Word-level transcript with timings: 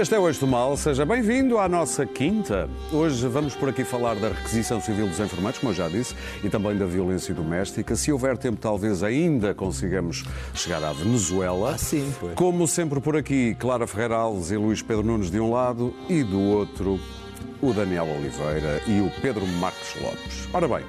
Este 0.00 0.14
é 0.14 0.18
o 0.18 0.26
Eixo 0.26 0.40
do 0.40 0.46
Mal, 0.46 0.78
seja 0.78 1.04
bem-vindo 1.04 1.58
à 1.58 1.68
nossa 1.68 2.06
quinta. 2.06 2.70
Hoje 2.90 3.28
vamos 3.28 3.54
por 3.54 3.68
aqui 3.68 3.84
falar 3.84 4.14
da 4.14 4.28
requisição 4.28 4.80
civil 4.80 5.06
dos 5.06 5.20
enfermeiros, 5.20 5.58
como 5.58 5.72
eu 5.72 5.76
já 5.76 5.90
disse, 5.90 6.14
e 6.42 6.48
também 6.48 6.74
da 6.74 6.86
violência 6.86 7.34
doméstica. 7.34 7.94
Se 7.94 8.10
houver 8.10 8.38
tempo, 8.38 8.58
talvez 8.58 9.02
ainda 9.02 9.54
consigamos 9.54 10.24
chegar 10.54 10.82
à 10.82 10.90
Venezuela. 10.94 11.72
Ah, 11.74 11.76
sim, 11.76 12.10
pois. 12.18 12.32
Como 12.32 12.66
sempre 12.66 12.98
por 12.98 13.14
aqui, 13.14 13.54
Clara 13.56 13.86
Ferreira 13.86 14.16
Alves 14.16 14.50
e 14.50 14.56
Luís 14.56 14.80
Pedro 14.80 15.02
Nunes 15.02 15.30
de 15.30 15.38
um 15.38 15.50
lado 15.50 15.94
e 16.08 16.22
do 16.22 16.40
outro, 16.40 16.98
o 17.60 17.70
Daniel 17.74 18.08
Oliveira 18.08 18.80
e 18.86 19.02
o 19.02 19.12
Pedro 19.20 19.46
Marcos 19.46 20.00
Lopes. 20.00 20.48
Ora 20.54 20.66
bem, 20.66 20.82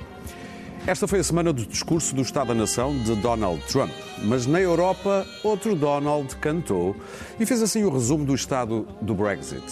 esta 0.87 1.07
foi 1.07 1.19
a 1.19 1.23
semana 1.23 1.53
do 1.53 1.65
discurso 1.65 2.15
do 2.15 2.21
Estado 2.21 2.47
da 2.47 2.53
Nação 2.53 2.97
de 2.97 3.15
Donald 3.15 3.61
Trump. 3.67 3.91
Mas 4.23 4.45
na 4.45 4.59
Europa, 4.59 5.25
outro 5.43 5.75
Donald 5.75 6.35
cantou 6.37 6.95
e 7.39 7.45
fez 7.45 7.61
assim 7.61 7.83
o 7.83 7.89
resumo 7.89 8.25
do 8.25 8.33
estado 8.33 8.87
do 9.01 9.13
Brexit. 9.13 9.63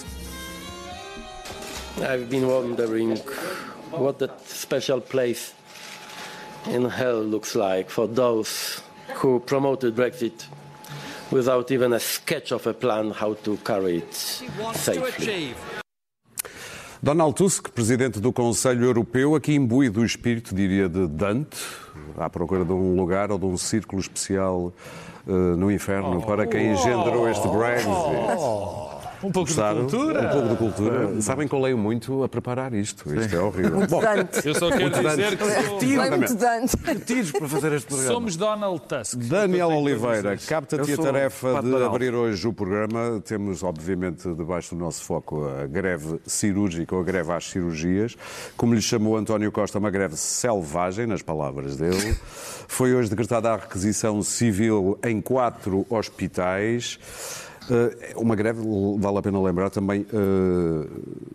I've 1.97 2.25
been 2.29 2.45
wondering 2.45 3.15
what 3.91 4.19
that 4.19 4.39
special 4.47 5.01
place 5.01 5.53
in 6.67 6.87
hell 6.87 7.21
looks 7.21 7.55
like 7.55 7.91
for 7.91 8.07
those 8.07 8.81
who 9.15 9.39
promoted 9.39 9.95
Brexit 9.95 10.47
without 11.31 11.71
even 11.71 11.93
a 11.93 11.99
sketch 11.99 12.51
of 12.51 12.67
a 12.67 12.73
plan 12.73 13.11
how 13.11 13.33
to 13.43 13.57
carry 13.57 13.97
it 13.97 14.13
safely. 14.73 15.55
Donald 17.01 17.33
Tusk, 17.33 17.69
presidente 17.69 18.19
do 18.19 18.33
Conselho 18.33 18.83
Europeu, 18.83 19.33
aqui 19.33 19.53
imbuído 19.55 20.01
do 20.01 20.05
espírito, 20.05 20.53
diria, 20.53 20.89
de 20.89 21.07
Dante, 21.07 21.57
à 22.17 22.29
procura 22.29 22.65
de 22.65 22.73
um 22.73 22.93
lugar 22.93 23.31
ou 23.31 23.39
de 23.39 23.45
um 23.45 23.55
círculo 23.55 24.01
especial 24.01 24.73
eh, 25.25 25.31
no 25.31 25.71
inferno 25.71 26.21
para 26.21 26.45
quem 26.45 26.73
engendrou 26.73 27.29
este 27.29 27.47
Brexit. 27.47 27.89
Um 29.23 29.31
pouco 29.31 29.47
Gostaram? 29.49 29.85
de 29.85 29.91
cultura. 29.95 30.21
Um 30.21 30.29
pouco 30.31 30.47
de 30.49 30.55
cultura. 30.55 31.21
Sabem 31.21 31.47
que 31.47 31.53
eu 31.53 31.59
leio 31.59 31.77
muito 31.77 32.23
a 32.23 32.29
preparar 32.29 32.73
isto. 32.73 33.13
Isto 33.13 33.35
é 33.35 33.39
horrível. 33.39 33.85
Bom, 33.87 33.99
Dante. 34.01 34.47
Eu 34.47 34.55
só 34.55 34.69
quero 34.71 34.89
dizer 34.89 35.37
que 35.37 35.43
sou- 35.45 35.79
Foi 35.79 36.09
muito 36.11 36.35
Dante. 36.35 36.77
Tiros 37.05 37.31
para 37.31 37.47
fazer 37.47 37.73
este 37.73 37.87
programa. 37.87 38.13
somos 38.13 38.35
Donald 38.37 38.81
Tusk. 38.87 39.15
Daniel 39.17 39.69
Oliveira, 39.69 40.37
capta-te 40.37 40.93
a 40.93 40.97
tarefa 40.97 41.61
de 41.61 41.69
Donald. 41.69 41.83
abrir 41.85 42.13
hoje 42.13 42.47
o 42.47 42.53
programa. 42.53 43.21
Temos, 43.25 43.61
obviamente, 43.63 44.27
debaixo 44.33 44.73
do 44.75 44.79
nosso 44.81 45.03
foco 45.03 45.45
a 45.47 45.65
greve 45.67 46.19
cirúrgica 46.25 46.95
ou 46.95 47.01
a 47.01 47.03
greve 47.03 47.31
às 47.31 47.45
cirurgias. 47.49 48.15
Como 48.55 48.73
lhe 48.73 48.81
chamou 48.81 49.17
António 49.17 49.51
Costa, 49.51 49.79
uma 49.79 49.89
greve 49.89 50.15
selvagem, 50.15 51.05
nas 51.05 51.21
palavras 51.21 51.75
dele. 51.75 52.15
Foi 52.67 52.93
hoje 52.93 53.09
decretada 53.09 53.51
a 53.51 53.55
requisição 53.57 54.21
civil 54.21 54.97
em 55.03 55.19
quatro 55.19 55.85
hospitais. 55.89 56.99
Eh, 57.69 58.13
Uma 58.15 58.35
greve, 58.35 58.61
vale 58.97 59.17
a 59.17 59.21
pena 59.21 59.41
lembrar, 59.41 59.69
também 59.69 60.05
eh, 60.11 60.87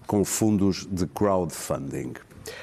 com 0.06 0.24
fundos 0.24 0.86
de 0.90 1.06
crowdfunding. 1.06 2.12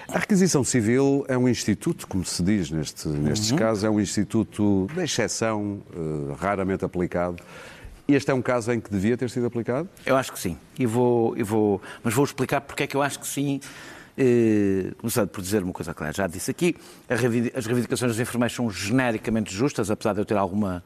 A 0.07 0.19
requisição 0.19 0.63
civil 0.63 1.25
é 1.27 1.37
um 1.37 1.47
instituto, 1.49 2.07
como 2.07 2.23
se 2.23 2.43
diz 2.43 2.69
neste, 2.69 3.07
nestes 3.07 3.51
casos, 3.51 3.83
é 3.83 3.89
um 3.89 3.99
instituto 3.99 4.87
de 4.93 5.03
exceção, 5.03 5.81
eh, 5.93 6.35
raramente 6.37 6.85
aplicado. 6.85 7.41
Este 8.07 8.29
é 8.29 8.33
um 8.33 8.41
caso 8.41 8.71
em 8.71 8.79
que 8.79 8.91
devia 8.91 9.15
ter 9.15 9.29
sido 9.29 9.45
aplicado? 9.45 9.87
Eu 10.05 10.17
acho 10.17 10.33
que 10.33 10.39
sim. 10.39 10.57
E 10.77 10.85
vou, 10.85 11.37
e 11.37 11.43
vou, 11.43 11.81
mas 12.03 12.13
vou 12.13 12.25
explicar 12.25 12.59
porque 12.61 12.83
é 12.83 12.87
que 12.87 12.95
eu 12.95 13.01
acho 13.01 13.19
que 13.19 13.27
sim. 13.27 13.59
Eh, 14.17 14.91
começando 14.97 15.29
por 15.29 15.41
dizer 15.41 15.63
uma 15.63 15.71
coisa 15.71 15.93
clara, 15.93 16.11
já 16.11 16.27
disse 16.27 16.51
aqui, 16.51 16.75
as 17.09 17.19
reivindicações 17.65 18.11
dos 18.11 18.19
enfermeiros 18.19 18.53
são 18.53 18.69
genericamente 18.69 19.53
justas, 19.53 19.89
apesar 19.89 20.13
de 20.13 20.19
eu 20.19 20.25
ter 20.25 20.35
alguma 20.35 20.83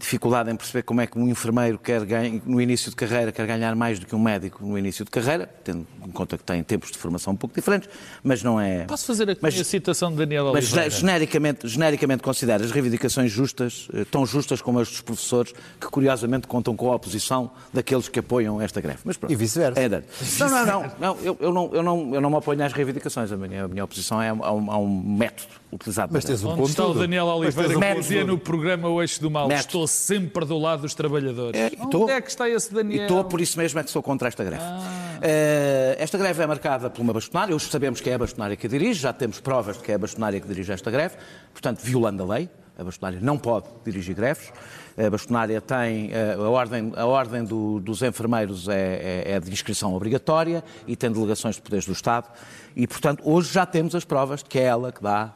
dificuldade 0.00 0.50
em 0.50 0.56
perceber 0.56 0.82
como 0.82 1.00
é 1.00 1.06
que 1.06 1.18
um 1.18 1.28
enfermeiro 1.28 1.78
quer 1.78 2.00
no 2.46 2.60
início 2.60 2.90
de 2.90 2.96
carreira 2.96 3.30
quer 3.30 3.46
ganhar 3.46 3.76
mais 3.76 3.98
do 3.98 4.06
que 4.06 4.16
um 4.16 4.18
médico 4.18 4.64
no 4.64 4.76
início 4.78 5.04
de 5.04 5.10
carreira, 5.10 5.48
tendo 5.62 5.86
em 6.06 6.10
conta 6.10 6.38
que 6.38 6.42
tem 6.42 6.62
tempos 6.62 6.90
de 6.90 6.98
formação 6.98 7.34
um 7.34 7.36
pouco 7.36 7.54
diferentes, 7.54 7.88
mas 8.22 8.42
não 8.42 8.58
é... 8.60 8.84
Posso 8.84 9.06
fazer 9.06 9.28
aqui 9.30 9.40
Mas- 9.42 9.60
a 9.60 9.64
citação 9.64 10.10
de 10.10 10.16
Daniel 10.16 10.50
Mas 10.52 10.72
Oliveira? 10.72 10.90
genericamente, 10.90 11.68
genericamente 11.68 12.22
considero 12.22 12.64
as 12.64 12.70
reivindicações 12.70 13.30
justas, 13.30 13.88
eh, 13.92 14.04
tão 14.10 14.24
justas 14.24 14.62
como 14.62 14.78
as 14.80 14.88
dos 14.88 15.00
professores, 15.02 15.52
que 15.78 15.86
curiosamente 15.88 16.46
contam 16.46 16.74
com 16.74 16.90
a 16.90 16.96
oposição 16.96 17.50
daqueles 17.72 18.08
que 18.08 18.18
apoiam 18.18 18.60
esta 18.60 18.80
greve. 18.80 19.00
Mas 19.04 19.16
pronto. 19.16 19.30
E 19.30 19.36
vice-versa. 19.36 19.78
É 19.78 19.88
não, 19.88 20.48
não, 20.48 20.66
não. 20.66 20.92
não, 20.98 21.16
eu, 21.22 21.36
eu 21.40 21.52
não, 21.52 21.70
eu, 21.74 21.82
não 21.82 22.14
eu 22.14 22.20
não 22.20 22.30
me 22.30 22.36
oponho 22.36 22.64
às 22.64 22.72
reivindicações. 22.72 23.30
A 23.30 23.36
minha, 23.36 23.64
a 23.64 23.68
minha 23.68 23.84
oposição 23.84 24.20
é 24.20 24.30
a, 24.30 24.34
um, 24.34 24.70
a 24.70 24.78
um 24.78 25.02
método 25.18 25.59
utilizado. 25.72 26.12
Mas 26.12 26.24
para- 26.24 26.34
tens 26.34 26.44
um 26.44 26.48
Onde 26.48 26.58
ponto 26.58 26.70
está 26.70 26.86
o. 26.86 26.94
Daniel 26.94 27.26
Oliveira 27.26 27.76
um 27.76 27.80
que 27.80 27.94
dizia 28.00 28.24
no 28.24 28.38
programa 28.38 28.88
O 28.88 29.00
Eixo 29.00 29.20
do 29.20 29.30
Mal 29.30 29.48
Neto. 29.48 29.60
Estou 29.60 29.86
sempre 29.86 30.44
do 30.44 30.58
lado 30.58 30.82
dos 30.82 30.94
trabalhadores. 30.94 31.58
É, 31.60 31.68
e 31.68 31.78
Onde 31.80 31.90
tô. 31.90 32.08
é 32.08 32.20
que 32.20 32.28
está 32.30 32.48
esse 32.48 32.70
E 32.70 32.74
Daniel? 32.74 33.02
estou, 33.02 33.24
por 33.24 33.40
isso 33.40 33.58
mesmo 33.58 33.78
é 33.80 33.84
que 33.84 33.90
sou 33.90 34.02
contra 34.02 34.28
esta 34.28 34.42
greve. 34.44 34.62
Ah. 34.62 35.18
Eh, 35.22 35.96
esta 35.98 36.16
greve 36.18 36.42
é 36.42 36.46
marcada 36.46 36.88
por 36.90 37.00
uma 37.02 37.12
bastonária, 37.12 37.54
hoje 37.54 37.66
sabemos 37.70 38.00
que 38.00 38.08
é 38.08 38.14
a 38.14 38.18
bastonária 38.18 38.56
que 38.56 38.66
a 38.66 38.70
dirige, 38.70 39.00
já 39.00 39.12
temos 39.12 39.38
provas 39.38 39.76
de 39.76 39.82
que 39.84 39.92
é 39.92 39.94
a 39.94 39.98
bastonária 39.98 40.40
que 40.40 40.48
dirige 40.48 40.72
esta 40.72 40.90
greve, 40.90 41.16
portanto, 41.52 41.80
violando 41.82 42.22
a 42.22 42.26
lei, 42.26 42.48
a 42.78 42.82
bastonária 42.84 43.18
não 43.20 43.36
pode 43.36 43.66
dirigir 43.84 44.14
greves. 44.14 44.50
A 44.96 45.08
bastonária 45.10 45.60
tem, 45.60 46.10
eh, 46.12 46.34
a 46.38 46.48
ordem, 46.48 46.92
a 46.96 47.04
ordem 47.06 47.44
do- 47.44 47.80
dos 47.80 48.02
enfermeiros 48.02 48.68
é, 48.68 49.24
é- 49.26 49.32
é 49.32 49.40
de 49.40 49.50
inscrição 49.50 49.94
obrigatória 49.94 50.64
e 50.86 50.96
tem 50.96 51.10
delegações 51.12 51.56
de 51.56 51.62
poderes 51.62 51.84
do 51.86 51.92
Estado 51.92 52.28
e, 52.74 52.86
portanto, 52.86 53.22
hoje 53.24 53.52
já 53.52 53.64
temos 53.66 53.94
as 53.94 54.04
provas 54.04 54.42
de 54.42 54.48
que 54.48 54.58
é 54.58 54.62
ela 54.64 54.90
que 54.90 55.02
dá 55.02 55.32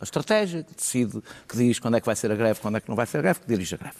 a 0.00 0.04
estratégia, 0.04 0.62
que 0.62 0.74
decide, 0.74 1.22
que 1.48 1.56
diz 1.56 1.78
quando 1.78 1.96
é 1.96 2.00
que 2.00 2.06
vai 2.06 2.14
ser 2.14 2.30
a 2.30 2.34
greve, 2.34 2.60
quando 2.60 2.76
é 2.76 2.80
que 2.80 2.88
não 2.88 2.96
vai 2.96 3.06
ser 3.06 3.18
a 3.18 3.22
greve, 3.22 3.40
que 3.40 3.46
dirige 3.46 3.74
a 3.74 3.78
greve. 3.78 3.96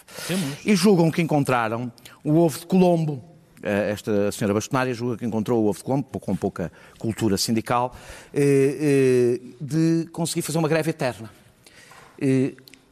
E 0.65 0.77
julgam 0.77 1.11
que 1.11 1.23
encontraram 1.23 1.91
o 2.23 2.37
ovo 2.37 2.59
de 2.59 2.67
Colombo. 2.67 3.25
Eh, 3.63 3.93
Esta 3.93 4.31
senhora 4.31 4.53
bastonária 4.53 4.93
julga 4.93 5.17
que 5.17 5.25
encontrou 5.25 5.65
o 5.65 5.69
ovo 5.69 5.79
de 5.79 5.85
Colombo, 5.85 6.21
com 6.21 6.37
pouca 6.37 6.71
cultura 6.99 7.39
sindical, 7.39 7.97
eh, 8.35 9.41
eh, 9.41 9.41
de 9.61 10.07
conseguir 10.13 10.43
fazer 10.43 10.59
uma 10.59 10.69
greve 10.69 10.91
eterna. 10.91 11.31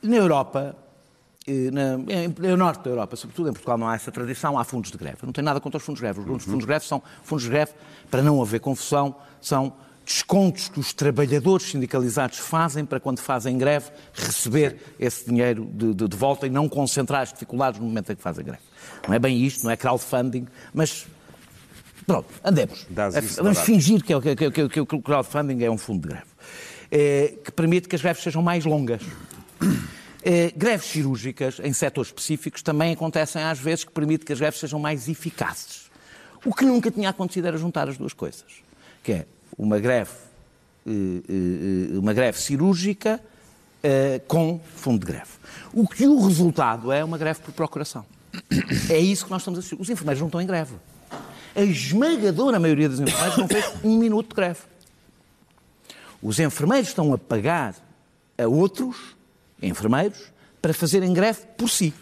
Na 0.03 0.16
Europa, 0.16 0.76
na, 1.72 1.98
no 1.98 2.56
norte 2.56 2.84
da 2.84 2.91
Europa, 2.91 3.16
sobretudo 3.16 3.50
em 3.50 3.53
Portugal, 3.53 3.76
não 3.78 3.88
há 3.88 3.94
essa 3.94 4.10
tradição, 4.10 4.59
há 4.59 4.64
fundos 4.64 4.91
de 4.91 4.97
greve. 4.97 5.19
Não 5.22 5.32
tenho 5.32 5.44
nada 5.44 5.60
contra 5.60 5.78
os 5.78 5.84
fundos 5.84 6.00
de 6.00 6.06
greve. 6.06 6.20
Os 6.20 6.44
fundos 6.44 6.60
de 6.60 6.66
greve 6.66 6.87
são 6.87 7.03
fundos 7.22 7.44
de 7.44 7.50
greve, 7.50 7.72
para 8.10 8.22
não 8.22 8.41
haver 8.41 8.60
confusão, 8.60 9.14
são 9.41 9.75
descontos 10.04 10.69
que 10.69 10.78
os 10.78 10.92
trabalhadores 10.92 11.66
sindicalizados 11.66 12.38
fazem 12.38 12.84
para 12.84 13.00
quando 13.00 13.20
fazem 13.20 13.56
greve 13.56 13.91
receber 14.12 14.76
esse 15.00 15.26
dinheiro 15.26 15.65
de, 15.72 15.94
de- 15.94 16.09
de 16.09 16.16
volta 16.16 16.47
e 16.47 16.50
não 16.50 16.69
concentrar 16.69 17.22
as 17.22 17.32
dificuldades 17.32 17.81
no 17.81 17.87
momento 17.87 18.12
em 18.12 18.16
que 18.16 18.22
fazem 18.22 18.44
greve. 18.44 18.62
Não 19.09 19.14
é 19.14 19.19
bem 19.19 19.43
isto, 19.43 19.64
não 19.64 19.70
é 19.70 19.76
crowdfunding, 19.76 20.47
mas 20.72 21.06
pronto, 22.06 22.28
andemos. 22.44 22.87
Isso 23.25 23.43
Vamos 23.43 23.59
fingir 23.66 24.03
que, 24.04 24.12
é 24.12 24.16
o- 24.16 24.20
que, 24.20 24.37
que- 24.37 24.69
que 24.69 24.81
o 24.81 24.87
crowdfunding 25.03 25.62
é 25.64 25.70
um 25.70 25.78
fundo 25.78 26.03
de 26.03 26.09
greve, 26.09 26.26
eh, 26.91 27.34
que 27.43 27.50
permite 27.53 27.88
que 27.88 27.97
as 27.97 28.03
greves 28.03 28.22
sejam 28.22 28.43
mais 28.43 28.64
longas. 28.64 29.00
Eh, 30.22 30.53
greves 30.56 30.87
cirúrgicas 30.87 31.60
em 31.62 31.72
setores 31.72 32.09
específicos 32.09 32.62
também 32.62 32.93
acontecem 32.93 33.43
às 33.43 33.59
vezes 33.59 33.84
que 33.84 33.93
permite 33.93 34.25
que 34.25 34.32
as 34.32 34.38
greves 34.38 34.59
sejam 34.59 34.78
mais 34.81 35.06
eficazes. 35.09 35.91
O 36.44 36.54
que 36.54 36.64
nunca 36.64 36.91
tinha 36.91 37.10
acontecido 37.10 37.47
era 37.47 37.56
juntar 37.59 37.88
as 37.88 37.97
duas 37.98 38.12
coisas, 38.14 38.44
que 39.03 39.12
é 39.12 39.26
uma 39.56 39.78
greve, 39.78 40.12
eh, 40.87 40.91
eh, 40.91 41.98
uma 41.98 42.12
greve 42.12 42.41
cirúrgica 42.41 43.20
eh, 43.82 44.20
com 44.26 44.60
fundo 44.76 45.04
de 45.04 45.12
greve. 45.12 45.31
O 45.72 45.87
que 45.87 46.06
o 46.06 46.26
resultado 46.26 46.91
é 46.91 47.04
uma 47.04 47.19
greve 47.19 47.41
por 47.41 47.53
procuração. 47.53 48.04
É 48.90 48.99
isso 48.99 49.25
que 49.26 49.31
nós 49.31 49.43
estamos 49.43 49.58
a 49.58 49.61
assistir. 49.61 49.81
Os 49.81 49.88
enfermeiros 49.88 50.20
não 50.20 50.28
estão 50.28 50.40
em 50.40 50.46
greve. 50.46 50.75
A 51.55 51.62
esmagadora 51.62 52.58
maioria 52.58 52.88
dos 52.88 52.99
enfermeiros 52.99 53.37
não 53.37 53.46
fez 53.46 53.73
um 53.84 53.99
minuto 53.99 54.31
de 54.31 54.34
greve. 54.34 54.61
Os 56.20 56.38
enfermeiros 56.40 56.88
estão 56.88 57.12
a 57.12 57.19
pagar 57.19 57.75
a 58.37 58.49
outros 58.49 58.96
enfermeiros 59.62 60.32
para 60.61 60.75
fazerem 60.75 61.12
greve 61.12 61.40
por 61.56 61.69
si. 61.69 61.94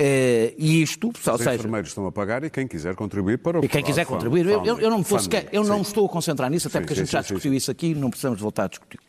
Eh, 0.00 0.54
E 0.56 0.80
isto, 0.80 1.08
ou 1.08 1.12
Os 1.34 1.38
seja, 1.40 1.54
enfermeiros 1.56 1.90
estão 1.90 2.06
a 2.06 2.12
pagar 2.12 2.44
e 2.44 2.50
quem 2.50 2.68
quiser 2.68 2.94
contribuir 2.94 3.38
para 3.38 3.58
o 3.60 3.64
e 3.64 3.68
quem 3.68 3.82
quiser 3.82 4.06
contribuir, 4.06 4.46
eu, 4.46 4.64
eu- 4.64 4.78
eu 4.80 4.90
não, 4.90 4.98
me 4.98 5.02
estou 5.02 5.18
sequer- 5.18 5.48
eu 5.50 5.64
não 5.64 5.76
sim. 5.82 5.90
estou 5.90 6.06
a 6.06 6.08
concentrar 6.08 6.48
nisso, 6.48 6.68
até 6.68 6.78
Sim, 6.78 6.82
porque 6.82 6.92
a 6.92 6.96
sim, 6.96 7.02
gente 7.02 7.10
já 7.12 7.20
sim, 7.22 7.28
sim, 7.28 7.34
discutiu 7.34 7.50
sim. 7.52 7.56
isso 7.56 7.70
aqui 7.72 7.86
e 7.88 7.94
não 7.96 8.08
precisamos 8.08 8.40
voltar 8.40 8.64
a 8.64 8.68
discutir. 8.68 9.00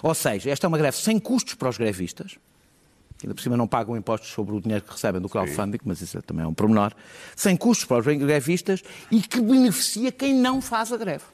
Ou 0.00 0.14
seja, 0.14 0.48
esta 0.50 0.64
é 0.64 0.68
uma 0.68 0.78
greve 0.78 0.96
sem 0.96 1.18
custos 1.18 1.54
para 1.54 1.68
os 1.68 1.76
grevistas, 1.76 2.36
ainda 3.20 3.34
por 3.34 3.42
cima 3.42 3.56
não 3.56 3.66
pagam 3.66 3.96
impostos 3.96 4.30
sobre 4.30 4.54
o 4.54 4.60
dinheiro 4.60 4.84
que 4.84 4.92
recebem 4.92 5.20
do 5.20 5.28
crowdfunding, 5.28 5.78
mas 5.84 6.00
isso 6.00 6.22
também 6.22 6.44
é 6.44 6.46
um 6.46 6.54
pormenor, 6.54 6.92
sem 7.34 7.56
custos 7.56 7.84
para 7.86 7.98
os 7.98 8.06
grevistas 8.06 8.80
e 9.10 9.20
que 9.20 9.40
beneficia 9.40 10.12
quem 10.12 10.32
não 10.34 10.60
faz 10.62 10.92
a 10.92 10.96
greve. 10.96 11.24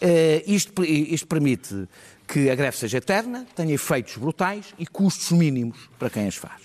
Eh, 0.00 0.42
isto, 0.46 0.84
isto 0.84 1.26
permite 1.28 1.88
que 2.26 2.50
a 2.50 2.54
greve 2.56 2.76
seja 2.76 2.98
eterna, 2.98 3.46
tenha 3.54 3.72
efeitos 3.72 4.16
brutais 4.16 4.74
e 4.76 4.86
custos 4.86 5.30
mínimos 5.30 5.88
para 5.98 6.10
quem 6.10 6.26
as 6.26 6.34
faz. 6.34 6.60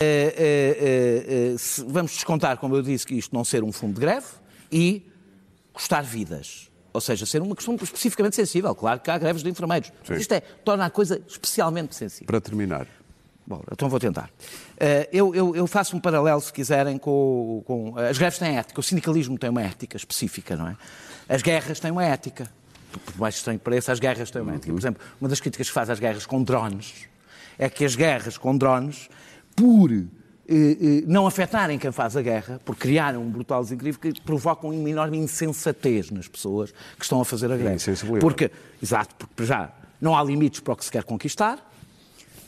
Eh, 0.00 0.34
eh, 0.36 1.52
eh, 1.54 1.58
se- 1.58 1.84
vamos 1.86 2.12
descontar, 2.12 2.56
como 2.58 2.76
eu 2.76 2.82
disse, 2.82 3.06
que 3.06 3.14
isto 3.14 3.34
não 3.34 3.44
ser 3.44 3.62
um 3.64 3.72
fundo 3.72 3.94
de 3.94 4.00
greve 4.00 4.26
e 4.70 5.06
custar 5.72 6.02
vidas. 6.04 6.70
Ou 6.92 7.00
seja, 7.00 7.26
ser 7.26 7.42
uma 7.42 7.56
questão 7.56 7.74
especificamente 7.74 8.36
sensível. 8.36 8.72
Claro 8.74 9.00
que 9.00 9.10
há 9.10 9.18
greves 9.18 9.42
de 9.42 9.50
enfermeiros. 9.50 9.90
Mas 10.08 10.20
isto 10.20 10.32
é, 10.32 10.40
torna 10.40 10.86
a 10.86 10.90
coisa 10.90 11.20
especialmente 11.26 11.94
sensível. 11.94 12.26
Para 12.26 12.40
terminar, 12.40 12.86
Bom, 13.46 13.60
então 13.70 13.90
vou 13.90 14.00
tentar. 14.00 14.30
Eu, 15.12 15.34
eu- 15.34 15.54
eu 15.54 15.66
faço 15.66 15.94
um 15.94 16.00
paralelo, 16.00 16.40
se 16.40 16.50
quiserem, 16.50 16.96
com, 16.96 17.62
com- 17.66 17.92
As 17.98 18.16
greves 18.16 18.38
têm 18.38 18.56
ética, 18.56 18.80
o 18.80 18.82
sindicalismo 18.82 19.38
tem 19.38 19.50
uma 19.50 19.60
ética 19.60 19.98
específica, 19.98 20.56
não 20.56 20.68
é? 20.68 20.76
As 21.28 21.42
guerras 21.42 21.78
têm 21.78 21.90
uma 21.90 22.04
ética. 22.04 22.50
Por 23.04 23.18
mais 23.18 23.34
estranho 23.34 23.58
que 23.58 23.64
pareça, 23.66 23.92
as 23.92 23.98
guerras 24.00 24.30
têm 24.30 24.40
uma 24.40 24.54
ética. 24.54 24.72
Por 24.72 24.78
exemplo, 24.80 25.02
uma 25.20 25.28
das 25.28 25.40
críticas 25.40 25.66
que 25.68 25.74
faz 25.74 25.90
às 25.90 25.98
guerras 26.00 26.24
com 26.24 26.42
drones 26.42 27.06
é 27.58 27.68
que 27.68 27.84
as 27.84 27.94
guerras 27.94 28.38
com 28.38 28.56
drones, 28.56 29.10
por 29.54 29.90
eh, 29.92 30.02
eh, 30.48 31.04
não 31.06 31.26
afetarem 31.26 31.78
quem 31.78 31.90
faz 31.90 32.16
a 32.16 32.22
guerra, 32.22 32.60
por 32.64 32.76
criarem 32.76 33.18
um 33.18 33.30
brutal 33.30 33.62
desequilíbrio, 33.62 34.12
que 34.12 34.20
provocam 34.20 34.70
uma 34.70 34.90
enorme 34.90 35.16
insensatez 35.16 36.10
nas 36.10 36.28
pessoas 36.28 36.72
que 36.98 37.02
estão 37.02 37.20
a 37.20 37.24
fazer 37.24 37.50
a 37.50 37.56
greve. 37.56 37.76
insensibilidade. 37.76 38.20
Porque, 38.20 38.50
exato, 38.82 39.14
porque 39.14 39.44
já 39.44 39.72
não 40.00 40.16
há 40.16 40.22
limites 40.22 40.60
para 40.60 40.74
o 40.74 40.76
que 40.76 40.84
se 40.84 40.90
quer 40.90 41.02
conquistar, 41.04 41.58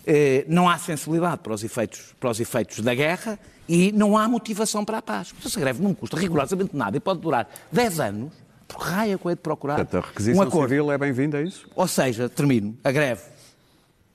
eh, 0.06 0.44
não 0.47 0.69
há 0.69 0.76
sensibilidade 0.79 1.38
para 1.38 1.55
os, 1.55 1.64
efeitos, 1.64 2.14
para 2.20 2.31
os 2.31 2.38
efeitos 2.38 2.81
da 2.81 2.94
guerra 2.94 3.38
e 3.67 3.91
não 3.93 4.17
há 4.17 4.29
motivação 4.29 4.85
para 4.85 4.99
a 4.99 5.03
paz. 5.03 5.32
Porque 5.32 5.49
essa 5.49 5.58
greve 5.58 5.82
não 5.82 5.94
custa 5.94 6.19
rigorosamente 6.19 6.76
nada 6.76 6.97
e 6.97 7.00
pode 7.00 7.20
durar 7.20 7.49
10 7.73 8.00
anos, 8.00 8.32
por 8.69 8.82
raia 8.82 9.17
com 9.17 9.31
é 9.31 9.35
de 9.35 9.41
procurar 9.41 9.76
Portanto, 9.76 9.94
a 9.94 9.99
um 9.99 10.08
requisição 10.11 10.43
acordo. 10.43 10.69
civil 10.69 10.93
é 10.93 10.99
bem-vinda, 10.99 11.41
é 11.41 11.44
isso? 11.44 11.67
Ou 11.75 11.88
seja, 11.88 12.29
termino, 12.29 12.76
a 12.85 12.93
greve 12.93 13.23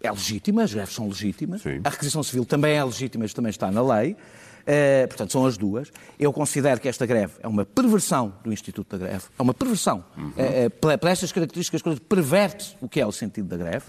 é 0.03 0.11
legítima, 0.11 0.63
as 0.63 0.73
greves 0.73 0.93
são 0.93 1.07
legítimas, 1.07 1.61
Sim. 1.61 1.79
a 1.83 1.89
requisição 1.89 2.21
civil 2.23 2.45
também 2.45 2.75
é 2.75 2.83
legítima, 2.83 3.23
mas 3.23 3.33
também 3.33 3.49
está 3.49 3.71
na 3.71 3.81
lei, 3.81 4.15
Eh, 4.63 5.07
portanto, 5.07 5.31
são 5.31 5.43
as 5.47 5.57
duas. 5.57 5.91
Eu 6.19 6.31
considero 6.31 6.79
que 6.79 6.87
esta 6.87 7.03
greve 7.03 7.33
é 7.41 7.47
uma 7.47 7.65
perversão 7.65 8.31
do 8.43 8.53
Instituto 8.53 8.95
da 8.95 9.03
Greve, 9.07 9.23
é 9.37 9.41
uma 9.41 9.55
perversão. 9.55 10.03
Eh, 10.37 10.65
eh, 10.65 10.69
pela- 10.69 10.95
por 10.99 11.09
estas 11.09 11.31
características, 11.31 11.81
perverte 12.07 12.77
o 12.79 12.87
que 12.87 13.01
é 13.01 13.05
o 13.05 13.11
sentido 13.11 13.47
da 13.47 13.57
greve. 13.57 13.85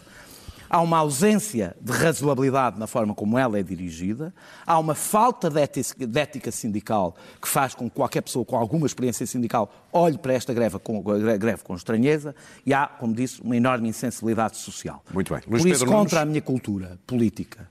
Há 0.73 0.81
uma 0.81 0.97
ausência 0.97 1.77
de 1.79 1.93
razoabilidade 1.93 2.79
na 2.79 2.87
forma 2.87 3.15
como 3.15 3.39
ela 3.39 3.59
é 3.59 3.63
dirigida, 3.63 4.33
há 4.67 4.79
uma 4.79 4.95
falta 4.95 5.51
de 5.51 5.61
ética, 5.61 6.07
de 6.07 6.19
ética 6.19 6.51
sindical 6.51 7.15
que 7.43 7.47
faz 7.47 7.75
com 7.75 7.91
que 7.91 7.95
qualquer 7.95 8.23
pessoa 8.23 8.43
com 8.43 8.57
alguma 8.57 8.87
experiência 8.87 9.27
sindical 9.27 9.71
olhe 9.93 10.17
para 10.17 10.33
esta 10.33 10.55
greve 10.55 10.79
com, 10.79 11.03
greve 11.03 11.63
com 11.63 11.75
estranheza 11.75 12.35
e 12.65 12.73
há, 12.73 12.87
como 12.87 13.13
disse, 13.13 13.43
uma 13.43 13.55
enorme 13.55 13.87
insensibilidade 13.87 14.57
social. 14.57 15.05
Muito 15.13 15.35
bem. 15.35 15.43
Luís 15.47 15.63
Por 15.63 15.69
isso, 15.69 15.81
Pedro 15.81 15.95
contra 15.95 16.21
Nunes. 16.21 16.23
a 16.23 16.25
minha 16.25 16.41
cultura 16.41 16.99
política 17.07 17.69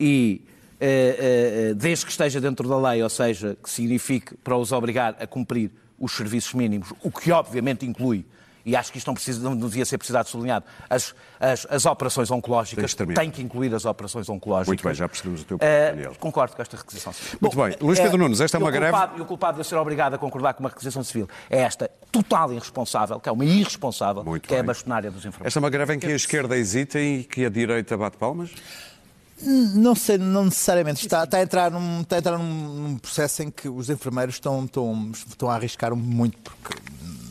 e 0.00 0.42
eh, 0.80 0.86
eh, 0.86 1.70
eh, 1.70 1.74
desde 1.74 2.06
que 2.06 2.12
esteja 2.12 2.40
dentro 2.40 2.66
da 2.66 2.78
lei, 2.78 3.02
ou 3.02 3.10
seja, 3.10 3.58
que 3.62 3.68
signifique 3.68 4.36
para 4.36 4.56
os 4.56 4.72
obrigar 4.72 5.16
a 5.20 5.26
cumprir 5.26 5.70
os 5.98 6.12
serviços 6.12 6.54
mínimos, 6.54 6.94
o 7.02 7.10
que 7.10 7.32
obviamente 7.32 7.84
inclui, 7.84 8.24
e 8.68 8.76
acho 8.76 8.92
que 8.92 8.98
isto 8.98 9.06
não, 9.06 9.14
precisa, 9.14 9.40
não 9.42 9.56
devia 9.56 9.84
ser 9.84 9.96
precisado 9.98 10.28
sublinhado, 10.28 10.64
as, 10.90 11.14
as, 11.40 11.66
as 11.70 11.86
operações 11.86 12.30
oncológicas 12.30 12.94
têm 12.94 13.30
que 13.30 13.40
incluir 13.42 13.74
as 13.74 13.84
operações 13.84 14.28
oncológicas. 14.28 14.68
Muito 14.68 14.84
bem, 14.84 14.94
já 14.94 15.08
percebemos 15.08 15.40
o 15.40 15.44
teu 15.44 15.58
ponto, 15.58 15.66
Eh, 15.68 15.90
Daniel. 15.92 16.14
Concordo 16.20 16.54
com 16.54 16.62
esta 16.62 16.76
requisição 16.76 17.12
civil. 17.12 17.38
Muito 17.40 17.56
bem. 17.56 17.76
Luís 17.80 17.98
Pedro 17.98 18.18
Nunes, 18.18 18.40
esta 18.40 18.56
é 18.56 18.60
uma 18.60 18.70
greve- 18.70 18.92
culpado- 18.92 19.18
E 19.18 19.20
o 19.20 19.24
culpado 19.24 19.54
de 19.54 19.60
eu 19.60 19.64
ser 19.64 19.76
obrigado 19.76 20.14
a 20.14 20.18
concordar 20.18 20.54
com 20.54 20.60
uma 20.62 20.68
requisição 20.68 21.02
civil 21.02 21.28
é 21.48 21.60
esta 21.60 21.90
total 22.12 22.52
irresponsável, 22.52 23.18
que 23.20 23.28
é 23.28 23.32
uma 23.32 23.44
irresponsável, 23.44 24.22
Muito 24.24 24.46
que 24.46 24.54
é 24.54 24.58
a 24.58 24.62
bem. 24.62 24.66
bastonária 24.66 25.10
dos 25.10 25.20
enfermeiros. 25.20 25.46
Esta 25.46 25.58
é 25.58 25.60
uma 25.60 25.70
greve 25.70 25.94
em 25.94 25.98
que 25.98 26.06
a 26.06 26.10
esquerda 26.16 26.56
hesita 26.56 27.00
e 27.00 27.24
que 27.24 27.44
a 27.44 27.48
direita 27.48 27.96
bate 27.96 28.16
palmas? 28.16 28.50
Não 29.40 29.94
sei, 29.94 30.18
não 30.18 30.46
necessariamente. 30.46 31.02
Está, 31.06 31.22
está 31.22 31.36
a 31.38 31.42
entrar, 31.42 31.70
num, 31.70 32.00
está 32.00 32.16
a 32.16 32.18
entrar 32.18 32.38
num, 32.38 32.44
num 32.88 32.98
processo 32.98 33.40
em 33.44 33.50
que 33.50 33.68
os 33.68 33.88
enfermeiros 33.88 34.34
estão, 34.34 34.64
estão, 34.64 35.12
estão 35.14 35.48
a 35.48 35.54
arriscar 35.54 35.94
muito, 35.94 36.36
porque 36.40 36.76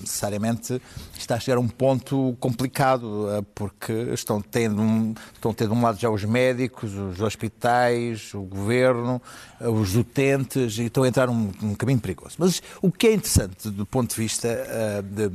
necessariamente 0.07 0.81
está 1.17 1.35
a 1.35 1.39
chegar 1.39 1.57
a 1.57 1.59
um 1.59 1.67
ponto 1.67 2.35
complicado, 2.39 3.29
eh, 3.29 3.43
porque 3.53 3.93
estão 4.13 4.41
tendo, 4.41 4.81
um, 4.81 5.13
estão 5.33 5.53
tendo 5.53 5.73
de 5.73 5.77
um 5.77 5.81
lado 5.81 5.99
já 5.99 6.09
os 6.09 6.23
médicos, 6.23 6.93
os 6.93 7.21
hospitais, 7.21 8.33
o 8.33 8.41
governo, 8.41 9.21
eh, 9.59 9.67
os 9.67 9.95
utentes, 9.95 10.77
e 10.77 10.83
estão 10.83 11.03
a 11.03 11.07
entrar 11.07 11.27
num, 11.27 11.75
caminho 11.75 11.99
perigoso. 11.99 12.35
Mas 12.39 12.61
o 12.81 12.91
que 12.91 13.07
é 13.07 13.13
interessante 13.13 13.69
do 13.69 13.85
ponto 13.85 14.15
de 14.15 14.21
vista 14.21 14.47
eh, 14.47 15.01
de 15.01 15.31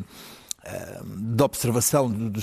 de 1.04 1.42
observação 1.42 2.08
do, 2.08 2.40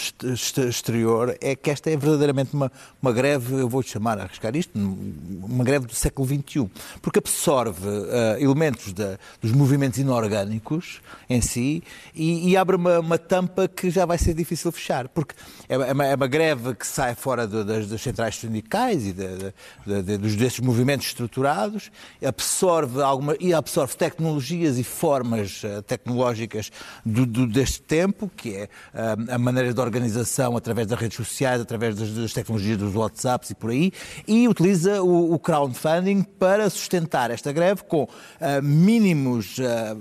exterior 0.67 1.35
é 1.39 1.55
que 1.55 1.69
esta 1.69 1.89
é 1.89 1.95
verdadeiramente 1.95 2.53
uma, 2.53 2.69
uma 3.01 3.13
greve, 3.13 3.53
eu 3.55 3.69
vou 3.69 3.81
chamar 3.81 4.19
arriscar 4.19 4.55
isto, 4.57 4.71
uma 4.77 5.63
greve 5.63 5.85
do 5.87 5.95
século 5.95 6.27
XXI, 6.27 6.69
porque 7.01 7.19
absorve 7.19 7.87
eh, 7.87 8.37
elementos 8.41 8.91
da- 8.91 9.17
dos 9.41 9.51
movimentos 9.53 9.99
inorgânicos 9.99 11.01
em 11.29 11.39
si 11.41 11.81
e, 12.13 12.49
e 12.49 12.57
abre 12.57 12.75
uma, 12.75 12.99
uma 12.99 13.17
tampa 13.17 13.67
que 13.67 13.89
já 13.89 14.05
vai 14.05 14.17
ser 14.17 14.33
difícil 14.33 14.71
fechar, 14.71 15.07
porque 15.07 15.33
é, 15.69 15.75
é 15.75 15.93
uma, 15.93 16.05
é 16.05 16.15
uma 16.15 16.27
greve 16.27 16.75
que 16.75 16.85
sai 16.85 17.15
fora 17.15 17.47
do- 17.47 17.63
das, 17.63 17.87
das 17.87 18.01
centrais 18.01 18.35
sindicais 18.35 19.07
e 19.07 19.13
da- 19.13 19.53
da- 20.01 20.17
dos, 20.17 20.35
desses 20.35 20.59
movimentos 20.59 21.07
estruturados, 21.07 21.89
absorve 22.25 23.01
alguma, 23.01 23.35
e 23.39 23.53
absorve 23.53 23.95
tecnologias 23.95 24.77
e 24.77 24.83
formas 24.83 25.61
eh, 25.63 25.81
tecnológicas 25.83 26.69
do, 27.05 27.25
do- 27.25 27.47
deste 27.47 27.81
tempo, 27.81 28.08
que 28.35 28.55
é 28.55 28.69
ah, 28.93 29.15
a 29.35 29.37
maneira 29.37 29.73
de 29.73 29.79
organização 29.79 30.55
através 30.55 30.87
das 30.87 30.99
redes 30.99 31.17
sociais, 31.17 31.61
através 31.61 31.95
das, 31.95 32.33
tecnologias 32.33 32.77
dos 32.77 32.95
WhatsApps 32.95 33.49
e 33.49 33.55
por 33.55 33.71
aí, 33.71 33.91
e 34.27 34.47
utiliza 34.47 35.01
o, 35.01 35.33
o 35.33 35.39
crowdfunding 35.39 36.23
para 36.23 36.69
sustentar 36.69 37.31
esta 37.31 37.51
greve 37.51 37.83
com 37.83 38.07
ah, 38.39 38.61
mínimos 38.61 39.57
ah, 39.59 39.95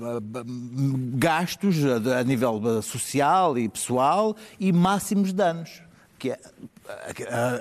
gastos 1.15 1.77
a 1.85 2.23
nível 2.25 2.83
social 2.83 3.59
e 3.59 3.69
pessoal 3.69 4.37
e 4.59 4.73
máximos 4.73 5.33
danos 5.33 5.89
que 6.19 6.33
é, 6.33 6.39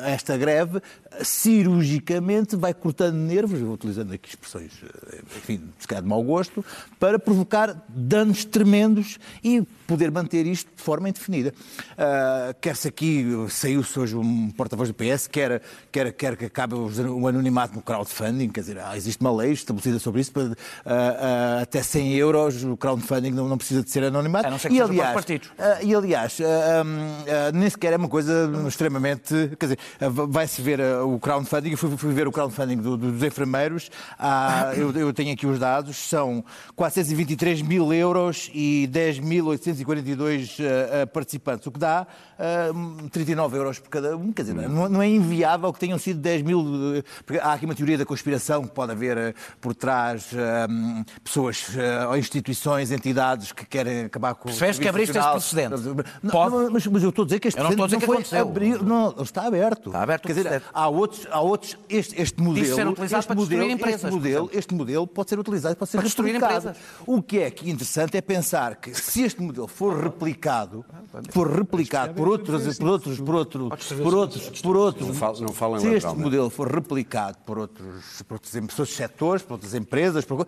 esta 0.05 0.37
greve 0.37 0.81
cirurgicamente 1.21 2.55
vai 2.55 2.73
cortando 2.73 3.15
nervos, 3.15 3.59
vou 3.59 3.73
utilizando 3.73 4.13
aqui 4.13 4.29
expressões, 4.29 4.71
ah, 4.83 5.15
enfim, 5.37 5.61
se 5.79 5.87
calhar 5.87 6.01
de 6.01 6.09
mau 6.09 6.23
gosto, 6.23 6.63
para 6.99 7.19
provocar 7.19 7.75
danos 7.89 8.45
tremendos 8.45 9.17
e 9.43 9.61
poder 9.85 10.11
manter 10.11 10.45
isto 10.45 10.69
de 10.75 10.81
forma 10.81 11.09
indefinida. 11.09 11.53
Ah, 11.97 12.55
Quer-se 12.59 12.87
aqui, 12.87 13.25
saiu-se 13.49 13.99
hoje 13.99 14.15
um 14.15 14.51
porta-voz 14.51 14.89
do 14.89 14.95
PS, 14.95 15.27
quer, 15.27 15.61
quer, 15.91 16.11
quer 16.13 16.37
que 16.37 16.45
acabe 16.45 16.75
o 16.75 17.27
anonimato 17.27 17.75
no 17.75 17.81
crowdfunding, 17.81 18.49
quer 18.49 18.61
dizer, 18.61 18.77
existe 18.95 19.21
uma 19.21 19.35
lei 19.35 19.51
estabelecida 19.51 19.99
sobre 19.99 20.21
isso, 20.21 20.31
para, 20.31 20.55
ah, 20.85 21.57
ah, 21.57 21.61
até 21.61 21.81
100 21.81 22.15
euros 22.15 22.63
o 22.63 22.77
crowdfunding 22.77 23.31
não, 23.31 23.47
não 23.47 23.57
precisa 23.57 23.83
de 23.83 23.89
ser 23.89 24.03
anonimato. 24.03 24.47
A 24.47 24.51
não 24.51 24.59
ser 24.59 24.69
que 24.69 24.75
e 24.75 24.81
aliás, 24.81 25.13
partidos. 25.13 25.49
e 25.83 25.93
aliás, 25.93 26.37
ah, 26.41 27.51
nem 27.53 27.69
sequer 27.69 27.93
é 27.93 27.97
uma 27.97 28.09
coisa 28.09 28.49
extremamente. 28.67 29.16
Quer 29.17 29.65
dizer, 29.65 29.79
ah, 29.99 30.07
vai-se 30.09 30.61
ver 30.61 30.79
ah, 30.81 31.03
o 31.05 31.19
crowdfunding, 31.19 31.71
eu 31.71 31.77
fui, 31.77 31.97
fui 31.97 32.13
ver 32.13 32.27
o 32.27 32.31
crowdfunding 32.31 32.77
do- 32.77 32.97
do- 32.97 33.11
dos 33.11 33.23
enfermeiros, 33.23 33.89
ah, 34.19 34.73
eu, 34.77 34.91
eu 34.91 35.13
tenho 35.13 35.33
aqui 35.33 35.45
os 35.47 35.59
dados, 35.59 35.95
são 35.97 36.43
423 36.75 37.61
mil 37.61 37.91
euros 37.93 38.49
e 38.53 38.87
10.842 38.91 40.57
ah, 40.59 41.01
ah, 41.03 41.07
participantes, 41.07 41.65
o 41.67 41.71
que 41.71 41.79
dá 41.79 42.05
ah, 42.39 43.07
39 43.11 43.57
euros 43.57 43.79
por 43.79 43.89
cada 43.89 44.15
um. 44.15 44.31
Quer 44.31 44.43
dizer, 44.43 44.55
não, 44.69 44.87
não 44.89 45.01
é 45.01 45.07
inviável 45.07 45.71
que 45.73 45.79
tenham 45.79 45.97
sido 45.97 46.19
10 46.19 46.41
mil. 46.43 46.95
eh, 46.97 47.03
Porque 47.25 47.39
há 47.41 47.53
aqui 47.53 47.65
uma 47.65 47.75
teoria 47.75 47.97
da 47.97 48.05
conspiração 48.05 48.63
que 48.63 48.73
pode 48.73 48.91
haver 48.91 49.17
eh, 49.17 49.33
por 49.59 49.73
trás 49.73 50.27
hum, 50.69 51.03
pessoas 51.23 51.67
ou 52.09 52.17
instituições, 52.17 52.91
entidades 52.91 53.51
que 53.51 53.65
querem 53.65 54.05
acabar 54.05 54.33
com 54.35 54.43
o. 54.49 54.51
Percebes 54.51 54.79
que 54.79 54.87
abriste 54.87 55.17
este 55.17 55.29
precedente? 55.31 55.75
Não, 56.23 56.31
Pode. 56.31 56.55
não, 56.55 56.71
mas, 56.71 56.85
mas 56.87 57.03
eu 57.03 57.09
estou 57.09 57.23
a 57.23 57.25
dizer 57.25 57.39
que 57.39 57.47
este 57.47 57.57
Eu 57.59 57.63
não 57.63 57.71
estou 57.71 57.83
a 57.85 57.87
dizer 57.87 57.99
precedente 57.99 58.29
que 58.29 58.29
foi 58.29 58.39
aconteceu. 58.47 58.77
abri- 58.77 58.89
Não, 58.89 59.06
ele 59.15 59.23
está 59.23 59.45
aberto. 59.45 59.89
Está 59.89 60.01
aberto 60.01 60.27
Quer 60.27 60.33
dizer, 60.33 60.63
há 60.73 60.87
outros, 60.87 61.27
há 61.31 61.39
outros 61.41 61.77
este, 61.89 62.21
este 62.21 62.41
modelo, 62.41 62.75
ser 62.75 62.87
utilizado 62.87 63.19
este 63.19 63.27
para 63.27 63.35
destruir 63.35 63.59
modelo, 63.59 63.71
empresas, 63.71 64.03
este 64.03 64.11
modelo, 64.15 64.49
este 64.53 64.73
modelo 64.73 65.07
pode 65.07 65.29
ser 65.29 65.39
utilizado, 65.39 65.75
pode 65.75 65.91
ser 65.91 65.97
Para 65.97 66.05
destruir 66.05 66.33
replicado. 66.33 66.75
O 67.05 67.21
que 67.21 67.39
é 67.39 67.51
que 67.51 67.69
interessante 67.69 68.17
é 68.17 68.21
pensar 68.21 68.75
que 68.75 68.93
se 68.93 69.23
este 69.23 69.41
modelo 69.41 69.67
for 69.67 70.01
replicado, 70.01 70.85
for 71.29 71.49
replicado 71.49 72.13
por 72.13 72.27
outros, 72.27 72.77
por 72.77 72.87
outros, 72.87 73.19
por 73.19 73.35
outros, 73.35 73.83
por 74.01 74.13
outros, 74.15 74.61
por 74.61 74.77
outros, 74.77 75.07
Não 75.07 75.41
não 75.41 75.47
se 75.47 75.53
este 75.53 75.61
lateralmente. 75.61 76.15
modelo 76.23 76.49
for 76.49 76.71
replicado 76.71 77.37
por 77.45 77.57
outros, 77.59 78.21
por 78.27 78.35
outros, 78.35 78.51
por 78.51 78.81
outros 78.81 78.95
setores, 78.95 79.43
por 79.43 79.53
outras 79.53 79.73
empresas, 79.73 80.25
por... 80.25 80.47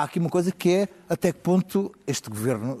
há 0.00 0.04
aqui 0.04 0.18
uma 0.18 0.30
coisa 0.30 0.50
que 0.52 0.70
é 0.70 0.88
até 1.08 1.32
que 1.32 1.38
ponto 1.40 1.92
este 2.06 2.28
governo 2.30 2.80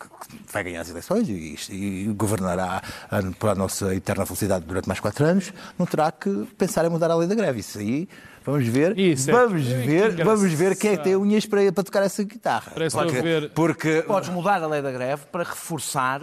que- 0.00 0.36
que 0.46 0.52
vai 0.52 0.62
ganhar 0.64 0.80
as 0.82 0.88
eleições 0.90 1.28
e, 1.28 1.56
e 1.70 2.04
governará 2.16 2.82
ah, 3.10 3.20
para 3.38 3.52
a 3.52 3.54
nossa 3.54 3.94
eterna 3.94 4.24
felicidade 4.26 4.64
durante 4.64 4.86
mais 4.86 5.00
quatro 5.00 5.24
anos, 5.24 5.52
não 5.78 5.86
terá 5.86 6.10
que 6.12 6.46
pensar 6.58 6.84
em 6.84 6.88
mudar 6.88 7.10
a 7.10 7.16
lei 7.16 7.28
da 7.28 7.34
greve. 7.34 7.60
Isso 7.60 7.78
aí. 7.78 8.08
Vamos 8.44 8.66
ver, 8.66 8.98
Isso 8.98 9.28
é- 9.30 9.32
vamos 9.34 9.62
que 9.62 9.72
ver, 9.74 10.24
vamos 10.24 10.52
ver 10.52 10.76
quem 10.76 10.92
é 10.92 10.96
que 10.96 11.04
tem 11.04 11.14
unhas 11.14 11.44
para, 11.44 11.70
para 11.72 11.84
tocar 11.84 12.02
essa 12.02 12.22
guitarra. 12.24 12.72
Porque, 13.04 13.20
ver- 13.22 13.50
porque 13.50 14.02
Podes 14.02 14.30
mudar 14.30 14.62
a 14.62 14.66
lei 14.66 14.80
da 14.80 14.90
greve 14.90 15.22
para 15.30 15.42
reforçar 15.44 16.22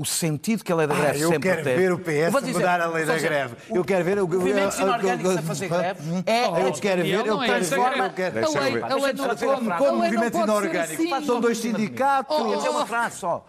o 0.00 0.04
sentido 0.06 0.64
que 0.64 0.72
a 0.72 0.76
lei 0.76 0.86
da 0.86 0.94
greve 0.94 1.18
Ah, 1.18 1.20
eu 1.20 1.28
sempre 1.28 1.48
quero 1.50 1.62
teve. 1.62 1.76
ver 1.76 1.92
o 1.92 1.96
Eu 1.96 1.98
PS 1.98 2.32
vou 2.32 2.40
dizer, 2.40 2.52
mudar 2.54 2.80
a 2.80 2.86
lei 2.86 3.04
da 3.04 3.18
greve. 3.18 3.54
o- 3.68 3.76
Eu 3.76 3.84
quero 3.84 4.04
ver 4.04 4.18
o 4.18 4.26
Movimentos 4.26 4.78
eu- 4.78 4.80
eu- 4.80 4.88
inorgânicos 4.88 5.32
eu- 5.32 5.38
a 5.38 5.42
fazer 5.42 5.64
eu- 5.66 5.68
greve 5.68 6.00
eu- 6.10 6.22
é- 6.26 6.44
Eu 6.68 6.72
quero 6.72 7.02
ver, 7.02 7.08
eu 7.10 7.26
não 7.26 7.42
é 7.42 7.46
quero 7.46 7.64
ver, 7.64 7.76
eu 7.76 8.10
quero 8.12 8.38
eu 8.38 8.46
Como, 8.46 8.56
como, 8.56 9.64
frase. 9.64 9.84
como 9.84 10.02
A 10.02 10.02
lei 10.02 10.10
não 10.10 10.20
movimentos 10.20 10.30
pode 10.30 10.32
ser 10.32 10.42
inorgânicos. 10.42 11.06
assim. 11.16 11.26
São 11.26 11.40
dois 11.40 11.58
sindicatos. 11.58 12.56
Dizer 12.56 12.68
uma 12.70 12.86
frase 12.86 13.16
só. 13.18 13.46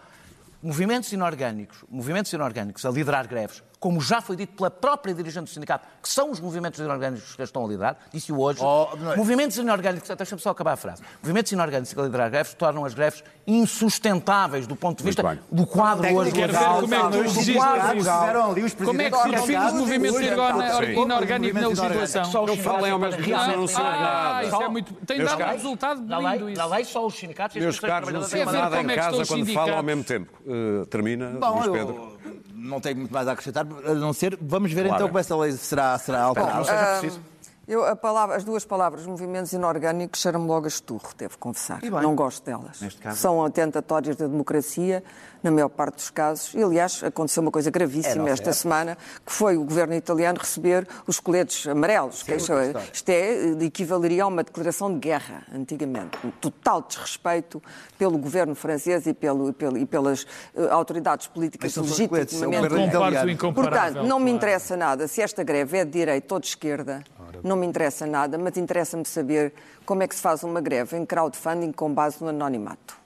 Movimentos 0.62 1.12
inorgânicos, 1.12 1.78
movimentos 1.90 2.32
inorgânicos 2.32 2.84
a 2.84 2.90
liderar 2.90 3.26
greves 3.26 3.62
como 3.82 4.00
já 4.00 4.20
foi 4.22 4.36
dito 4.36 4.52
pela 4.54 4.70
própria 4.70 5.12
dirigente 5.12 5.46
do 5.46 5.50
sindicato, 5.50 5.88
que 6.00 6.08
são 6.08 6.30
os 6.30 6.38
movimentos 6.38 6.78
inorgânicos 6.78 7.34
que 7.34 7.42
estão 7.42 7.64
a 7.64 7.68
liderar, 7.68 7.96
disse-o 8.12 8.40
hoje. 8.40 8.60
Oh, 8.62 8.86
não 8.96 9.12
é- 9.12 9.16
Movimentos 9.16 9.56
inorgânicos, 9.56 10.08
deixa-me 10.16 10.40
só 10.40 10.50
acabar 10.50 10.74
a 10.74 10.76
frase. 10.76 11.02
Movimentos 11.20 11.50
inorgânicos 11.50 11.98
a 11.98 12.02
liderar 12.02 12.30
greves 12.30 12.54
tornam 12.54 12.84
as 12.84 12.94
greves 12.94 13.24
insustentáveis 13.44 14.68
do 14.68 14.76
ponto 14.76 14.98
de 14.98 15.04
vista 15.04 15.36
do 15.50 15.66
quadro 15.66 16.06
hoje 16.14 16.30
Quero 16.30 16.52
legal. 16.52 16.80
ver 16.86 16.88
como 16.88 16.94
é 16.94 17.10
que 17.10 17.28
isso. 17.28 17.42
Tiveram 17.42 18.50
ali 18.52 18.62
os 18.62 18.74
Como 18.74 19.02
é 19.02 19.10
que 19.10 19.10
defines 19.10 19.34
organizados, 19.40 19.72
movimento 19.80 20.22
inorgânico 20.22 21.00
inorgânico 21.02 21.60
na 21.60 21.68
legislação? 21.68 22.46
Não 22.46 22.56
falem 22.56 22.92
ao 22.92 22.98
mesmo 23.00 23.20
tempo, 23.24 23.30
não 23.30 23.66
Ah, 23.76 23.80
nada. 24.00 24.44
isso 24.46 24.62
é 24.62 24.68
muito. 24.68 24.94
Tem 25.04 25.24
dado 25.24 25.42
um 25.42 25.46
resultado 25.46 26.02
Na 26.02 26.18
lindo 26.20 26.44
lei, 26.44 26.54
isso. 26.54 26.62
na 26.62 26.76
lei 26.76 26.84
só 26.84 27.04
os 27.04 27.14
sindicatos 27.18 27.56
e 27.56 27.58
as 27.58 27.64
Meus 27.64 27.80
caros, 27.80 28.12
não 28.12 28.22
se 28.22 28.44
nada 28.44 28.76
em 28.80 28.84
é 28.84 28.88
que 28.88 28.94
casa 28.94 29.26
quando 29.26 29.46
falam 29.52 29.76
ao 29.76 29.82
mesmo 29.82 30.04
tempo. 30.04 30.32
Uh, 30.46 30.86
termina, 30.86 31.30
Bom, 31.40 31.54
Luís 31.54 31.66
eu 31.66 31.72
Pedro. 31.72 32.11
Não 32.62 32.80
tenho 32.80 32.96
muito 32.96 33.12
mais 33.12 33.26
a 33.28 33.32
acrescentar, 33.32 33.66
a 33.66 33.94
não 33.94 34.12
ser. 34.12 34.38
Vamos 34.40 34.72
ver 34.72 34.82
Claro. 34.82 34.94
então 34.96 35.08
como 35.08 35.18
essa 35.18 35.36
lei 35.36 35.52
será, 35.52 35.98
será 35.98 36.22
alterada. 36.22 36.62
Eu, 37.66 37.84
a 37.84 37.94
palavra- 37.94 38.34
as 38.36 38.42
duas 38.42 38.64
palavras, 38.64 39.06
movimentos 39.06 39.52
inorgânicos, 39.52 40.20
cheiram-me 40.20 40.48
logo 40.48 40.64
a 40.64 40.68
esturro, 40.68 41.08
devo 41.16 41.38
confessar. 41.38 41.80
Não 41.82 42.14
gosto 42.14 42.44
delas. 42.44 42.80
Neste 42.80 43.00
caso. 43.00 43.16
São 43.18 43.44
atentatórias 43.44 44.16
da 44.16 44.26
democracia, 44.26 45.02
na 45.42 45.50
maior 45.50 45.68
parte 45.68 45.96
dos 45.96 46.10
casos. 46.10 46.54
E, 46.54 46.62
aliás, 46.62 47.02
aconteceu 47.02 47.42
uma 47.42 47.50
coisa 47.50 47.70
gravíssima 47.70 48.28
É, 48.28 48.32
esta 48.32 48.52
semana, 48.52 48.96
que 49.26 49.32
foi 49.32 49.56
o 49.56 49.64
governo 49.64 49.94
italiano 49.94 50.38
receber 50.38 50.86
os 51.06 51.18
coletes 51.18 51.66
amarelos. 51.66 52.22
Que 52.22 52.34
isto, 52.34 52.52
é- 52.52 52.72
isto 52.92 53.08
é, 53.08 53.64
equivaleria 53.64 54.24
a 54.24 54.26
uma 54.26 54.44
declaração 54.44 54.92
de 54.92 54.98
guerra, 55.00 55.42
antigamente. 55.52 56.18
Um 56.24 56.30
total 56.30 56.82
desrespeito 56.82 57.62
pelo 57.98 58.16
governo 58.18 58.54
francês 58.54 59.06
e, 59.06 59.12
pelo, 59.14 59.48
e 59.48 59.52
pelo- 59.52 59.78
e 59.78 59.86
pelas 59.86 60.26
eh, 60.56 60.68
autoridades 60.70 61.26
políticas 61.26 61.74
Mas 61.74 61.74
são 61.74 61.84
só 61.96 62.08
coletes, 62.08 62.38
são 62.38 62.48
legitimamente 62.48 62.68
governo 62.72 62.92
Compares 62.92 63.04
o 63.04 63.08
italiano. 63.16 63.30
incomparável. 63.30 63.82
Portanto, 63.94 64.08
não 64.08 64.20
me 64.20 64.30
interessa 64.30 64.76
nada 64.76 65.08
se 65.08 65.20
esta 65.20 65.42
greve 65.42 65.78
é 65.78 65.84
de 65.84 65.90
direita 65.90 66.34
ou 66.34 66.40
de 66.40 66.46
esquerda, 66.46 67.02
não 67.42 67.56
me 67.56 67.66
interessa 67.66 68.06
nada, 68.06 68.38
mas 68.38 68.56
interessa-me 68.56 69.04
saber 69.04 69.52
como 69.84 70.02
é 70.02 70.06
que 70.08 70.14
se 70.14 70.20
faz 70.20 70.42
uma 70.44 70.60
greve 70.60 70.96
em 70.96 71.04
crowdfunding 71.04 71.72
com 71.72 71.92
base 71.92 72.16
no 72.20 72.28
anonimato. 72.28 73.01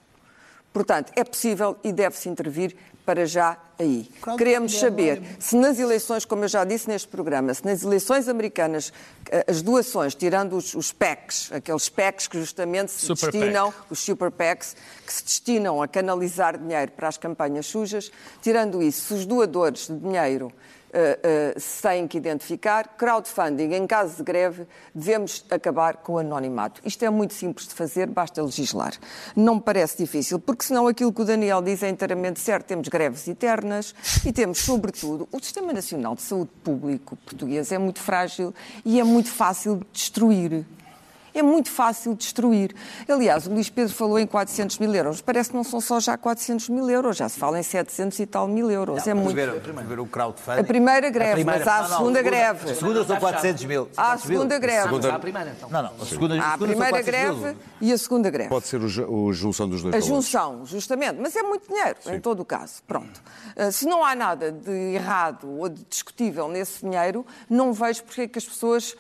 Portanto, 0.77 1.11
é 1.17 1.25
possível 1.25 1.75
e 1.83 1.91
deve-se 1.91 2.29
intervir 2.29 2.77
para 3.03 3.25
já 3.25 3.57
aí. 3.79 4.11
Queremos 4.37 4.79
saber 4.79 5.23
se 5.39 5.57
nas 5.57 5.79
eleições, 5.79 6.27
como 6.27 6.45
eu 6.45 6.49
já 6.49 6.65
disse 6.65 6.87
neste 6.87 7.09
programa, 7.09 7.55
se 7.55 7.65
nas 7.65 7.83
eleições 7.83 8.29
americanas 8.29 8.93
eh, 9.31 9.47
as 9.49 9.63
doações, 9.63 10.15
tirando 10.15 10.55
os, 10.55 10.75
os 10.75 10.93
PACs, 10.93 11.51
aqueles 11.51 11.89
PACs 11.89 12.29
que 12.29 12.39
justamente 12.39 12.93
se 12.93 13.07
Super 13.07 13.33
destinam, 13.33 13.73
os 13.89 14.01
super 14.01 14.31
PACs, 14.31 14.77
que 15.07 15.11
se 15.15 15.25
destinam 15.25 15.81
a 15.81 15.89
canalizar 15.89 16.59
dinheiro 16.59 16.93
para 16.93 17.09
as 17.09 17.17
campanhas 17.17 17.65
sujas, 17.65 18.13
tirando 18.43 18.83
isso, 18.83 19.01
se 19.01 19.15
os 19.15 19.25
doadores 19.25 19.87
de 19.87 19.97
dinheiro 19.97 20.53
uh, 20.93 21.57
uh, 21.57 21.61
se 21.61 21.83
têm 21.83 22.07
que 22.09 22.17
identificar, 22.19 22.97
crowdfunding, 22.97 23.75
em 23.75 23.87
caso 23.87 24.17
de 24.17 24.23
greve, 24.23 24.67
devemos 24.95 25.45
acabar 25.51 25.97
com 25.97 26.15
o 26.15 26.19
anonimato. 26.19 26.81
Isto 26.85 27.05
é 27.05 27.11
muito 27.11 27.35
simples 27.35 27.69
de 27.69 27.75
fazer, 27.75 28.07
basta 28.07 28.43
legislar. 28.43 28.95
Não 29.35 29.57
me 29.57 29.61
parece 29.61 29.99
difícil, 29.99 30.39
porque 30.39 30.65
senão 30.65 30.87
aquilo 30.87 31.13
que 31.13 31.23
o 31.23 31.25
Daniel 31.25 31.63
diz 31.63 31.83
é 31.83 31.89
inteiramente 31.89 32.41
certo. 32.41 32.67
Temos 32.67 32.89
greves 32.89 33.27
eternas 33.29 33.95
e 34.25 34.33
temos, 34.33 34.59
sobretudo, 34.59 35.29
o 35.33 35.39
Sistema 35.43 35.73
Nacional 35.73 36.15
de 36.15 36.23
Saúde 36.23 36.51
Público 36.63 37.17
português 37.17 37.73
é 37.73 37.79
muito 37.79 38.01
frágil 38.01 38.55
e 38.85 39.01
é 39.01 39.05
muito 39.05 39.31
fácil 39.31 39.77
de 39.77 39.87
destruir. 39.93 40.65
É 41.39 41.43
muito 41.43 41.71
fácil 41.71 42.15
destruir. 42.15 42.75
Aliás, 43.09 43.47
o 43.47 43.53
Luís 43.53 43.69
Pedro 43.69 43.93
falou 43.95 44.19
em 44.19 44.27
400 44.27 44.79
mil 44.79 44.95
euros. 44.95 45.21
Parece 45.21 45.51
que 45.51 45.57
não 45.57 45.63
são 45.65 45.81
só 45.81 46.01
já 46.01 46.17
400 46.17 46.69
mil 46.71 46.89
euros, 46.89 47.17
já 47.17 47.29
se 47.29 47.39
fala 47.39 47.59
em 47.59 47.63
700 47.63 48.19
e 48.21 48.27
tal 48.27 48.49
mil 48.49 48.71
euros. 48.71 49.07
é 49.07 49.11
Vamos 49.15 49.25
muito. 49.33 49.37
ver, 49.37 49.61
vamos 49.61 49.85
ver 49.89 50.01
o 50.01 50.07
crowdfunding. 50.07 50.61
A 50.61 50.65
primeira 50.65 51.11
greve, 51.11 51.33
primeira- 51.35 51.59
mas 51.61 51.69
há 51.69 51.77
a 51.77 51.83
Não, 51.83 51.89
não, 51.91 51.97
segunda 51.99 52.23
greve. 52.23 52.71
A 52.71 52.75
segunda 52.75 53.05
são 53.05 53.17
400 53.19 53.65
mil. 53.67 53.89
Há 53.97 54.03
a 54.03 54.07
400 54.07 54.29
mil. 54.31 54.39
segunda 54.39 54.59
greve. 54.59 54.89
Vamos 54.89 55.05
à 55.07 55.19
primeira, 55.19 55.51
então. 55.57 55.69
Não, 55.71 55.83
não. 55.83 55.91
A 56.01 56.07
segunda, 56.07 56.43
Há 56.43 56.55
a 56.55 56.59
primeira 56.59 56.89
400 56.91 57.31
mil. 57.35 57.41
greve 57.43 57.59
e 57.81 57.93
a 57.93 57.99
segunda 57.99 58.31
greve. 58.31 58.49
Pode 58.49 58.67
ser 58.67 58.81
o, 58.81 59.13
o 59.15 59.33
junção 59.33 59.69
dos 59.69 59.83
dois 59.83 59.95
A 59.95 59.99
valores. 59.99 60.07
junção, 60.25 60.65
justamente, 60.65 61.19
mas 61.21 61.37
é 61.37 61.43
muito 61.43 61.69
dinheiro, 61.69 61.97
em 62.07 62.19
todo 62.21 62.41
o 62.41 62.45
caso. 62.45 62.83
Pronto. 62.87 63.23
Uh, 63.57 63.71
se 63.71 63.85
não 63.87 64.03
há 64.05 64.15
nada 64.15 64.51
de 64.51 64.71
errado 64.95 65.49
ou 65.59 65.69
de 65.69 65.85
discutível 65.85 66.49
nesse 66.49 66.81
dinheiro, 66.83 67.27
não 67.49 67.73
vejo 67.73 68.03
porque 68.05 68.23
é 68.23 68.29
que 68.29 68.39
as 68.39 68.45
pessoas 68.47 68.95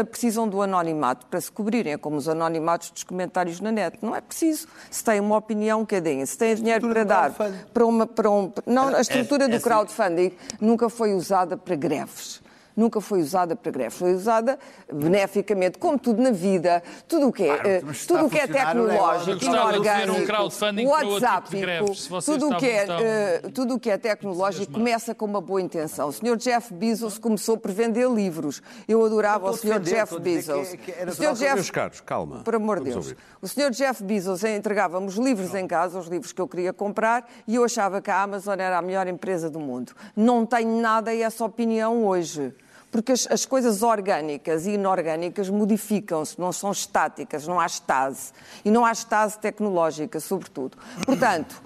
uh, 0.00 0.04
precisam 0.06 0.48
do 0.48 0.62
anonimato 0.62 1.26
para 1.26 1.40
se 1.40 1.50
cobrirem. 1.50 1.94
É 1.94 1.98
como 1.98 2.16
os 2.16 2.28
anonimatos 2.28 2.90
dos 2.90 3.02
comentários 3.02 3.60
na 3.60 3.72
net. 3.72 3.98
Não 4.00 4.14
é 4.14 4.20
preciso. 4.20 4.68
Se 4.90 5.02
têm 5.02 5.20
uma 5.20 5.36
opinião, 5.36 5.84
que 5.84 6.00
deem. 6.00 6.24
Se 6.24 6.38
têm 6.38 6.54
dinheiro 6.54 6.88
para 6.88 7.04
dar 7.04 7.32
para 7.72 7.86
uma. 7.86 8.06
Para 8.06 8.30
um, 8.30 8.52
não, 8.66 8.88
a 8.88 9.00
estrutura 9.00 9.48
do 9.48 9.60
crowdfunding 9.60 10.32
nunca 10.60 10.88
foi 10.88 11.14
usada 11.14 11.56
para 11.56 11.74
greves. 11.74 12.43
Nunca 12.76 13.00
foi 13.00 13.20
usada 13.20 13.54
para 13.54 13.70
greves, 13.70 13.96
foi 13.98 14.14
usada 14.14 14.58
beneficamente, 14.92 15.78
como 15.78 15.98
tudo 15.98 16.20
na 16.22 16.30
vida, 16.30 16.82
tudo 17.06 17.28
o 17.28 17.32
que 17.32 17.44
é, 17.44 17.60
eh, 17.76 17.82
tudo 18.06 18.26
o 18.26 18.30
que 18.30 18.38
é 18.38 18.42
a 18.44 18.46
funcionar, 18.46 18.74
não 18.74 18.84
é? 18.84 18.88
tecnológico, 18.94 19.30
Eu 19.30 19.38
gostava 19.38 19.72
de 19.72 19.78
ver 19.78 19.88
um 19.88 20.14
inorgânico, 20.14 20.50
tipo 20.50 20.72
de 20.74 20.86
WhatsApp, 20.86 21.56
greves, 21.60 22.06
vocês 22.08 22.24
tudo 22.38 22.50
o 22.52 22.56
que 22.56 22.66
é, 22.66 22.84
tão 22.86 22.98
eh, 23.00 23.42
tudo 23.54 23.74
o 23.74 23.80
que 23.80 23.90
é 23.90 23.98
tecnológico 23.98 24.72
começa 24.72 25.14
com 25.14 25.24
uma 25.24 25.40
boa 25.40 25.60
intenção. 25.60 26.08
O 26.08 26.12
Sr. 26.12 26.36
Jeff 26.36 26.72
Bezos 26.74 27.18
começou 27.18 27.56
por 27.56 27.70
vender 27.70 28.08
livros. 28.10 28.62
Eu 28.88 29.04
adorava 29.04 29.44
Não 29.46 29.52
o 29.52 29.54
a 29.54 29.56
defender, 29.78 29.80
Jeff 30.00 30.14
a 30.14 30.18
Bezos. 30.18 30.68
que- 30.70 30.76
que 30.78 30.90
era 30.92 31.10
O. 31.10 31.14
Jeff 31.34 31.54
Meus 31.54 31.70
caros, 31.70 32.00
calma. 32.00 32.40
por 32.42 32.54
amor 32.54 32.78
de 32.78 32.84
Deus. 32.86 32.96
ouvir. 32.96 33.16
O 33.40 33.46
Sr. 33.48 33.70
Jeff 33.70 34.02
Bezos 34.02 34.42
entregava-me 34.44 35.06
os 35.06 35.16
livros 35.16 35.54
em 35.54 35.66
casa, 35.66 35.98
os 35.98 36.06
livros 36.08 36.32
que 36.32 36.40
eu 36.40 36.48
queria 36.48 36.72
comprar, 36.72 37.28
e 37.46 37.54
eu 37.54 37.64
achava 37.64 38.00
que 38.00 38.10
a 38.10 38.22
Amazon 38.22 38.58
era 38.58 38.78
a 38.78 38.82
melhor 38.82 39.06
empresa 39.06 39.48
do 39.48 39.60
mundo. 39.60 39.92
Não 40.16 40.44
tenho 40.44 40.80
nada 40.80 41.14
essa 41.14 41.44
opinião 41.44 42.04
hoje. 42.04 42.52
Porque 42.94 43.10
as, 43.10 43.26
as 43.28 43.44
coisas 43.44 43.82
orgânicas 43.82 44.66
e 44.66 44.74
inorgânicas 44.74 45.50
modificam-se, 45.50 46.40
não 46.40 46.52
são 46.52 46.70
estáticas, 46.70 47.44
não 47.44 47.58
há 47.58 47.66
estase. 47.66 48.30
E 48.64 48.70
não 48.70 48.84
há 48.84 48.92
estase 48.92 49.36
tecnológica, 49.36 50.20
sobretudo. 50.20 50.78
Portanto, 51.04 51.60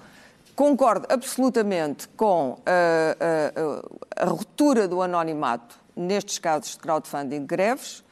concordo 0.55 1.05
absolutamente 1.07 2.07
com 2.17 2.57
ah, 2.65 3.15
ah, 3.19 4.23
a 4.23 4.25
ruptura 4.25 4.87
do 4.87 5.03
anonimato 5.03 5.77
nestes 5.95 6.39
casos 6.39 6.71
de 6.71 6.79
crowdfunding 6.79 7.45
greves 7.45 8.03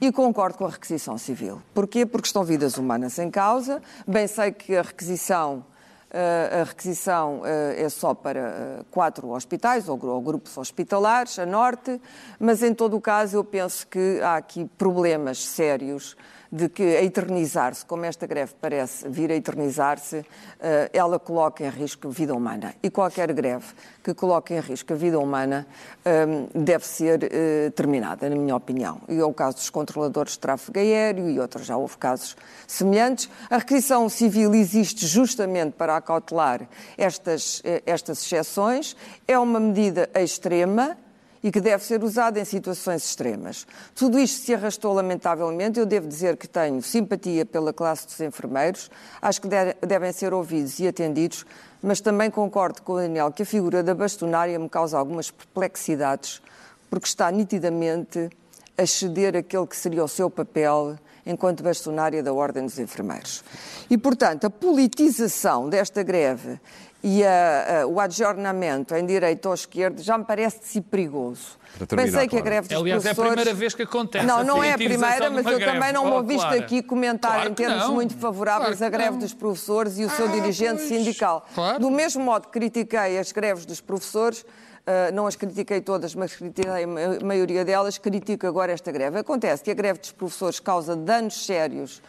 e 0.00 0.12
concordo 0.12 0.56
com 0.56 0.66
a 0.66 0.70
requisição 0.70 1.18
civil. 1.18 1.60
Porquê? 1.74 2.06
Porque 2.06 2.28
estão 2.28 2.44
vidas 2.44 2.76
humanas 2.76 3.18
em 3.18 3.28
causa. 3.28 3.82
Bem 4.06 4.28
sei 4.28 4.52
que 4.52 4.76
a 4.76 4.82
requisição, 4.82 5.64
eh, 5.64 5.71
a 6.12 6.64
requisição 6.64 7.40
eh, 7.44 7.82
é 7.84 7.88
só 7.88 8.12
para 8.14 8.40
eh, 8.40 8.84
quatro 8.90 9.30
hospitais 9.30 9.88
ou, 9.88 9.96
gru- 9.96 10.10
ou 10.12 10.20
grupos 10.20 10.56
hospitalares, 10.58 11.38
a 11.38 11.46
norte, 11.46 12.00
mas 12.38 12.62
em 12.62 12.74
todo 12.74 12.96
o 12.96 13.00
caso 13.00 13.36
eu 13.38 13.44
penso 13.44 13.86
que 13.86 14.20
há 14.22 14.36
aqui 14.36 14.66
problemas 14.76 15.42
sérios 15.42 16.16
de 16.52 16.68
que 16.68 16.82
a 16.82 17.02
eternizar-se, 17.02 17.86
como 17.86 18.04
esta 18.04 18.26
greve 18.26 18.52
parece 18.60 19.08
vir 19.08 19.32
a 19.32 19.34
eternizar-se, 19.34 20.22
eh, 20.60 20.90
ela 20.92 21.18
coloca 21.18 21.64
em 21.64 21.70
risco 21.70 22.08
a 22.08 22.10
vida 22.10 22.34
humana. 22.34 22.74
E 22.82 22.90
qualquer 22.90 23.32
greve 23.32 23.64
que 24.04 24.12
coloque 24.12 24.52
em 24.52 24.60
risco 24.60 24.92
a 24.92 24.96
vida 24.96 25.18
humana 25.18 25.66
eh, 26.04 26.26
deve 26.54 26.86
ser 26.86 27.24
eh, 27.24 27.70
terminada, 27.70 28.28
na 28.28 28.36
minha 28.36 28.54
opinião. 28.54 29.00
E 29.08 29.18
é 29.18 29.24
o 29.24 29.32
caso 29.32 29.56
dos 29.56 29.70
controladores 29.70 30.32
de 30.32 30.40
tráfego 30.40 30.78
aéreo 30.78 31.30
e 31.30 31.40
outros, 31.40 31.64
já 31.64 31.78
houve 31.78 31.96
casos 31.96 32.36
semelhantes. 32.66 33.30
A 33.48 33.56
requisição 33.56 34.06
civil 34.10 34.54
existe 34.54 35.06
justamente 35.06 35.72
para 35.72 35.96
acautelar 35.96 36.68
estas, 36.98 37.62
estas 37.86 38.22
exceções. 38.22 38.94
É 39.26 39.38
uma 39.38 39.58
medida 39.58 40.10
extrema, 40.14 40.98
e 41.42 41.50
que 41.50 41.60
deve 41.60 41.84
ser 41.84 42.02
usada 42.04 42.38
em 42.38 42.44
situações 42.44 43.04
extremas. 43.04 43.66
Tudo 43.94 44.18
isto 44.18 44.44
se 44.44 44.54
arrastou 44.54 44.92
lamentavelmente. 44.92 45.78
Eu 45.80 45.86
devo 45.86 46.06
dizer 46.06 46.36
que 46.36 46.46
tenho 46.46 46.80
simpatia 46.82 47.44
pela 47.44 47.72
classe 47.72 48.06
dos 48.06 48.20
enfermeiros, 48.20 48.90
acho 49.20 49.40
que 49.40 49.48
de- 49.48 49.74
devem 49.86 50.12
ser 50.12 50.32
ouvidos 50.32 50.78
e 50.78 50.86
atendidos, 50.86 51.44
mas 51.82 52.00
também 52.00 52.30
concordo 52.30 52.80
com 52.82 52.92
o 52.92 52.96
Daniel 52.98 53.32
que 53.32 53.42
a 53.42 53.46
figura 53.46 53.82
da 53.82 53.94
bastonária 53.94 54.56
me 54.58 54.68
causa 54.68 54.96
algumas 54.96 55.30
perplexidades, 55.30 56.40
porque 56.88 57.06
está 57.06 57.30
nitidamente 57.30 58.30
a 58.78 58.86
ceder 58.86 59.36
aquele 59.36 59.66
que 59.66 59.76
seria 59.76 60.04
o 60.04 60.08
seu 60.08 60.30
papel 60.30 60.96
enquanto 61.26 61.62
bastonária 61.62 62.22
da 62.22 62.32
Ordem 62.32 62.64
dos 62.64 62.78
Enfermeiros. 62.78 63.44
E, 63.88 63.96
portanto, 63.98 64.44
a 64.46 64.50
politização 64.50 65.68
desta 65.68 66.02
greve 66.02 66.60
e 67.02 67.24
a- 67.24 67.82
a- 67.82 67.86
o 67.86 67.98
adjornamento 67.98 68.94
em 68.94 69.04
direita 69.04 69.48
ou 69.48 69.54
esquerda 69.54 70.02
já 70.02 70.16
me 70.16 70.24
parece 70.24 70.60
de 70.60 70.66
si 70.66 70.80
perigoso. 70.80 71.58
Terminar, 71.88 72.04
Pensei 72.12 72.28
que 72.28 72.36
a 72.36 72.40
greve 72.40 72.68
dos 72.68 72.76
Aliás, 72.78 73.04
é 73.04 73.10
a 73.10 73.14
professores... 73.14 73.32
primeira 73.34 73.54
vez 73.58 73.74
que 73.74 73.82
acontece. 73.82 74.26
Não, 74.26 74.44
não 74.44 74.62
é 74.62 74.72
a 74.72 74.76
primeira, 74.76 75.28
de 75.28 75.34
mas 75.34 75.46
eu 75.46 75.56
greve. 75.58 75.72
também 75.72 75.92
não 75.92 76.04
me 76.04 76.10
Oh, 76.12 76.16
ouviste 76.16 76.42
Clara. 76.46 76.60
aqui 76.60 76.82
comentar 76.82 77.32
Claro 77.32 77.50
em 77.50 77.54
que 77.54 77.62
termos 77.62 77.80
não. 77.86 77.94
muito 77.94 78.14
favoráveis 78.16 78.76
Claro 78.78 78.94
a 78.94 78.96
greve 78.96 79.16
que 79.16 79.22
dos 79.24 79.34
professores 79.34 79.98
e 79.98 80.04
o 80.04 80.10
seu 80.10 80.26
Ah, 80.26 80.32
dirigente 80.32 80.76
pois. 80.76 80.88
sindical. 80.88 81.46
Claro. 81.54 81.78
Do 81.80 81.90
mesmo 81.90 82.22
modo 82.22 82.46
que 82.48 82.52
critiquei 82.52 83.18
as 83.18 83.32
greves 83.32 83.64
dos 83.64 83.80
professores, 83.80 84.44
ah, 84.86 85.10
não 85.12 85.26
as 85.26 85.34
critiquei 85.34 85.80
todas, 85.80 86.14
mas 86.14 86.36
critiquei 86.36 86.70
a 86.84 87.24
maioria 87.24 87.64
delas, 87.64 87.96
critico 87.98 88.46
agora 88.46 88.70
esta 88.70 88.92
greve. 88.92 89.18
Acontece 89.18 89.64
que 89.64 89.70
a 89.70 89.74
greve 89.74 89.98
dos 89.98 90.12
professores 90.12 90.60
causa 90.60 90.94
danos 90.94 91.44
sérios 91.46 92.02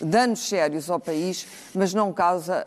danos 0.00 0.48
sérios 0.48 0.90
ao 0.90 0.98
país, 0.98 1.46
mas 1.74 1.94
não 1.94 2.12
causa, 2.12 2.64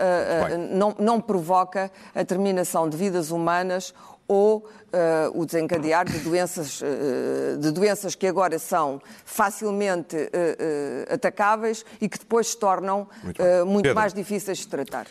Bem. 0.48 0.58
não, 0.78 0.96
não 1.00 1.22
provoca 1.22 1.92
a 2.14 2.24
terminação 2.24 2.90
de 2.90 2.98
vidas 2.98 3.32
humanas 3.32 3.94
ou 4.28 4.70
eh, 4.92 5.30
o 5.34 5.46
desencadear 5.46 6.06
de 6.06 6.20
doenças, 6.20 6.82
eh, 6.82 7.58
de 7.58 7.72
doenças 7.72 8.16
que 8.16 8.28
agora 8.28 8.58
são 8.60 9.02
facilmente 9.26 10.16
eh, 10.16 11.08
atacáveis 11.12 11.86
e 12.00 12.08
que 12.08 12.20
depois 12.20 12.50
se 12.50 12.58
tornam 12.58 13.08
muito 13.66 13.84
Pedro. 13.84 13.96
mais 13.96 14.14
difíceis 14.14 14.60
de 14.60 14.68
tratar. 14.68 15.08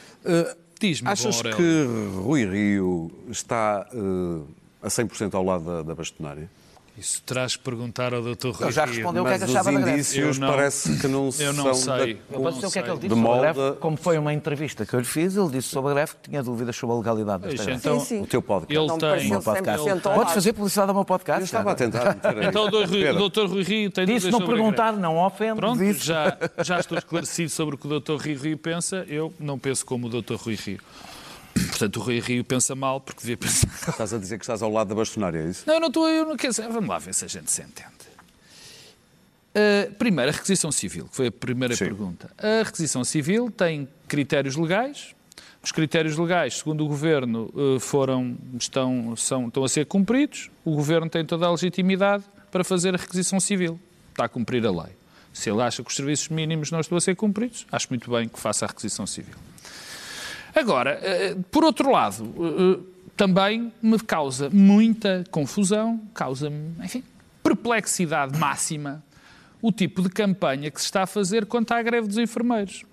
Diz-me, 0.80 1.08
Achas 1.08 1.42
que 1.42 1.86
Rui 2.16 2.44
Rio 2.44 3.10
está 3.28 3.86
a 4.82 4.88
100% 4.88 5.34
ao 5.34 5.44
lado 5.44 5.64
da, 5.64 5.82
da 5.82 5.94
bastonária? 5.94 6.48
Isso 7.02 7.20
terás 7.26 7.56
que 7.56 7.64
perguntar 7.64 8.14
ao 8.14 8.22
Dr. 8.22 8.50
Rui 8.50 8.56
Ele 8.66 8.72
já 8.72 8.84
respondeu 8.84 9.24
o 9.24 9.26
que 9.26 9.32
é 9.32 9.38
que 9.38 9.40
Mas 9.40 9.50
achava 9.50 9.68
os 9.70 9.74
da 9.74 9.80
greve. 9.80 9.96
indícios 9.96 10.36
Eu 10.36 10.40
não- 10.40 10.48
parece 10.54 10.96
que 10.98 11.08
não 11.08 11.30
Eu 11.40 11.52
não 11.52 11.64
são 11.64 11.74
sei. 11.74 12.14
da- 12.14 12.20
Eu 12.20 12.38
não 12.38 12.42
posso 12.42 12.54
dizer 12.56 12.66
o 12.66 12.70
que 12.70 12.78
é 12.78 12.82
que 12.82 12.88
ele 12.90 12.96
disse 12.98 13.08
De 13.08 13.14
sobre 13.14 13.28
a 13.28 13.34
molde- 13.34 13.40
greve, 13.60 13.76
como 13.80 13.96
foi 13.96 14.18
uma 14.18 14.32
entrevista 14.32 14.86
que 14.86 14.94
eu 14.94 15.00
lhe 15.00 15.06
fiz, 15.06 15.36
ele 15.36 15.48
disse 15.50 15.68
sobre 15.68 15.90
a 15.90 15.94
greve 15.94 16.12
que 16.22 16.30
tinha 16.30 16.42
dúvidas 16.42 16.76
sobre 16.76 16.94
a 16.94 16.98
legalidade 16.98 17.42
desta 17.42 17.64
greve. 17.64 17.78
então, 17.78 17.98
sim, 18.00 18.06
sim. 18.06 18.22
O 18.22 18.26
teu 18.26 18.40
podcast. 18.40 18.78
Ele 18.78 18.86
Não 18.86 18.98
tem. 18.98 19.28
Meu 19.28 19.42
podcast. 19.42 19.84
100% 19.88 20.06
ao 20.06 20.14
Podes 20.14 20.34
fazer 20.34 20.52
publicidade 20.52 20.88
ao 20.90 20.94
meu 20.94 21.04
podcast? 21.04 21.40
Eu 21.40 21.44
estava 21.44 21.72
a 21.72 21.74
tentar. 21.74 22.16
Então 22.48 22.66
o 22.66 22.70
Dr. 22.70 23.46
Rui- 23.48 23.62
Rio 23.64 23.90
tem 23.90 24.06
Disse 24.06 24.30
dúvidas 24.30 24.32
não 24.32 24.38
sobre 24.40 24.44
a 24.44 24.56
perguntar, 24.56 24.92
não 24.92 25.18
ofende, 25.18 25.56
Pronto, 25.56 25.78
disse. 25.78 26.06
já, 26.06 26.36
já 26.62 26.78
estou 26.78 26.96
esclarecido 26.98 27.50
sobre 27.50 27.74
o 27.74 27.78
que 27.78 27.86
o 27.88 28.00
Dr. 28.00 28.12
Rui 28.22 28.34
Rio 28.34 28.58
pensa. 28.58 29.04
Eu 29.08 29.32
não 29.40 29.58
penso 29.58 29.84
como 29.84 30.06
o 30.06 30.10
Dr. 30.22 30.34
Rui 30.36 30.54
Rio. 30.54 30.78
Portanto, 31.54 31.96
o 31.96 32.00
Rui 32.00 32.20
Rio 32.20 32.44
pensa 32.44 32.74
mal 32.74 33.00
porque 33.00 33.20
devia 33.20 33.36
pensar. 33.36 33.68
Estás 33.88 34.12
a 34.12 34.18
dizer 34.18 34.38
que 34.38 34.44
estás 34.44 34.62
ao 34.62 34.70
lado 34.70 34.88
da 34.88 34.94
bastonária, 34.94 35.38
é 35.38 35.50
isso? 35.50 35.64
Não, 35.66 35.74
eu 35.74 35.80
não 35.80 35.88
estou. 35.88 36.08
Eu 36.08 36.24
não 36.26 36.36
quero 36.36 36.52
dizer. 36.52 36.68
Vamos 36.68 36.88
lá 36.88 36.98
ver 36.98 37.14
se 37.14 37.24
a 37.24 37.28
gente 37.28 37.50
se 37.50 37.62
entende. 37.62 38.02
Uh, 39.52 39.92
primeiro, 39.94 40.30
a 40.30 40.34
requisição 40.34 40.72
civil, 40.72 41.06
que 41.08 41.16
foi 41.16 41.26
a 41.26 41.32
primeira 41.32 41.76
Sim. 41.76 41.84
pergunta. 41.84 42.30
A 42.38 42.64
requisição 42.64 43.04
civil 43.04 43.50
tem 43.50 43.86
critérios 44.08 44.56
legais. 44.56 45.14
Os 45.62 45.70
critérios 45.70 46.16
legais, 46.16 46.58
segundo 46.58 46.84
o 46.84 46.88
Governo, 46.88 47.50
uh, 47.54 47.78
foram, 47.78 48.36
estão, 48.58 49.14
são, 49.14 49.48
estão 49.48 49.62
a 49.62 49.68
ser 49.68 49.86
cumpridos. 49.86 50.50
O 50.64 50.74
Governo 50.74 51.08
tem 51.08 51.24
toda 51.24 51.46
a 51.46 51.50
legitimidade 51.50 52.24
para 52.50 52.64
fazer 52.64 52.94
a 52.94 52.98
requisição 52.98 53.38
civil. 53.38 53.78
Está 54.10 54.24
a 54.24 54.28
cumprir 54.28 54.66
a 54.66 54.70
lei. 54.70 54.92
Se 55.32 55.50
ele 55.50 55.62
acha 55.62 55.82
que 55.82 55.88
os 55.88 55.96
serviços 55.96 56.28
mínimos 56.28 56.70
não 56.70 56.80
estão 56.80 56.98
a 56.98 57.00
ser 57.00 57.14
cumpridos, 57.14 57.66
acho 57.70 57.86
muito 57.90 58.10
bem 58.10 58.28
que 58.28 58.38
faça 58.38 58.64
a 58.64 58.68
requisição 58.68 59.06
civil. 59.06 59.34
Agora, 60.54 60.98
eh, 61.02 61.36
por 61.50 61.64
outro 61.64 61.90
lado, 61.90 62.32
eh, 62.38 62.92
também 63.16 63.72
me 63.82 63.98
causa 63.98 64.50
muita 64.50 65.24
confusão, 65.30 66.00
causa-me, 66.12 66.74
enfim, 66.82 67.02
perplexidade 67.42 68.38
máxima 68.38 69.02
o 69.60 69.70
tipo 69.70 70.02
de 70.02 70.08
campanha 70.08 70.70
que 70.70 70.80
se 70.80 70.86
está 70.86 71.04
a 71.04 71.06
fazer 71.06 71.46
quanto 71.46 71.72
à 71.72 71.80
greve 71.80 72.08
dos 72.08 72.18
enfermeiros. 72.18 72.84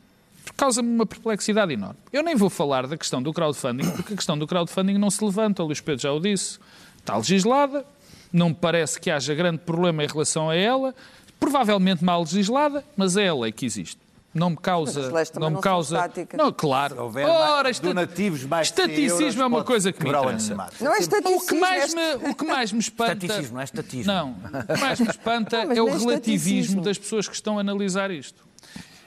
Causa-me 0.56 0.88
uma 0.88 1.06
perplexidade 1.06 1.74
enorme. 1.74 1.98
Eu 2.14 2.24
nem 2.24 2.36
vou 2.36 2.50
falar 2.50 2.88
da 2.88 2.96
questão 2.96 3.22
do 3.22 3.34
crowdfunding, 3.34 3.90
porque 3.92 4.14
a 4.14 4.16
questão 4.16 4.38
do 4.38 4.46
crowdfunding 4.48 4.98
não 4.98 5.10
se 5.10 5.24
levanta, 5.24 5.64
o 5.64 5.66
Luís 5.66 5.82
Pedro 5.82 6.02
já 6.02 6.12
o 6.12 6.20
disse. 6.20 6.60
Está 6.98 7.18
legislada, 7.18 7.86
não 8.32 8.54
parece 8.54 9.00
que 9.00 9.10
haja 9.10 9.34
grande 9.34 9.60
problema 9.60 10.04
em 10.04 10.08
relação 10.08 10.50
a 10.50 10.56
ela, 10.56 10.94
provavelmente 11.40 12.04
mal 12.04 12.22
legislada, 12.22 12.84
mas 12.96 13.18
é 13.18 13.28
a 13.30 13.36
lei 13.36 13.52
que 13.52 13.66
existe. 13.66 13.98
Não 14.34 14.52
me 14.52 14.58
causa. 14.58 15.12
Não 15.40 15.50
me 15.50 15.60
causa. 15.62 16.12
Não, 16.38 16.52
claro. 16.52 16.96
Se 16.96 17.02
houver 17.02 17.26
Ora, 17.26 17.70
esta- 17.70 17.88
donativos 17.88 18.44
mais 18.44 18.68
de 18.72 18.76
100 18.76 18.86
estaticismo 18.86 19.42
é 19.42 19.46
uma 19.46 19.64
coisa 19.64 19.92
que 19.92 20.04
me 20.04 20.10
interessa. 20.10 20.56
Não 20.56 20.64
é 20.64 20.68
O 20.68 20.98
que, 20.98 21.02
estaticismo. 21.02 21.60
mais 21.60 21.94
é- 21.94 22.18
me, 22.18 22.30
o 22.30 22.36
que 22.36 22.46
mais 22.46 22.72
me 22.72 22.80
espanta. 22.80 23.14
Estaticismo, 23.26 23.54
não 23.56 23.62
é 23.62 23.64
estatismo. 23.64 24.14
Não. 24.14 24.32
O 24.32 24.74
que 24.76 24.82
mais 24.82 25.00
me 25.00 25.08
espanta 25.10 25.66
Não, 25.66 25.72
é 25.72 25.82
o 25.82 25.88
é 25.88 25.92
relativismo 25.92 26.14
estaticismo. 26.52 26.82
das 26.84 26.98
pessoas 27.00 27.28
que 27.28 27.34
estão 27.34 27.58
a 27.58 27.62
analisar 27.62 28.12
isto. 28.12 28.48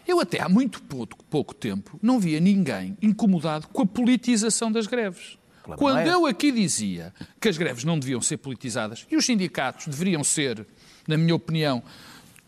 Eu 0.07 0.19
até 0.19 0.41
há 0.43 0.49
muito 0.49 0.83
pouco, 0.83 1.17
pouco 1.31 1.55
tempo 1.55 1.97
não 2.03 2.19
via 2.19 2.41
ninguém 2.41 2.99
incomodado 3.01 3.69
com 3.69 3.83
a 3.83 3.87
politização 3.87 4.73
das 4.73 4.89
greves. 4.89 5.39
Problema 5.63 5.79
Quando 5.79 6.09
é 6.09 6.13
eu 6.13 6.27
aqui 6.27 6.51
dizia 6.51 7.15
que 7.41 7.49
as 7.49 7.57
greves 7.57 7.85
não 7.85 7.97
deviam 7.97 8.21
ser 8.21 8.39
politizadas 8.39 9.07
e 9.09 9.17
os 9.17 9.25
sindicatos 9.25 9.87
deveriam 9.87 10.25
ser, 10.25 10.67
na 11.07 11.17
minha 11.17 11.37
opinião, 11.37 11.81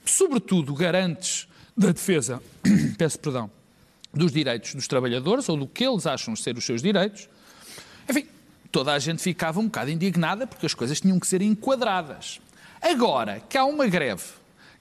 sobretudo 0.04 0.74
garantes 0.74 1.46
da 1.76 1.88
defesa, 1.92 2.42
peço 2.98 3.18
perdão, 3.18 3.50
dos 4.12 4.30
direitos 4.32 4.74
dos 4.74 4.86
trabalhadores 4.86 5.48
ou 5.48 5.56
do 5.56 5.66
que 5.66 5.84
eles 5.84 6.06
acham 6.06 6.34
ser 6.36 6.56
os 6.56 6.64
seus 6.64 6.80
direitos, 6.82 7.28
enfim, 8.08 8.26
toda 8.70 8.92
a 8.92 8.98
gente 8.98 9.22
ficava 9.22 9.58
um 9.60 9.64
bocado 9.64 9.90
indignada 9.90 10.46
porque 10.46 10.66
as 10.66 10.74
coisas 10.74 11.00
tinham 11.00 11.18
que 11.18 11.26
ser 11.26 11.42
enquadradas. 11.42 12.40
Agora 12.80 13.40
que 13.48 13.56
há 13.58 13.64
uma 13.64 13.86
greve 13.86 14.24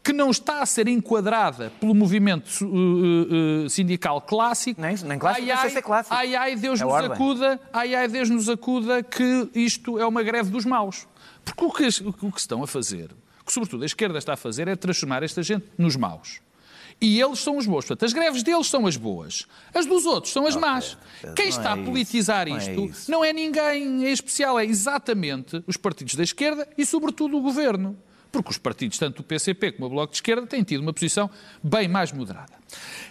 que 0.04 0.12
não 0.12 0.30
está 0.30 0.62
a 0.62 0.66
ser 0.66 0.88
enquadrada 0.90 1.72
pelo 1.80 1.96
movimento 1.96 2.50
uh, 2.66 3.64
uh, 3.66 3.70
sindical 3.70 4.20
clássico, 4.20 4.82
Nem- 4.82 4.98
nem 4.98 5.18
clássico, 5.18 5.46
ai, 5.46 5.52
ai, 5.52 5.70
se 5.70 5.78
é 5.78 5.82
clássico. 5.82 6.14
ai, 6.16 6.36
ai, 6.36 6.56
Deus 6.58 6.82
É 6.82 6.84
nos 6.84 6.94
ordem. 6.94 7.12
acuda, 7.14 7.60
ai, 7.72 7.96
ai, 7.96 8.08
Deus 8.10 8.30
nos 8.30 8.50
acuda 8.50 9.02
que 9.02 9.50
isto 9.56 9.98
é 9.98 10.06
uma 10.06 10.22
greve 10.22 10.50
dos 10.52 10.66
maus. 10.66 11.08
Porque 11.46 11.64
o 11.64 11.72
que, 11.72 12.26
o 12.26 12.32
que 12.34 12.40
estão 12.40 12.62
a 12.62 12.68
fazer, 12.68 13.12
o 13.42 13.46
que 13.46 13.54
sobretudo 13.54 13.84
a 13.84 13.86
esquerda 13.86 14.18
está 14.18 14.34
a 14.34 14.38
fazer, 14.38 14.68
é 14.68 14.76
transformar 14.76 15.24
esta 15.24 15.42
gente 15.42 15.66
nos 15.78 15.96
maus. 15.96 16.42
E 17.02 17.20
eles 17.20 17.40
são 17.40 17.58
os 17.58 17.66
bons. 17.66 17.86
Portanto, 17.86 18.06
as 18.06 18.14
greves 18.14 18.44
deles 18.44 18.68
são 18.68 18.88
as 18.88 18.96
boas. 18.96 19.46
As 19.74 19.86
dos 19.86 20.06
outros 20.06 20.32
são 20.32 20.46
as 20.48 20.56
más. 20.56 20.98
Quem 21.36 21.50
não 21.50 21.58
está 21.58 21.70
é 21.70 21.74
a 21.74 21.76
isso, 21.78 21.86
politizar 21.86 22.48
não 22.48 22.58
é 22.58 22.76
isto 22.76 23.12
não 23.12 23.26
é 23.26 23.34
ninguém 23.34 24.06
em 24.06 24.12
especial, 24.12 24.60
é 24.60 24.66
exatamente 24.66 25.64
os 25.68 25.78
partidos 25.78 26.16
da 26.16 26.24
esquerda 26.24 26.68
e, 26.78 26.86
sobretudo, 26.86 27.38
o 27.38 27.42
governo. 27.42 27.98
Porque 28.32 28.50
os 28.50 28.58
partidos, 28.58 28.98
tanto 28.98 29.20
o 29.20 29.24
PCP 29.24 29.74
como 29.74 29.86
o 29.86 29.90
Bloco 29.92 30.12
de 30.12 30.18
Esquerda, 30.18 30.48
têm 30.48 30.64
tido 30.64 30.82
uma 30.82 30.92
posição 30.92 31.30
bem 31.62 31.88
mais 31.88 32.12
moderada. 32.12 32.52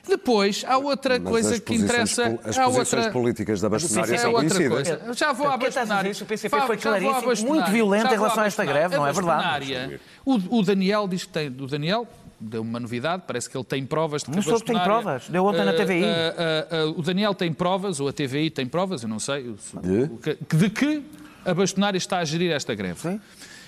Depois, 0.09 0.65
há 0.67 0.77
outra 0.77 1.17
Mas 1.21 1.31
coisa 1.31 1.61
que 1.61 1.77
interessa. 1.77 2.41
As 2.45 2.59
há 2.59 2.65
posições 2.65 3.05
outra... 3.05 3.13
políticas 3.13 3.61
da 3.61 3.69
bastonária 3.69 4.15
É 4.15 4.19
são 4.19 4.33
conhecidas. 4.33 4.89
coisa. 4.89 5.15
Já 5.15 5.33
vou 5.33 5.47
à 5.47 5.57
bastonária. 5.57 6.11
O 6.11 6.27
PCP 6.27 6.61
foi 6.67 6.77
já 6.77 6.99
vou 6.99 7.11
à 7.11 7.23
claríssimo, 7.23 7.51
muito 7.51 7.71
violento 7.71 8.09
Já 8.09 8.15
em 8.15 8.19
relação 8.19 8.43
a 8.43 8.47
esta 8.47 8.65
greve, 8.65 8.97
não 8.97 9.07
é 9.07 9.13
verdade? 9.13 10.01
O, 10.25 10.59
o 10.59 10.63
Daniel 10.65 11.07
diz 11.07 11.25
que 11.25 11.33
tem. 11.33 11.47
O 11.47 11.69
Daniel 11.69 12.09
deu 12.43 12.63
uma 12.63 12.81
novidade, 12.81 13.23
parece 13.27 13.49
que 13.49 13.57
ele 13.57 13.65
tem 13.65 13.85
provas 13.87 14.23
de 14.23 14.27
que 14.31 14.33
Não 14.33 14.41
a 14.41 14.43
soube 14.43 14.65
que 14.65 14.73
tem 14.73 14.83
provas. 14.83 15.29
Deu 15.29 15.45
ontem 15.45 15.65
na 15.65 15.71
Ah, 15.71 15.75
TVI. 15.75 16.05
ah, 16.05 16.67
ah, 16.71 16.85
o 16.97 17.03
Daniel 17.03 17.35
tem 17.35 17.53
provas, 17.53 18.01
ou 18.01 18.09
a 18.09 18.13
TVI 18.13 18.51
tem 18.51 18.67
provas, 18.67 19.03
eu 19.03 19.09
não 19.09 19.19
sei. 19.19 19.55
De? 19.83 20.03
o 20.05 20.19
que- 20.19 20.39
De 20.57 20.71
que 20.71 21.03
a 21.45 21.55
bastonária 21.55 21.99
está 21.99 22.19
a 22.19 22.25
gerir 22.25 22.53
esta 22.53 22.75
greve. 22.75 22.99
Sim. 23.01 23.21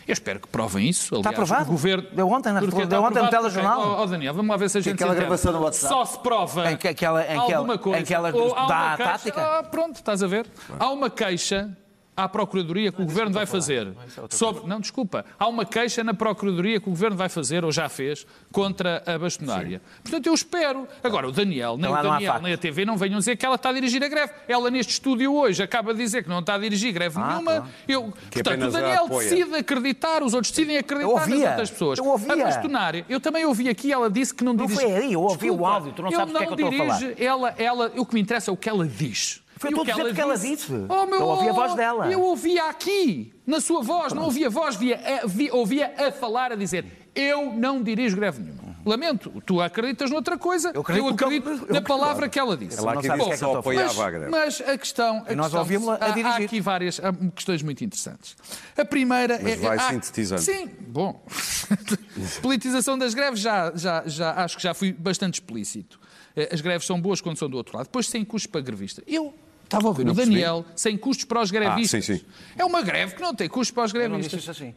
Eu 0.07 0.13
espero 0.13 0.39
que 0.39 0.47
provem 0.49 0.87
isso. 0.87 1.15
Aliás, 1.15 1.27
aprovado. 1.29 1.65
O 1.65 1.73
governo... 1.73 2.07
Deu 2.13 2.29
ontem 2.29 2.53
na- 2.53 2.61
deu 2.61 2.69
está 2.69 3.01
ontem 3.01 3.23
no 3.23 3.31
telejornal. 3.31 3.81
Ó, 3.81 4.03
ó, 4.03 4.07
Daniel, 4.07 4.35
vamos 4.35 4.51
lá 4.51 4.57
ver 4.59 4.69
se 4.69 4.77
a 4.77 4.81
gente 4.83 4.93
aquela 4.97 5.15
gravação 5.15 5.51
no 5.51 5.63
WhatsApp. 5.63 5.95
Só 5.95 6.05
se 6.05 6.19
prova 6.19 6.71
Em 6.71 6.77
que 6.77 6.87
aquela- 6.89 7.23
em 7.25 7.41
que 7.47 7.53
alguma 7.55 7.79
coisa. 7.79 8.01
em 8.01 8.05
que 8.05 8.13
ela 8.13 8.31
dá 8.31 8.93
a 8.93 8.97
tática? 8.99 9.41
Ah, 9.41 9.63
pronto, 9.63 9.97
estás 9.97 10.23
a 10.23 10.27
ver? 10.27 10.47
Há 10.79 10.91
uma 10.91 11.09
queixa 11.09 11.75
à 12.17 12.29
Procuradoria 12.29 12.93
que 12.93 13.03
o 13.03 13.05
Governo 13.05 13.33
vai 13.33 13.47
fazer 13.47 13.93
sobre... 14.31 14.67
Não, 14.67 14.81
desculpa. 14.81 15.25
Há 15.39 15.49
uma 15.49 15.65
queixa 15.65 16.05
na 16.05 16.15
Procuradoria 16.15 16.81
que 16.81 16.87
o 16.89 16.91
Governo 16.91 17.17
vai 17.17 17.29
fazer, 17.29 17.65
ou 17.65 17.73
já 17.73 17.89
fez, 17.89 18.27
contra 18.53 19.03
a 19.07 19.19
bastonária. 19.19 19.81
Portanto, 20.03 20.27
eu 20.27 20.35
espero. 20.35 20.87
Agora, 21.03 21.29
o 21.29 21.33
Daniel, 21.33 21.77
nem 21.77 21.91
Lá 21.91 22.01
o 22.01 22.03
não 22.03 22.11
há 22.11 22.15
Daniel, 22.15 22.41
nem 22.43 22.53
a 22.53 22.59
TV 22.59 22.85
não 22.85 22.97
venham 22.97 23.19
dizer 23.19 23.37
que 23.37 23.45
ela 23.45 23.57
está 23.57 23.71
a 23.71 23.73
dirigir 23.73 24.03
a 24.03 24.09
greve. 24.09 24.33
Ela, 24.47 24.71
neste 24.71 24.93
estúdio 24.93 25.35
hoje, 25.35 25.63
acaba 25.63 25.93
de 25.93 25.99
dizer 26.01 26.23
que 26.23 26.29
não 26.29 26.39
está 26.41 26.55
a 26.55 26.59
dirigir 26.59 26.93
greve 26.93 27.19
Ah, 27.19 27.29
nenhuma. 27.29 27.53
claro. 27.53 27.67
Eu, 27.89 28.13
portanto, 28.31 28.63
o 28.67 28.71
Daniel 28.71 29.09
decide 29.09 29.55
acreditar, 29.57 30.23
os 30.23 30.35
outros 30.35 30.51
decidem 30.53 30.79
acreditar 30.79 31.09
Eu 31.11 31.17
nas 31.17 31.29
ouvia. 31.29 31.49
outras 31.51 31.71
pessoas. 31.71 31.99
Eu 31.99 32.07
ouvia. 32.07 32.33
A 32.33 32.37
bastonária, 32.37 33.05
eu 33.09 33.21
também 33.21 33.45
ouvi 33.45 33.69
aqui, 33.69 33.93
ela 33.93 34.09
disse 34.11 34.33
que 34.35 34.45
não 34.45 34.53
Não 34.53 34.67
dirige... 34.67 34.81
foi 34.83 34.93
aí, 34.93 35.13
eu 35.13 35.21
ouvi 35.21 35.51
o 35.51 35.55
Desculpa, 35.55 35.69
áudio, 35.69 35.93
tu 35.93 36.03
não 36.03 36.11
sabes 36.13 36.35
o 36.35 36.39
que 36.39 36.43
é 36.45 36.47
que 36.47 36.53
eu 36.63 36.69
estou 36.71 36.83
a 36.87 36.87
falar. 36.99 37.13
Ela, 37.19 37.55
ela, 37.59 37.93
o 37.97 38.07
que 38.07 38.15
me 38.15 38.21
interessa 38.21 38.51
é 38.51 38.55
o 38.55 38.57
que 38.57 38.69
ela 38.69 38.87
diz. 38.87 39.43
Foi 39.57 39.71
E 39.71 39.75
tu 39.75 39.81
o 39.81 39.85
que 39.85 39.93
o 39.93 40.15
que 40.15 40.21
ela 40.21 40.37
disse. 40.37 40.67
Oh, 40.89 41.07
meu, 41.07 41.21
Eu 41.21 41.27
ouvi 41.27 41.49
a 41.49 41.53
voz 41.53 41.75
dela. 41.75 42.11
Eu 42.13 42.21
ouvia 42.21 42.65
aqui, 42.69 43.33
na 43.47 43.61
sua 43.61 43.83
voz, 43.83 44.13
não 44.13 44.25
ouvia 44.25 44.49
a 44.49 44.51
voz, 44.51 44.77
via, 44.77 44.97
a- 45.23 45.27
vi- 45.27 45.51
ouvia 45.51 45.95
a 45.97 46.11
falar, 46.13 46.53
a 46.53 46.57
dizer 46.57 46.85
eu 47.15 47.53
não 47.53 47.83
dirijo 47.83 48.17
greve 48.17 48.43
nenhuma. 48.43 48.65
Lamento, 48.85 49.43
tu 49.47 49.63
acreditas 49.63 50.11
noutra 50.11 50.37
coisa, 50.37 50.71
Eu 50.75 50.83
acredito 50.83 51.15
que 51.17 51.25
acredito 51.25 51.49
eu- 51.49 51.67
na 51.73 51.79
eu- 51.79 51.83
palavra 51.83 52.29
que 52.29 52.39
ela 52.39 52.55
disse. 52.55 52.79
Ela 52.79 52.93
aqui 52.93 53.09
Não 53.09 53.15
disse 53.15 53.15
o 53.15 53.17
que 53.17 53.25
que 53.25 53.31
é 53.31 53.33
que 53.33 53.39
só 53.39 53.51
eu 53.53 53.57
a 53.57 53.59
apoiava 53.61 54.07
a 54.07 54.11
greve. 54.11 54.31
Mas 54.31 54.61
a 54.61 54.77
questão. 54.77 55.25
A 55.27 55.33
E 55.33 55.35
nós 55.37 55.47
questão- 55.47 55.61
ouvimos-la 55.61 55.95
a 55.95 56.05
há- 56.05 56.09
Há 56.09 56.11
dirigir. 56.11 56.45
aqui 56.45 56.61
várias 56.61 57.01
há 57.03 57.11
questões 57.35 57.63
muito 57.63 57.83
interessantes. 57.83 58.37
A 58.77 58.85
primeira 58.85 59.39
Mas 59.43 59.53
é. 59.53 59.57
vai 59.57 59.79
há- 59.79 59.89
sintetizando. 59.91 60.43
Sim, 60.43 60.69
bom. 60.89 61.25
Politização 62.43 62.99
das 62.99 63.15
greves, 63.15 63.41
já, 63.41 63.73
já, 63.75 64.03
já, 64.07 64.33
acho 64.45 64.57
que 64.57 64.63
já 64.63 64.75
fui 64.75 64.93
bastante 64.93 65.35
explícito. 65.35 65.99
Eh, 66.37 66.51
As 66.53 66.61
greves 66.61 66.87
são 66.87 67.01
boas 67.01 67.21
quando 67.21 67.39
são 67.39 67.49
do 67.49 67.57
outro 67.57 67.77
lado. 67.77 67.87
Depois, 67.87 68.07
sem 68.09 68.25
custos 68.25 68.51
para 68.51 68.61
grevista. 68.61 69.03
Eu. 69.07 69.33
Estava 69.75 69.87
a 69.87 69.91
ouvir 69.91 70.03
o 70.03 70.07
Não 70.07 70.15
percebi. 70.15 70.37
Daniel, 70.37 70.65
sem 70.77 70.97
custos 70.97 71.25
para 71.25 71.41
os 71.43 71.51
grevistas. 71.51 72.05
sim, 72.05 72.17
sim. 72.19 72.25
É 72.57 72.65
uma 72.65 72.83
greve 72.83 73.15
que 73.15 73.21
não 73.23 73.35
tem 73.35 73.49
custos 73.49 73.71
para 73.75 73.85
os 73.85 73.95
Eu 73.95 74.09
não 74.09 74.19
disse 74.19 74.31
grevistas. 74.31 74.57
isso 74.57 74.65
assim. 74.65 74.75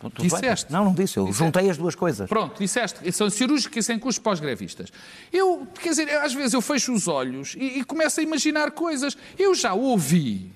Tu- 0.00 0.10
tu 0.10 0.22
Disseste. 0.22 0.70
vai- 0.70 0.78
Não, 0.80 0.84
não 0.90 0.94
disse. 0.94 1.16
Eu 1.16 1.32
juntei 1.32 1.70
as 1.70 1.78
duas 1.78 1.94
coisas. 1.94 2.28
Pronto, 2.28 2.58
disseste, 2.58 3.10
são 3.12 3.30
cirúrgicos 3.30 3.76
e 3.78 3.82
sem 3.82 3.98
custos 3.98 4.22
para 4.22 4.32
os 4.32 4.40
grevistas. 4.40 4.92
Eu, 5.32 5.66
quer 5.80 5.90
dizer, 5.90 6.10
às 6.18 6.34
vezes 6.34 6.52
eu 6.52 6.60
fecho 6.60 6.92
os 6.92 7.08
olhos 7.08 7.54
e, 7.58 7.78
e 7.78 7.84
começo 7.84 8.20
a 8.20 8.22
imaginar 8.22 8.70
coisas. 8.72 9.16
Eu 9.38 9.54
já 9.54 9.72
ouvi 9.72 10.52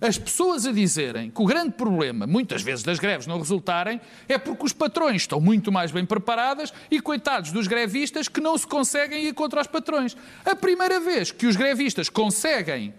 as 0.00 0.18
pessoas 0.18 0.66
a 0.66 0.72
dizerem 0.72 1.30
que 1.30 1.42
o 1.42 1.44
grande 1.44 1.72
problema, 1.72 2.26
muitas 2.26 2.62
vezes, 2.62 2.84
das 2.84 2.98
greves 2.98 3.26
não 3.26 3.38
resultarem, 3.38 4.00
é 4.28 4.38
porque 4.38 4.64
os 4.64 4.72
patrões 4.72 5.22
estão 5.22 5.40
muito 5.40 5.72
mais 5.72 5.90
bem 5.90 6.04
preparadas 6.04 6.72
e 6.90 7.00
coitados 7.00 7.52
dos 7.52 7.66
grevistas 7.66 8.28
que 8.28 8.40
não 8.40 8.56
se 8.56 8.66
conseguem 8.66 9.24
ir 9.24 9.34
contra 9.34 9.60
os 9.60 9.66
patrões. 9.66 10.16
A 10.44 10.54
primeira 10.54 11.00
vez 11.00 11.30
que 11.30 11.46
os 11.46 11.56
grevistas 11.56 12.08
conseguem 12.08 12.94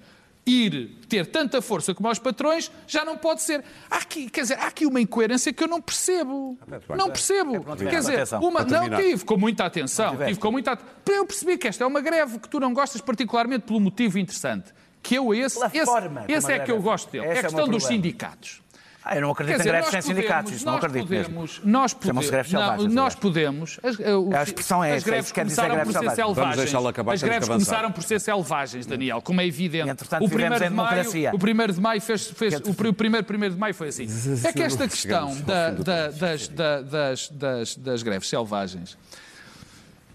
ir 0.48 0.98
ter 1.10 1.26
tanta 1.26 1.62
força 1.62 1.94
como 1.94 2.08
aos 2.08 2.18
patrões, 2.18 2.72
já 2.88 3.04
não 3.04 3.18
pode 3.18 3.42
ser. 3.42 3.64
Há 3.90 3.98
aqui, 3.98 4.30
quer 4.30 4.42
dizer, 4.42 4.58
há 4.58 4.68
aqui 4.68 4.86
uma 4.86 5.02
incoerência 5.02 5.52
que 5.52 5.62
eu 5.64 5.68
não 5.68 5.82
percebo. 5.82 6.58
Não 6.98 7.10
percebo. 7.10 7.64
Quer 7.76 8.00
dizer, 8.00 8.24
uma, 8.42 8.64
não 8.64 8.90
tive 8.90 9.26
com 9.26 9.38
muita 9.38 9.66
atenção. 9.66 10.16
Tive 10.16 10.40
com 10.40 10.52
muita 10.52 10.78
Eu 11.06 11.26
percebi 11.26 11.58
que 11.58 11.68
esta 11.68 11.84
é 11.84 11.88
uma 11.88 12.00
greve 12.00 12.40
que 12.40 12.48
tu 12.48 12.60
não 12.60 12.74
gostas 12.74 13.02
particularmente 13.02 13.66
pelo 13.66 13.80
motivo 13.80 14.18
interessante. 14.18 14.74
Que 15.02 15.16
eu 15.16 15.34
esse, 15.34 15.58
esse, 15.74 15.92
esse 16.28 16.52
é 16.52 16.60
que 16.60 16.72
eu 16.72 16.82
gosto 16.82 17.10
dele. 17.12 17.28
É 17.28 17.40
a 17.40 17.44
questão 17.44 17.68
dos 17.68 17.86
sindicatos. 17.86 18.62
Ah, 19.10 19.16
eu 19.16 19.22
não 19.22 19.32
acredito 19.32 19.56
dizer, 19.56 19.70
em 19.70 19.72
greves 19.72 19.90
sem 19.90 20.02
sindicatos, 20.02 20.52
isso 20.52 20.66
não 20.66 20.76
acredito 20.76 21.04
podemos, 21.04 21.30
mesmo. 21.30 21.72
Nós 21.72 21.94
podemos, 21.94 22.30
greves 22.30 22.52
não, 22.52 22.78
nós 22.90 23.16
podemos. 23.16 23.80
As, 23.82 23.96
uh, 24.00 24.36
a 24.36 24.44
expressão 24.44 24.84
é 24.84 24.96
as 24.96 25.04
greves 25.04 25.32
começaram 25.32 25.80
por 25.86 25.94
ser 25.94 26.12
selvagens. 26.12 26.76
Acabar, 26.76 27.14
as 27.14 27.24
greves 27.24 27.48
começaram 27.48 27.92
por 27.94 28.04
ser 28.04 28.20
selvagens, 28.20 28.86
Daniel, 28.86 29.22
como 29.22 29.40
é 29.40 29.48
evidente. 29.48 29.88
E, 29.88 30.26
o 30.26 30.28
primeiro 30.28 30.60
de 30.60 30.70
maio, 30.70 31.04
o 31.34 31.40
primeiro 31.40 31.72
de 31.72 31.80
maio 31.80 32.02
fez, 32.02 32.28
fez 32.28 32.56
o 32.56 32.74
primeiro 32.74 33.26
primeiro 33.26 33.56
de 33.56 33.60
maio 33.60 33.74
foi 33.74 33.88
assim. 33.88 34.08
É 34.44 34.52
que 34.52 34.62
esta 34.62 34.86
questão 34.90 35.40
da, 35.42 35.72
da, 35.72 36.08
das, 36.10 36.48
da, 36.50 36.82
das, 36.82 37.30
das, 37.30 37.76
das 37.78 38.04
greves 38.04 38.28
selvagens 38.28 38.98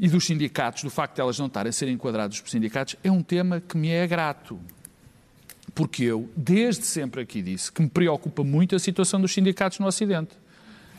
e 0.02 0.08
dos 0.08 0.26
sindicatos, 0.26 0.82
do 0.82 0.90
facto 0.90 1.14
de 1.14 1.20
elas 1.20 1.38
não 1.38 1.46
estarem 1.46 1.70
a 1.70 1.72
ser 1.72 1.88
enquadradas 1.88 2.40
por 2.40 2.50
sindicatos, 2.50 2.96
é 3.04 3.10
um 3.10 3.22
tema 3.22 3.60
que 3.60 3.76
me 3.76 3.88
é 3.88 4.04
grato. 4.04 4.58
Porque 5.76 6.02
eu, 6.02 6.28
desde 6.36 6.84
sempre 6.84 7.22
aqui 7.22 7.40
disse 7.40 7.70
que 7.70 7.80
me 7.80 7.88
preocupa 7.88 8.42
muito 8.42 8.74
a 8.74 8.80
situação 8.80 9.20
dos 9.20 9.32
sindicatos 9.32 9.78
no 9.78 9.86
Ocidente. 9.86 10.32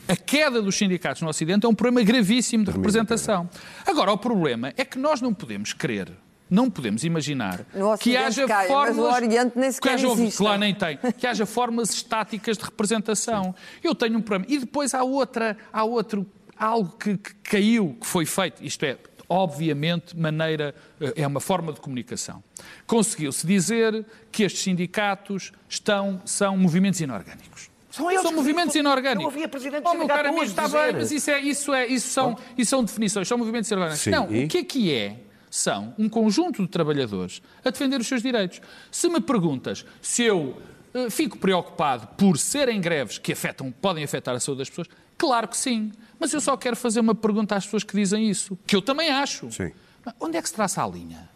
A 0.08 0.16
queda 0.16 0.62
dos 0.62 0.78
sindicatos 0.78 1.22
no 1.22 1.28
Ocidente 1.28 1.66
é 1.66 1.70
um 1.70 1.76
problema 1.76 2.02
gravíssimo 2.02 2.63
de 2.63 2.72
representação. 2.72 3.50
Agora, 3.86 4.10
o 4.13 4.18
problema 4.18 4.74
é 4.78 4.86
que 4.86 4.98
nós 4.98 5.20
não 5.20 5.34
podemos 5.34 5.74
querer 5.74 6.10
não 6.50 6.70
podemos 6.70 7.04
imaginar 7.04 7.66
que 8.00 8.16
haja 8.16 8.46
cai, 8.46 8.68
formas. 8.68 8.96
Mas 8.96 9.06
o 9.06 9.12
Oriente 9.12 9.54
nem 9.58 9.72
sequer 9.72 9.89
que 9.89 9.96
haja, 9.96 10.08
existe. 10.08 10.44
Lá 10.44 10.56
nem 10.56 10.76
tem. 10.76 11.00
Que 11.18 11.26
haja 11.26 11.48
formas 11.48 11.89
estáticas 11.89 12.60
de 12.60 12.63
representação. 12.63 13.56
Eu 13.84 13.96
tenho 13.96 14.20
um 14.20 14.22
problema. 14.22 14.54
E 14.54 14.60
depois 14.60 14.94
há 14.94 15.04
outra, 15.04 15.58
há 15.72 15.84
outro, 15.84 16.28
algo 16.58 16.98
que, 16.98 17.18
que 17.18 17.34
caiu, 17.36 17.98
que 18.00 18.06
foi 18.06 18.26
feito. 18.26 18.63
Isto 18.63 18.86
é, 18.86 18.98
obviamente, 19.28 20.18
maneira, 20.18 20.76
eh, 21.00 21.13
é 21.18 21.28
uma 21.28 21.39
forma 21.39 21.74
de 21.74 21.82
comunicação. 21.82 22.44
Conseguiu-se 22.86 23.46
dizer 23.46 24.06
que 24.32 24.44
estes 24.44 24.62
sindicatos 24.63 25.52
estão, 25.68 26.22
são 26.26 26.58
movimentos 26.58 27.02
inorgânicos. 27.02 27.70
São, 27.89 28.10
eles 28.10 28.24
são 28.24 28.32
movimentos 28.34 28.76
inorgânicos. 28.76 29.24
Eu 29.24 29.28
ouvia 29.28 29.48
presidente 29.48 29.84
oh, 29.86 29.94
meu 29.94 30.08
caro 30.08 30.30
amigo, 30.30 30.44
está 30.44 30.68
bem, 30.68 30.94
mas 30.94 31.12
isso, 31.12 31.30
é, 31.30 31.39
isso, 31.39 31.74
é, 31.74 31.86
isso, 31.86 32.08
são, 32.10 32.36
isso 32.58 32.72
são 32.72 32.84
definições, 32.84 33.28
são 33.28 33.38
movimentos 33.38 33.70
inorgânicos. 33.70 34.04
Sim, 34.04 34.10
Não, 34.10 34.32
e? 34.32 34.46
o 34.46 34.48
que 34.48 34.58
é 34.58 34.63
que 34.63 34.92
é? 34.92 35.20
São 35.48 35.94
um 36.00 36.10
conjunto 36.10 36.63
de 36.63 36.68
trabalhadores 36.68 37.39
a 37.63 37.70
defender 37.70 38.02
os 38.02 38.08
seus 38.08 38.24
direitos. 38.24 38.60
Se 38.89 39.08
me 39.08 39.22
perguntas 39.22 39.86
se 40.02 40.24
eu 40.24 40.58
uh, 40.96 41.12
fico 41.12 41.38
preocupado 41.38 42.08
por 42.18 42.39
serem 42.39 42.82
greves 42.82 43.20
que 43.20 43.32
afetam, 43.32 43.72
podem 43.72 44.04
afetar 44.04 44.34
a 44.36 44.39
saúde 44.39 44.60
das 44.60 44.70
pessoas, 44.70 44.88
claro 45.17 45.47
que 45.47 45.58
sim. 45.58 45.91
Mas 46.19 46.34
eu 46.34 46.39
só 46.41 46.56
quero 46.56 46.76
fazer 46.76 46.99
uma 47.02 47.13
pergunta 47.15 47.56
às 47.56 47.65
pessoas 47.65 47.84
que 47.84 47.95
dizem 47.95 48.30
isso, 48.30 48.58
que 48.65 48.76
eu 48.76 48.82
também 48.82 49.10
acho. 49.10 49.52
Sim. 49.52 49.71
Onde 50.19 50.38
é 50.38 50.41
que 50.41 50.47
se 50.47 50.54
traça 50.56 50.84
a 50.84 50.88
linha? 50.88 51.30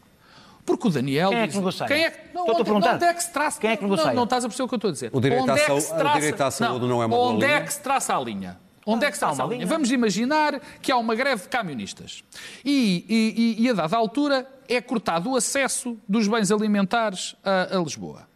Porque 0.65 0.87
o 0.87 0.91
Daniel 0.91 1.29
Quem 1.29 1.37
é 1.39 1.43
diz... 1.45 1.51
que 1.53 1.57
negocia? 1.59 1.85
Quem 1.87 2.03
é 2.05 2.11
que... 2.11 2.33
Não, 2.33 2.43
onde, 2.43 2.63
perguntar. 2.63 2.95
onde 2.95 3.05
é 3.05 3.13
que 3.13 3.23
se 3.23 3.31
traça... 3.31 3.59
Quem 3.61 3.69
é 3.71 3.77
que 3.77 3.83
negocia? 3.83 4.07
Não, 4.07 4.13
não 4.15 4.23
estás 4.25 4.43
a 4.43 4.47
perceber 4.49 4.65
o 4.65 4.67
que 4.67 4.73
eu 4.75 4.77
estou 4.77 4.89
a 4.89 4.91
dizer. 4.93 5.09
O 5.13 5.21
direito 5.21 5.41
onde 5.43 5.51
à 5.51 5.55
é 5.55 5.59
que 5.59 5.65
saúde- 5.65 5.81
se 5.83 5.93
o 5.93 5.95
traça... 5.97 6.19
direito 6.19 6.41
à 6.41 6.51
saúde 6.51 6.85
não 6.87 7.01
é 7.01 7.05
uma 7.05 7.15
boa 7.15 7.29
Onde 7.33 7.45
é 7.45 7.61
que 7.61 7.73
se 7.73 7.81
traça 7.81 8.15
a 8.15 8.19
linha? 8.19 8.59
Onde 8.85 9.05
é 9.05 9.07
que 9.09 9.13
se 9.15 9.19
traça 9.19 9.41
Há 9.41 9.43
a 9.43 9.45
uma 9.45 9.53
linha? 9.53 9.63
linha. 9.65 9.73
Vamos 9.73 9.91
imaginar 9.91 10.59
que 10.81 10.91
há 10.91 10.97
uma 10.97 11.15
greve 11.15 11.43
de 11.43 11.47
camionistas. 11.49 12.23
E, 12.65 13.05
e, 13.07 13.57
e- 13.61 13.63
e 13.65 13.69
a 13.69 13.73
dada 13.73 13.95
altura 13.95 14.45
é 14.67 14.81
cortado 14.81 15.31
o 15.31 15.35
acesso 15.37 15.97
dos 16.07 16.27
bens 16.27 16.51
alimentares 16.51 17.35
a, 17.43 17.77
a 17.77 17.79
Lisboa. 17.81 18.27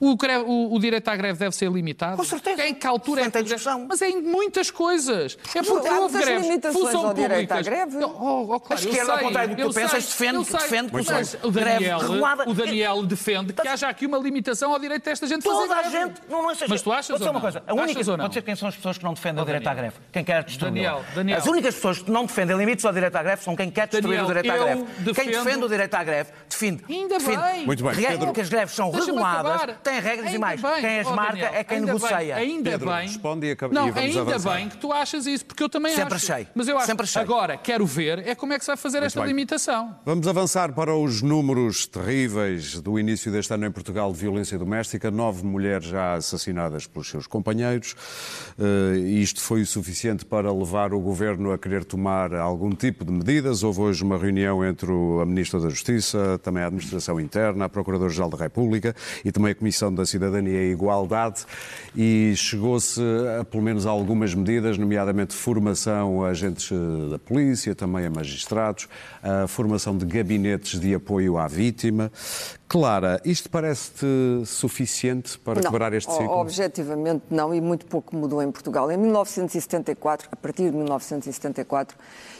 O, 0.00 0.16
greve- 0.16 0.44
o- 0.46 0.74
o 0.74 0.78
direito 0.80 1.08
à 1.08 1.16
greve 1.16 1.38
deve 1.38 1.54
ser 1.54 1.70
limitado? 1.70 2.16
Com 2.16 2.24
certeza. 2.24 2.66
Em 2.66 2.74
que 2.74 2.86
altura 2.86 3.22
é 3.22 3.30
ter 3.30 3.44
que-. 3.44 3.54
Mas 3.88 4.02
é 4.02 4.08
em 4.10 4.20
muitas 4.22 4.70
coisas. 4.70 5.38
É 5.54 5.62
porque 5.62 5.88
Há 5.88 6.00
houve 6.00 6.18
greves. 6.18 6.42
limitações 6.42 6.90
São 6.90 7.06
ao 7.06 7.14
direito 7.14 7.52
à 7.52 7.62
greve. 7.62 7.96
Oh, 8.04 8.54
oh, 8.54 8.60
claro, 8.60 8.82
A 8.82 8.86
esquerda, 8.86 9.12
ao 9.12 9.18
contrário 9.18 9.50
do 9.50 9.56
que 9.56 9.62
tu 9.62 9.74
pensas, 9.74 10.04
defende- 10.06 10.34
eu 10.36 10.44
sei. 10.44 10.58
defende 10.60 10.88
que 10.90 10.96
Mas 11.12 11.36
o 11.42 11.50
greve 11.50 11.70
Daniel, 11.84 11.98
regulada. 11.98 12.48
o 12.50 12.54
Daniel 12.54 13.02
defende 13.06 13.52
que 13.52 13.68
haja 13.68 13.88
aqui 13.88 14.06
uma 14.06 14.18
limitação 14.18 14.72
ao 14.72 14.78
direito 14.78 15.04
desta 15.04 15.26
gente 15.26 15.42
fazer 15.42 15.56
Toda 15.68 15.74
a 15.76 15.82
greve. 15.82 15.96
gente. 15.98 16.20
Não, 16.28 16.42
não 16.42 16.50
é 16.50 16.54
Mas 16.68 16.82
tu 16.82 16.92
achas 16.92 17.06
Pode 17.06 17.18
ser 17.18 17.24
ou 17.24 17.30
uma 17.30 17.32
não? 17.34 17.40
coisa. 17.40 17.62
A 17.66 17.72
única, 17.74 17.90
Achas 17.92 18.08
ou 18.08 18.16
não? 18.16 18.24
Pode 18.24 18.34
ser 18.34 18.42
quem 18.42 18.56
são 18.56 18.68
as 18.68 18.76
pessoas 18.76 18.98
que 18.98 19.04
não 19.04 19.14
defendem 19.14 19.42
o 19.42 19.46
direito 19.46 19.66
à 19.68 19.74
greve. 19.74 19.94
Quem 20.12 20.24
quer 20.24 20.42
destruir. 20.44 20.72
Daniel, 20.72 21.04
Daniel. 21.14 21.38
As 21.38 21.46
únicas 21.46 21.74
pessoas 21.74 21.98
que 22.02 22.10
não 22.10 22.26
defendem 22.26 22.56
limites 22.56 22.84
ao 22.84 22.92
direito 22.92 23.16
à 23.16 23.22
greve 23.22 23.42
são 23.42 23.54
quem 23.56 23.70
quer 23.70 23.86
destruir 23.88 24.18
Daniel, 24.18 24.24
o 24.24 24.26
direito 24.28 24.50
à 24.50 24.58
greve. 24.64 24.84
Quem 25.14 25.26
defende 25.26 25.64
o 25.64 25.68
direito 25.68 25.94
à 25.94 26.04
greve, 26.04 26.30
defende. 26.48 26.84
Ainda 26.88 27.18
bem. 27.18 27.66
Muito 27.66 27.84
bem. 27.84 28.18
Porque 28.18 28.40
as 28.40 28.48
greves 28.48 28.74
são 28.74 28.90
reguladas, 28.90 29.76
têm 29.84 30.00
regras 30.00 30.26
e 30.26 30.28
Ainda 30.34 30.38
mais. 30.40 30.60
bem. 30.60 30.80
Quem 30.80 30.98
as 31.00 31.06
Oh, 31.06 31.14
marca 31.14 31.32
Daniel, 31.32 31.54
é 31.54 31.64
quem 31.64 31.76
ainda 31.78 31.86
negocia. 31.94 32.16
Bem, 32.16 32.32
ainda 32.32 32.70
Pedro, 32.70 32.90
bem. 32.90 33.02
responde 33.06 33.46
e 33.46 33.50
acaba- 33.52 33.74
Não, 33.74 33.88
e 33.88 33.90
vamos 33.90 34.08
ainda 34.16 34.20
avançar. 34.22 34.56
bem 34.56 34.68
que 34.68 34.76
tu 34.78 34.92
achas 34.92 35.26
isso, 35.26 35.44
porque 35.44 35.62
eu 35.62 35.68
também 35.68 35.94
Sempre 35.94 36.14
acho. 36.14 36.32
achei. 36.32 36.48
Mas 36.54 36.68
eu 36.68 36.76
acho. 36.76 36.86
Sempre 36.86 37.04
achei. 37.04 37.22
Agora, 37.22 37.56
quero 37.56 37.86
ver 37.86 38.26
é 38.26 38.34
como 38.34 38.52
é 38.52 38.58
que 38.58 38.64
se 38.64 38.68
vai 38.70 38.76
fazer 38.76 39.02
esta 39.02 39.20
bem. 39.20 39.28
limitação. 39.28 39.94
Vamos 40.04 40.26
avançar 40.26 40.72
para 40.72 40.94
os 40.96 41.22
números 41.22 41.86
terríveis 41.86 42.80
do 42.80 42.98
início 42.98 43.30
deste 43.30 43.52
ano 43.52 43.66
em 43.66 43.70
Portugal 43.70 44.12
de 44.12 44.18
violência 44.18 44.58
doméstica. 44.58 45.10
Nove 45.10 45.44
mulheres 45.44 45.86
já 45.86 46.14
assassinadas 46.14 46.86
pelos 46.86 47.08
seus 47.08 47.26
companheiros. 47.26 47.94
Eh, 48.58 48.98
isto 49.20 49.40
foi 49.40 49.62
o 49.62 49.66
suficiente 49.66 50.24
para 50.24 50.52
levar 50.52 50.92
o 50.94 51.00
governo 51.00 51.52
a 51.52 51.58
querer 51.58 51.84
tomar 51.84 52.34
algum 52.34 52.70
tipo 52.70 53.04
de 53.04 53.12
medidas. 53.12 53.62
Houve 53.62 53.80
hoje 53.80 54.02
uma 54.02 54.16
reunião 54.18 54.64
entre 54.64 54.90
a 54.90 55.26
Ministra 55.26 55.60
da 55.60 55.68
Justiça, 55.68 56.38
também 56.42 56.62
a 56.62 56.66
Administração 56.66 57.20
Interna, 57.20 57.64
a 57.66 57.68
Procuradora-Geral 57.68 58.30
da 58.30 58.36
República 58.38 58.94
e 59.24 59.30
também 59.32 59.52
a 59.52 59.54
Comissão 59.54 59.73
da 59.96 60.06
Cidadania 60.06 60.62
e 60.62 60.72
Igualdade. 60.72 61.44
E 61.96 62.32
chegou-se 62.36 63.00
a 63.40 63.44
pelo 63.44 63.62
menos 63.62 63.86
a 63.86 63.90
algumas 63.90 64.34
medidas, 64.34 64.76
nomeadamente 64.78 65.34
formação 65.34 66.24
a 66.24 66.28
agentes 66.28 66.70
eh, 66.72 67.10
da 67.10 67.18
polícia, 67.18 67.74
também 67.74 68.06
a 68.06 68.10
magistrados, 68.10 68.88
a 69.22 69.46
formação 69.46 69.96
de 69.96 70.04
gabinetes 70.04 70.80
de 70.80 70.94
apoio 70.94 71.38
à 71.38 71.46
vítima. 71.46 72.10
Clara, 72.66 73.20
isto 73.24 73.48
parece-te 73.50 74.06
suficiente 74.46 75.38
para 75.38 75.60
Não, 75.60 75.70
quebrar 75.70 75.92
este 75.92 76.10
ciclo? 76.10 76.30
objetivamente 76.30 77.22
não, 77.30 77.54
e 77.54 77.60
muito 77.60 77.86
pouco 77.86 78.16
mudou 78.16 78.42
em 78.42 78.50
Portugal. 78.50 78.90
Em 78.90 78.96
1974, 78.96 80.28
a 80.32 80.36
partir 80.36 80.70
de 80.70 80.76
1974, 80.76 81.96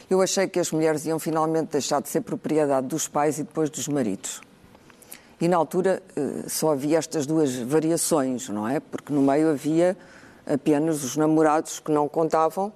eu 0.09 0.21
achei 0.21 0.47
que 0.47 0.59
as 0.59 0.71
mulheres 0.71 1.05
iam 1.05 1.19
finalmente 1.19 1.69
deixar 1.71 2.01
de 2.01 2.09
ser 2.09 2.21
propriedade 2.21 2.87
dos 2.87 3.07
pais 3.07 3.39
e 3.39 3.43
depois 3.43 3.69
dos 3.69 3.87
maridos. 3.87 4.41
E 5.39 5.47
na 5.47 5.57
altura 5.57 6.01
eh, 6.15 6.47
só 6.47 6.71
havia 6.71 6.97
estas 6.97 7.25
duas 7.25 7.55
variações, 7.55 8.47
não 8.49 8.67
é? 8.67 8.79
Porque 8.79 9.11
no 9.11 9.21
meio 9.21 9.49
havia 9.49 9.97
apenas 10.45 11.03
os 11.03 11.17
namorados 11.17 11.79
que 11.79 11.91
não 11.91 12.07
contavam 12.07 12.71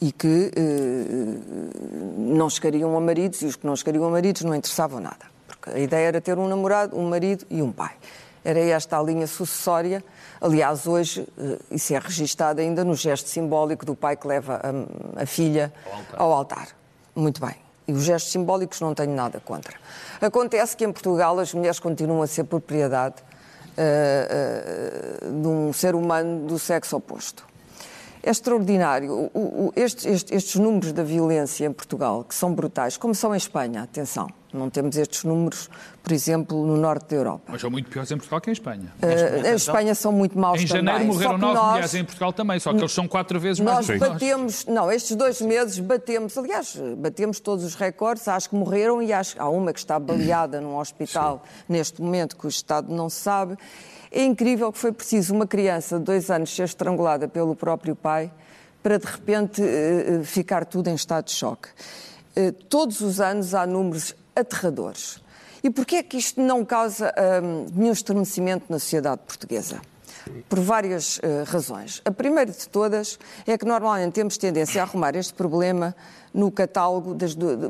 e 0.00 0.10
que 0.10 0.50
eh, 0.56 1.70
não 2.16 2.50
chegariam 2.50 2.96
a 2.96 3.00
maridos, 3.00 3.40
e 3.42 3.46
os 3.46 3.54
que 3.54 3.64
não 3.64 3.76
chegariam 3.76 4.04
a 4.04 4.10
maridos 4.10 4.42
não 4.42 4.54
interessavam 4.54 4.98
nada. 4.98 5.26
Porque 5.46 5.70
a 5.70 5.78
ideia 5.78 6.08
era 6.08 6.20
ter 6.20 6.36
um 6.38 6.48
namorado, 6.48 6.98
um 6.98 7.08
marido 7.08 7.46
e 7.48 7.62
um 7.62 7.70
pai. 7.70 7.94
Era 8.44 8.58
esta 8.58 8.98
a 8.98 9.02
linha 9.02 9.28
sucessória. 9.28 10.02
Aliás, 10.40 10.88
hoje 10.88 11.28
eh, 11.38 11.58
isso 11.70 11.94
é 11.94 11.98
registado 12.00 12.60
ainda 12.60 12.84
no 12.84 12.96
gesto 12.96 13.28
simbólico 13.28 13.86
do 13.86 13.94
pai 13.94 14.16
que 14.16 14.26
leva 14.26 14.60
a, 14.60 15.22
a 15.22 15.26
filha 15.26 15.72
ao 16.16 16.32
altar. 16.32 16.68
Muito 17.14 17.40
bem. 17.40 17.61
E 17.86 17.92
os 17.92 18.02
gestos 18.04 18.30
simbólicos 18.32 18.80
não 18.80 18.94
tenho 18.94 19.14
nada 19.14 19.40
contra. 19.40 19.74
Acontece 20.20 20.76
que 20.76 20.84
em 20.84 20.92
Portugal 20.92 21.38
as 21.38 21.52
mulheres 21.52 21.78
continuam 21.80 22.22
a 22.22 22.26
ser 22.26 22.44
propriedade 22.44 23.16
eh, 23.76 25.18
eh, 25.22 25.26
de 25.28 25.46
um 25.48 25.72
ser 25.72 25.94
humano 25.94 26.46
do 26.46 26.58
sexo 26.58 26.96
oposto. 26.96 27.44
É 28.22 28.30
extraordinário. 28.30 29.30
O- 29.34 29.66
o- 29.68 29.72
estes, 29.74 30.06
estes- 30.06 30.32
estes 30.36 30.54
números 30.60 30.92
da 30.92 31.02
violência 31.02 31.66
em 31.66 31.72
Portugal, 31.72 32.22
que 32.22 32.34
são 32.34 32.54
brutais, 32.54 32.96
como 32.96 33.14
são 33.14 33.34
em 33.34 33.36
Espanha, 33.38 33.82
atenção, 33.82 34.28
não 34.52 34.68
temos 34.68 34.96
estes 34.96 35.24
números, 35.24 35.70
por 36.02 36.12
exemplo, 36.12 36.66
no 36.66 36.76
norte 36.76 37.10
da 37.10 37.16
Europa. 37.16 37.44
Mas 37.48 37.60
são 37.60 37.70
muito 37.70 37.88
piores 37.88 38.10
em 38.10 38.16
Portugal 38.16 38.40
que 38.40 38.50
em 38.50 38.52
Espanha. 38.52 38.92
Eh, 39.00 39.50
em 39.52 39.54
Espanha 39.54 39.94
são 39.94 40.12
muito 40.12 40.38
maus 40.38 40.60
Em 40.60 40.66
também. 40.66 40.84
janeiro 40.84 41.06
morreram 41.12 41.38
nove 41.38 41.54
nós, 41.54 41.70
mulheres 41.70 41.94
em 41.94 42.04
Portugal 42.04 42.32
também, 42.32 42.58
só 42.60 42.72
que 42.72 42.78
eles 42.78 42.92
são 42.92 43.08
quatro 43.08 43.40
vezes 43.40 43.60
mais 43.60 43.88
nós. 43.88 43.98
batemos, 43.98 44.66
não, 44.66 44.90
estes 44.90 45.16
dois 45.16 45.40
meses 45.40 45.78
batemos, 45.78 46.36
aliás, 46.36 46.76
batemos 46.98 47.40
todos 47.40 47.64
os 47.64 47.74
recordes, 47.74 48.28
acho 48.28 48.50
que 48.50 48.56
morreram 48.56 49.02
e 49.02 49.12
acho 49.12 49.40
há 49.40 49.48
uma 49.48 49.72
que 49.72 49.78
está 49.78 49.98
baleada 49.98 50.60
num 50.60 50.76
hospital 50.76 51.42
neste 51.68 52.02
momento, 52.02 52.36
que 52.36 52.46
o 52.46 52.48
Estado 52.48 52.92
não 52.92 53.08
sabe. 53.08 53.56
É 54.10 54.22
incrível 54.24 54.70
que 54.70 54.78
foi 54.78 54.92
preciso 54.92 55.34
uma 55.34 55.46
criança 55.46 55.98
de 55.98 56.04
dois 56.04 56.30
anos 56.30 56.54
ser 56.54 56.64
estrangulada 56.64 57.26
pelo 57.26 57.56
próprio 57.56 57.96
pai 57.96 58.30
para 58.82 58.98
de 58.98 59.06
repente 59.06 59.62
eh, 59.62 60.18
eh, 60.20 60.24
ficar 60.24 60.66
tudo 60.66 60.88
em 60.88 60.94
estado 60.94 61.26
de 61.26 61.32
choque. 61.32 61.68
Todos 62.70 63.02
os 63.02 63.20
anos 63.20 63.54
há 63.54 63.66
números 63.66 64.14
aterradores. 64.34 65.20
E 65.62 65.70
porquê 65.70 65.96
é 65.96 66.02
que 66.02 66.16
isto 66.16 66.40
não 66.40 66.64
causa 66.64 67.14
hum, 67.42 67.66
nenhum 67.72 67.92
estremecimento 67.92 68.66
na 68.68 68.78
sociedade 68.78 69.22
portuguesa? 69.26 69.80
por 70.48 70.60
várias 70.60 71.18
uh, 71.18 71.44
razões. 71.46 72.00
A 72.04 72.10
primeira 72.10 72.50
de 72.50 72.68
todas 72.68 73.18
é 73.46 73.56
que 73.56 73.64
normalmente 73.64 74.12
temos 74.12 74.36
tendência 74.36 74.80
a 74.80 74.84
arrumar 74.84 75.16
este 75.16 75.34
problema 75.34 75.94
no 76.32 76.50
catálogo 76.50 77.14
das 77.14 77.34
de, 77.34 77.56
de, 77.56 77.68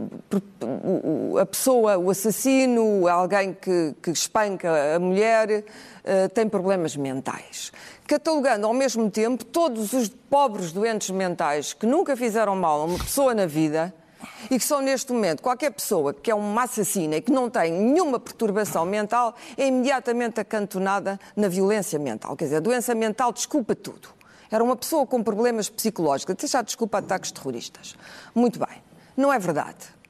a 1.40 1.46
pessoa, 1.46 1.98
o 1.98 2.10
assassino, 2.10 3.08
alguém 3.08 3.54
que, 3.54 3.94
que 4.00 4.10
espanca 4.10 4.96
a 4.96 4.98
mulher, 4.98 5.64
uh, 6.04 6.28
tem 6.32 6.48
problemas 6.48 6.96
mentais. 6.96 7.72
Catalogando 8.06 8.66
ao 8.66 8.74
mesmo 8.74 9.10
tempo 9.10 9.44
todos 9.44 9.92
os 9.92 10.08
pobres 10.08 10.72
doentes 10.72 11.10
mentais 11.10 11.72
que 11.72 11.86
nunca 11.86 12.16
fizeram 12.16 12.54
mal 12.54 12.82
a 12.82 12.84
uma 12.84 12.98
pessoa 12.98 13.34
na 13.34 13.46
vida 13.46 13.92
e 14.50 14.58
que 14.58 14.64
são 14.64 14.80
neste 14.80 15.12
momento, 15.12 15.42
qualquer 15.42 15.70
pessoa 15.70 16.12
que 16.12 16.30
é 16.30 16.34
uma 16.34 16.64
assassina 16.64 17.16
e 17.16 17.20
que 17.20 17.32
não 17.32 17.48
tem 17.48 17.72
nenhuma 17.72 18.18
perturbação 18.18 18.84
mental 18.84 19.34
é 19.56 19.66
imediatamente 19.66 20.40
acantonada 20.40 21.18
na 21.36 21.48
violência 21.48 21.98
mental. 21.98 22.36
Quer 22.36 22.44
dizer, 22.44 22.56
a 22.56 22.60
doença 22.60 22.94
mental 22.94 23.32
desculpa 23.32 23.74
tudo. 23.74 24.08
Era 24.50 24.62
uma 24.62 24.76
pessoa 24.76 25.06
com 25.06 25.22
problemas 25.22 25.70
psicológicos, 25.70 26.34
até 26.34 26.46
já 26.46 26.60
desculpa 26.60 26.98
ataques 26.98 27.32
terroristas. 27.32 27.96
Muito 28.34 28.58
bem. 28.58 28.82
Não 29.16 29.32
é 29.32 29.38
verdade. 29.38 30.02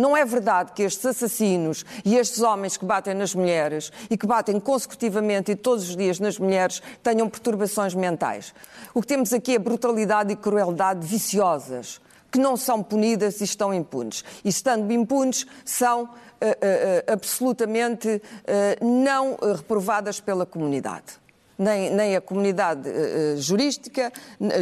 Não 0.00 0.16
é 0.16 0.24
verdade 0.24 0.72
que 0.72 0.82
estes 0.82 1.04
assassinos 1.04 1.84
e 2.02 2.16
estes 2.16 2.40
homens 2.40 2.78
que 2.78 2.86
batem 2.86 3.12
nas 3.12 3.34
mulheres 3.34 3.92
e 4.08 4.16
que 4.16 4.26
batem 4.26 4.58
consecutivamente 4.58 5.52
e 5.52 5.56
todos 5.56 5.90
os 5.90 5.96
dias 5.96 6.18
nas 6.18 6.38
mulheres 6.38 6.82
tenham 7.02 7.28
perturbações 7.28 7.94
mentais. 7.94 8.54
O 8.94 9.02
que 9.02 9.06
temos 9.06 9.30
aqui 9.34 9.56
é 9.56 9.58
brutalidade 9.58 10.32
e 10.32 10.36
crueldade 10.36 11.06
viciosas 11.06 12.00
que 12.30 12.38
não 12.38 12.56
são 12.56 12.82
punidas 12.82 13.40
e 13.40 13.44
estão 13.44 13.74
impunes. 13.74 14.24
E 14.44 14.48
estando 14.48 14.90
impunes, 14.92 15.46
são 15.64 16.04
uh, 16.04 16.06
uh, 16.06 17.12
absolutamente 17.12 18.08
uh, 18.08 18.84
não 18.84 19.36
reprovadas 19.56 20.20
pela 20.20 20.46
comunidade. 20.46 21.20
Nem, 21.58 21.90
nem 21.90 22.16
a 22.16 22.22
comunidade 22.22 22.88
jurídica, 23.36 24.10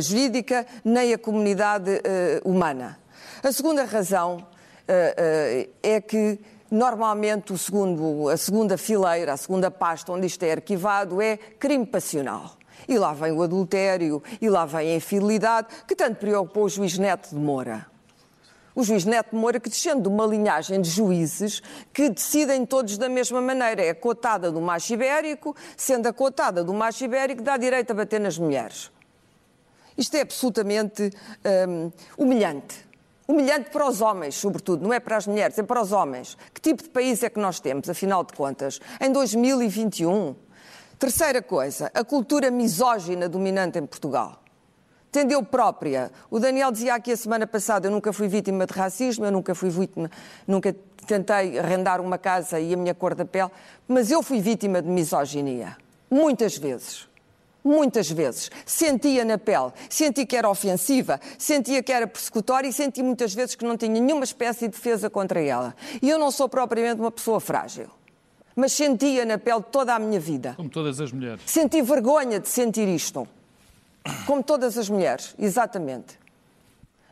jurídica, 0.00 0.66
nem 0.84 1.14
a 1.14 1.18
comunidade 1.18 2.02
humana. 2.44 2.98
A 3.40 3.52
segunda 3.52 3.84
razão 3.84 4.44
é 5.80 6.00
que 6.00 6.40
normalmente 6.68 7.56
segundo, 7.56 8.28
a 8.28 8.36
segunda 8.36 8.76
fileira, 8.76 9.34
a 9.34 9.36
segunda 9.36 9.70
pasta 9.70 10.10
onde 10.10 10.26
isto 10.26 10.42
é 10.42 10.50
arquivado 10.50 11.22
é 11.22 11.36
crime 11.36 11.86
passional. 11.86 12.57
E 12.88 12.98
lá 12.98 13.12
vem 13.12 13.32
o 13.32 13.42
adultério, 13.42 14.22
e 14.40 14.48
lá 14.48 14.64
vem 14.64 14.92
a 14.92 14.96
infidelidade, 14.96 15.68
que 15.86 15.94
tanto 15.94 16.16
preocupou 16.16 16.64
o 16.64 16.68
juiz 16.68 16.96
Neto 16.96 17.28
de 17.28 17.36
Moura. 17.36 17.86
O 18.74 18.82
juiz 18.82 19.04
Neto 19.04 19.30
de 19.30 19.36
Moura, 19.36 19.60
que 19.60 19.68
descende 19.68 20.02
de 20.02 20.08
uma 20.08 20.24
linhagem 20.24 20.80
de 20.80 20.88
juízes 20.88 21.60
que 21.92 22.08
decidem 22.08 22.64
todos 22.64 22.96
da 22.96 23.08
mesma 23.08 23.42
maneira. 23.42 23.84
É 23.84 23.92
cotada 23.92 24.50
do 24.50 24.60
macho 24.60 24.94
ibérico, 24.94 25.54
sendo 25.76 26.06
a 26.06 26.12
cotada 26.12 26.64
do 26.64 26.72
macho 26.72 27.04
ibérico, 27.04 27.42
dá 27.42 27.56
direito 27.56 27.90
a 27.90 27.94
bater 27.94 28.20
nas 28.20 28.38
mulheres. 28.38 28.90
Isto 29.96 30.16
é 30.16 30.20
absolutamente 30.20 31.10
hum, 31.68 31.90
humilhante. 32.16 32.88
Humilhante 33.26 33.68
para 33.68 33.86
os 33.86 34.00
homens, 34.00 34.36
sobretudo, 34.36 34.82
não 34.82 34.94
é 34.94 35.00
para 35.00 35.16
as 35.16 35.26
mulheres, 35.26 35.58
é 35.58 35.62
para 35.62 35.82
os 35.82 35.92
homens. 35.92 36.38
Que 36.54 36.60
tipo 36.60 36.82
de 36.82 36.88
país 36.88 37.22
é 37.22 37.28
que 37.28 37.38
nós 37.38 37.60
temos, 37.60 37.90
afinal 37.90 38.24
de 38.24 38.32
contas? 38.32 38.80
Em 39.00 39.12
2021, 39.12 40.34
Terceira 40.98 41.40
coisa, 41.40 41.92
a 41.94 42.02
cultura 42.02 42.50
misógina 42.50 43.28
dominante 43.28 43.78
em 43.78 43.86
Portugal. 43.86 44.42
Tendeu 45.12 45.44
própria. 45.44 46.10
O 46.28 46.40
Daniel 46.40 46.72
dizia 46.72 46.96
aqui 46.96 47.12
a 47.12 47.16
semana 47.16 47.46
passada: 47.46 47.86
eu 47.86 47.92
nunca 47.92 48.12
fui 48.12 48.26
vítima 48.26 48.66
de 48.66 48.72
racismo, 48.72 49.24
eu 49.24 49.30
nunca 49.30 49.54
fui 49.54 49.70
vítima, 49.70 50.10
nunca 50.44 50.74
tentei 51.06 51.56
arrendar 51.56 52.00
uma 52.00 52.18
casa 52.18 52.58
e 52.58 52.74
a 52.74 52.76
minha 52.76 52.96
cor 52.96 53.14
da 53.14 53.24
pele, 53.24 53.48
mas 53.86 54.10
eu 54.10 54.24
fui 54.24 54.40
vítima 54.40 54.82
de 54.82 54.88
misoginia. 54.88 55.76
Muitas 56.10 56.58
vezes. 56.58 57.08
Muitas 57.62 58.10
vezes. 58.10 58.50
Sentia 58.66 59.24
na 59.24 59.38
pele, 59.38 59.70
senti 59.88 60.26
que 60.26 60.36
era 60.36 60.50
ofensiva, 60.50 61.20
sentia 61.38 61.80
que 61.80 61.92
era 61.92 62.08
persecutória 62.08 62.66
e 62.66 62.72
senti 62.72 63.04
muitas 63.04 63.32
vezes 63.32 63.54
que 63.54 63.64
não 63.64 63.76
tinha 63.76 63.92
nenhuma 64.00 64.24
espécie 64.24 64.66
de 64.66 64.74
defesa 64.74 65.08
contra 65.08 65.40
ela. 65.40 65.76
E 66.02 66.10
eu 66.10 66.18
não 66.18 66.32
sou 66.32 66.48
propriamente 66.48 67.00
uma 67.00 67.12
pessoa 67.12 67.38
frágil 67.38 67.88
mas 68.58 68.72
sentia 68.72 69.24
na 69.24 69.38
pele 69.38 69.62
toda 69.70 69.94
a 69.94 70.00
minha 70.00 70.18
vida. 70.18 70.54
Como 70.56 70.68
todas 70.68 71.00
as 71.00 71.12
mulheres. 71.12 71.40
Senti 71.46 71.80
vergonha 71.80 72.40
de 72.40 72.48
sentir 72.48 72.88
isto. 72.88 73.26
Como 74.26 74.42
todas 74.42 74.76
as 74.76 74.90
mulheres, 74.90 75.32
exatamente. 75.38 76.18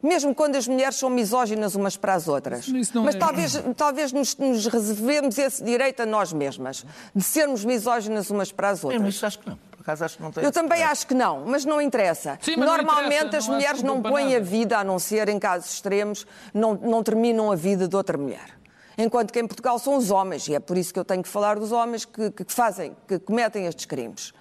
Mesmo 0.03 0.35
quando 0.35 0.57
as 0.57 0.67
mulheres 0.67 0.97
são 0.97 1.09
misóginas 1.09 1.77
umas 1.77 1.97
para 1.97 2.15
as 2.15 2.27
outras. 2.27 2.69
Mas 2.69 3.15
é... 3.15 3.19
talvez, 3.19 3.63
talvez 3.77 4.13
nos, 4.13 4.37
nos, 4.37 4.67
reservemos 4.67 5.39
esse 5.39 5.63
direito 5.63 6.01
a 6.01 6.07
nós 6.07 6.33
mesmas, 6.33 6.85
de 7.15 7.23
sermos 7.23 7.65
misóginas 7.65 8.29
umas 8.29 8.51
para 8.51 8.71
as 8.71 8.83
outras. 8.83 9.01
Eu 9.01 9.09
isso 9.09 9.25
acho 9.25 9.39
que 9.39 9.49
não. 9.49 9.57
Por 9.71 9.83
acaso 9.83 10.05
acho 10.05 10.17
que 10.17 10.23
não 10.25 10.33
tem 10.33 10.43
Eu 10.43 10.51
também 10.51 10.83
acho 10.83 11.07
que 11.07 11.15
não, 11.15 11.45
mas 11.47 11.65
não 11.65 11.81
interessa. 11.81 12.37
Sim, 12.43 12.57
mas 12.57 12.67
Normalmente 12.69 13.21
não 13.21 13.29
interessa, 13.29 13.37
as 13.37 13.49
mulheres 13.49 13.83
não, 13.85 13.95
não 13.97 14.03
põem 14.03 14.35
a 14.35 14.41
vida, 14.41 14.79
a 14.79 14.83
não 14.83 14.99
ser 14.99 15.29
em 15.29 15.39
casos 15.39 15.75
extremos, 15.75 16.27
não, 16.53 16.75
não 16.75 17.05
terminam 17.05 17.53
a 17.53 17.55
vida 17.55 17.87
de 17.87 17.95
outra 17.95 18.19
mulher 18.19 18.57
enquanto 18.97 19.33
que 19.33 19.39
em 19.39 19.47
Portugal 19.47 19.79
são 19.79 19.97
os 19.97 20.11
homens, 20.11 20.49
e 20.49 20.55
é 20.55 20.61
por 20.61 20.77
isso 20.77 20.93
que 20.93 20.99
eu 20.99 21.05
tenho 21.05 21.23
que 21.23 21.29
falar 21.29 21.59
dos 21.59 21.73
homens 21.73 22.05
que, 22.05 22.31
que 22.31 22.45
fazem, 22.53 22.97
que 23.07 23.19
cometem 23.19 23.67
estes 23.67 23.85
crimes. 23.87 24.33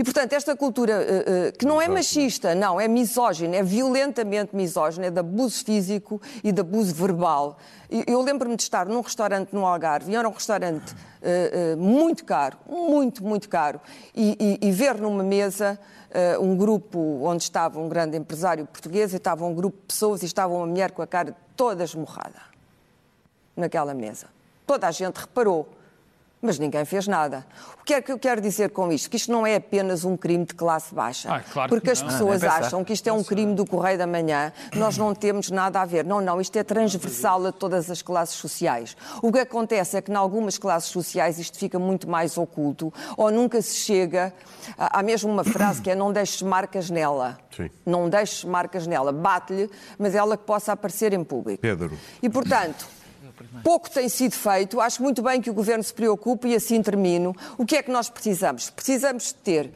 E, 0.00 0.02
portanto, 0.02 0.32
esta 0.32 0.56
cultura 0.56 0.94
uh, 0.94 1.48
uh, 1.50 1.58
que 1.58 1.66
não 1.66 1.78
é 1.78 1.86
machista, 1.86 2.54
não, 2.54 2.80
é 2.80 2.88
misógina, 2.88 3.56
é 3.56 3.62
violentamente 3.62 4.56
misógina, 4.56 5.08
é 5.08 5.10
de 5.10 5.20
abuso 5.20 5.62
físico 5.62 6.18
e 6.42 6.50
de 6.50 6.60
abuso 6.62 6.94
verbal. 6.94 7.58
Eu 8.06 8.22
lembro-me 8.22 8.56
de 8.56 8.62
estar 8.62 8.86
num 8.86 9.02
restaurante 9.02 9.52
no 9.52 9.66
Algarve, 9.66 10.10
e 10.10 10.16
era 10.16 10.26
um 10.26 10.32
restaurante 10.32 10.94
uh, 10.94 11.76
muito 11.76 12.24
caro, 12.24 12.56
muito, 12.66 13.22
muito 13.22 13.46
caro, 13.46 13.78
e, 14.14 14.58
e, 14.62 14.68
e 14.68 14.72
ver 14.72 14.94
numa 14.96 15.22
mesa 15.22 15.78
um 16.40 16.56
grupo 16.56 16.98
onde 17.22 17.44
estava 17.44 17.78
um 17.78 17.88
grande 17.88 18.16
empresário 18.16 18.66
português, 18.66 19.12
e 19.12 19.16
estava 19.16 19.44
um 19.44 19.54
grupo 19.54 19.76
de 19.78 19.84
pessoas, 19.84 20.22
e 20.22 20.26
estava 20.26 20.52
uma 20.52 20.66
mulher 20.66 20.92
com 20.92 21.02
a 21.02 21.06
cara 21.06 21.36
toda 21.54 21.84
esmorrada 21.84 22.49
naquela 23.56 23.94
mesa. 23.94 24.28
Toda 24.66 24.86
a 24.86 24.90
gente 24.90 25.16
reparou, 25.16 25.68
mas 26.42 26.58
ninguém 26.58 26.84
fez 26.84 27.06
nada. 27.06 27.44
O 27.80 27.84
que 27.84 27.92
é 27.92 28.00
que 28.00 28.10
eu 28.10 28.18
quero 28.18 28.40
dizer 28.40 28.70
com 28.70 28.90
isto? 28.90 29.10
Que 29.10 29.16
isto 29.16 29.30
não 29.30 29.46
é 29.46 29.56
apenas 29.56 30.04
um 30.04 30.16
crime 30.16 30.44
de 30.44 30.54
classe 30.54 30.94
baixa. 30.94 31.34
Ah, 31.34 31.40
claro 31.40 31.68
porque 31.68 31.90
as 31.90 32.02
pessoas 32.02 32.42
ah, 32.44 32.56
acham 32.56 32.82
que 32.82 32.92
isto 32.92 33.06
é 33.08 33.12
um 33.12 33.22
crime 33.22 33.54
do 33.54 33.66
Correio 33.66 33.98
da 33.98 34.06
Manhã, 34.06 34.52
nós 34.74 34.96
não 34.96 35.14
temos 35.14 35.50
nada 35.50 35.80
a 35.80 35.84
ver. 35.84 36.04
Não, 36.04 36.20
não, 36.20 36.40
isto 36.40 36.56
é 36.56 36.62
transversal 36.62 37.44
a 37.46 37.52
todas 37.52 37.90
as 37.90 38.00
classes 38.00 38.36
sociais. 38.36 38.96
O 39.22 39.30
que 39.30 39.40
acontece 39.40 39.96
é 39.96 40.00
que, 40.02 40.10
em 40.10 40.14
algumas 40.14 40.56
classes 40.56 40.90
sociais, 40.90 41.38
isto 41.38 41.58
fica 41.58 41.78
muito 41.78 42.08
mais 42.08 42.38
oculto, 42.38 42.92
ou 43.16 43.30
nunca 43.30 43.60
se 43.60 43.76
chega. 43.76 44.32
Há 44.78 45.02
mesmo 45.02 45.30
uma 45.30 45.44
frase 45.44 45.82
que 45.82 45.90
é: 45.90 45.94
não 45.94 46.12
deixes 46.12 46.40
marcas 46.42 46.88
nela. 46.88 47.38
Sim. 47.54 47.70
Não 47.84 48.08
deixes 48.08 48.44
marcas 48.44 48.86
nela. 48.86 49.12
Bate-lhe, 49.12 49.70
mas 49.98 50.14
ela 50.14 50.36
que 50.36 50.44
possa 50.44 50.72
aparecer 50.72 51.12
em 51.12 51.24
público. 51.24 51.60
Pedro. 51.60 51.98
E, 52.22 52.30
portanto. 52.30 52.99
Pouco 53.62 53.90
tem 53.90 54.08
sido 54.08 54.34
feito, 54.34 54.80
acho 54.80 55.02
muito 55.02 55.22
bem 55.22 55.40
que 55.40 55.50
o 55.50 55.54
Governo 55.54 55.82
se 55.82 55.92
preocupe 55.92 56.48
e 56.48 56.54
assim 56.54 56.82
termino. 56.82 57.34
O 57.58 57.66
que 57.66 57.76
é 57.76 57.82
que 57.82 57.90
nós 57.90 58.08
precisamos? 58.08 58.70
Precisamos 58.70 59.24
de 59.24 59.34
ter 59.34 59.72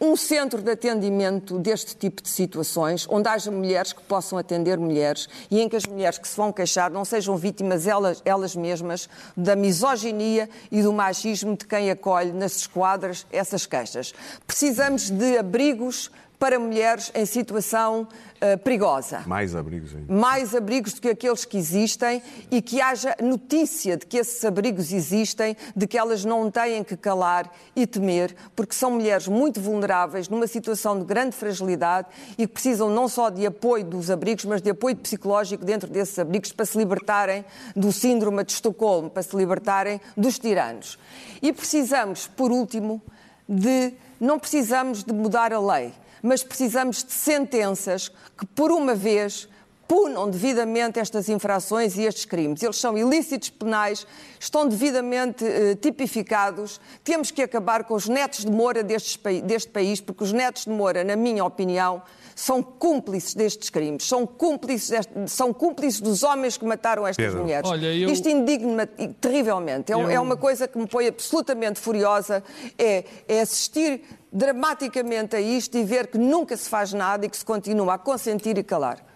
um 0.00 0.16
centro 0.16 0.60
de 0.60 0.72
atendimento 0.72 1.60
deste 1.60 1.94
tipo 1.94 2.20
de 2.20 2.28
situações, 2.28 3.06
onde 3.08 3.28
haja 3.28 3.52
mulheres 3.52 3.92
que 3.92 4.02
possam 4.02 4.36
atender 4.36 4.76
mulheres 4.76 5.28
e 5.48 5.60
em 5.60 5.68
que 5.68 5.76
as 5.76 5.86
mulheres 5.86 6.18
que 6.18 6.26
se 6.26 6.36
vão 6.36 6.52
queixar 6.52 6.90
não 6.90 7.04
sejam 7.04 7.36
vítimas 7.36 7.86
elas, 7.86 8.20
elas 8.24 8.56
mesmas 8.56 9.08
da 9.36 9.54
misoginia 9.54 10.50
e 10.72 10.82
do 10.82 10.92
machismo 10.92 11.56
de 11.56 11.64
quem 11.64 11.88
acolhe 11.88 12.32
nas 12.32 12.56
esquadras 12.56 13.24
essas 13.30 13.64
queixas. 13.64 14.12
Precisamos 14.44 15.08
de 15.08 15.38
abrigos 15.38 16.10
para 16.42 16.58
mulheres 16.58 17.12
em 17.14 17.24
situação 17.24 18.02
uh, 18.02 18.58
perigosa. 18.64 19.22
Mais 19.26 19.54
abrigos 19.54 19.94
ainda. 19.94 20.12
Mais 20.12 20.56
abrigos 20.56 20.92
do 20.92 21.00
que 21.00 21.08
aqueles 21.08 21.44
que 21.44 21.56
existem 21.56 22.20
e 22.50 22.60
que 22.60 22.80
haja 22.80 23.14
notícia 23.22 23.96
de 23.96 24.04
que 24.04 24.16
esses 24.16 24.44
abrigos 24.44 24.92
existem, 24.92 25.56
de 25.76 25.86
que 25.86 25.96
elas 25.96 26.24
não 26.24 26.50
têm 26.50 26.82
que 26.82 26.96
calar 26.96 27.48
e 27.76 27.86
temer, 27.86 28.34
porque 28.56 28.74
são 28.74 28.90
mulheres 28.90 29.28
muito 29.28 29.60
vulneráveis, 29.60 30.28
numa 30.28 30.48
situação 30.48 30.98
de 30.98 31.04
grande 31.04 31.36
fragilidade 31.36 32.08
e 32.36 32.44
que 32.44 32.54
precisam 32.54 32.90
não 32.90 33.06
só 33.06 33.30
de 33.30 33.46
apoio 33.46 33.84
dos 33.84 34.10
abrigos, 34.10 34.44
mas 34.44 34.60
de 34.60 34.70
apoio 34.70 34.96
psicológico 34.96 35.64
dentro 35.64 35.88
desses 35.88 36.18
abrigos 36.18 36.50
para 36.50 36.66
se 36.66 36.76
libertarem 36.76 37.44
do 37.76 37.92
síndrome 37.92 38.42
de 38.42 38.50
Estocolmo, 38.50 39.08
para 39.08 39.22
se 39.22 39.36
libertarem 39.36 40.00
dos 40.16 40.40
tiranos. 40.40 40.98
E 41.40 41.52
precisamos, 41.52 42.26
por 42.26 42.50
último, 42.50 43.00
de. 43.48 43.94
Não 44.18 44.40
precisamos 44.40 45.02
de 45.02 45.12
mudar 45.12 45.52
a 45.52 45.60
lei 45.60 45.92
mas 46.22 46.42
precisamos 46.42 47.02
de 47.02 47.12
sentenças 47.12 48.10
que, 48.38 48.46
por 48.46 48.70
uma 48.70 48.94
vez, 48.94 49.48
punam 49.92 50.30
devidamente 50.30 50.98
estas 50.98 51.28
infrações 51.28 51.98
e 51.98 52.04
estes 52.04 52.24
crimes. 52.24 52.62
Eles 52.62 52.78
são 52.78 52.96
ilícitos 52.96 53.50
penais, 53.50 54.06
estão 54.40 54.66
devidamente 54.66 55.44
eh, 55.44 55.74
tipificados. 55.74 56.80
Temos 57.04 57.30
que 57.30 57.42
acabar 57.42 57.84
com 57.84 57.92
os 57.92 58.08
netos 58.08 58.42
de 58.42 58.50
Moura 58.50 58.82
destes, 58.82 59.18
deste 59.44 59.68
país, 59.68 60.00
porque 60.00 60.24
os 60.24 60.32
netos 60.32 60.64
de 60.64 60.70
Moura, 60.70 61.04
na 61.04 61.14
minha 61.14 61.44
opinião, 61.44 62.00
são 62.34 62.62
cúmplices 62.62 63.34
destes 63.34 63.68
crimes, 63.68 64.08
são 64.08 64.26
cúmplices, 64.26 64.88
deste, 64.88 65.12
são 65.26 65.52
cúmplices 65.52 66.00
dos 66.00 66.22
homens 66.22 66.56
que 66.56 66.64
mataram 66.64 67.06
estas 67.06 67.26
Pedro. 67.26 67.42
mulheres. 67.42 67.68
Olha, 67.68 67.94
eu... 67.94 68.08
Isto 68.10 68.30
indigna 68.30 68.86
terrivelmente. 69.20 69.92
É, 69.92 69.94
Eu- 69.94 70.08
é 70.08 70.18
uma 70.18 70.38
coisa 70.38 70.66
que 70.66 70.78
me 70.78 70.86
põe 70.86 71.06
absolutamente 71.08 71.78
furiosa, 71.78 72.42
é, 72.78 73.04
é 73.28 73.40
assistir 73.42 74.00
dramaticamente 74.32 75.36
a 75.36 75.40
isto 75.42 75.76
e 75.76 75.84
ver 75.84 76.06
que 76.06 76.16
nunca 76.16 76.56
se 76.56 76.66
faz 76.66 76.94
nada 76.94 77.26
e 77.26 77.28
que 77.28 77.36
se 77.36 77.44
continua 77.44 77.92
a 77.92 77.98
consentir 77.98 78.56
e 78.56 78.62
calar. 78.62 79.11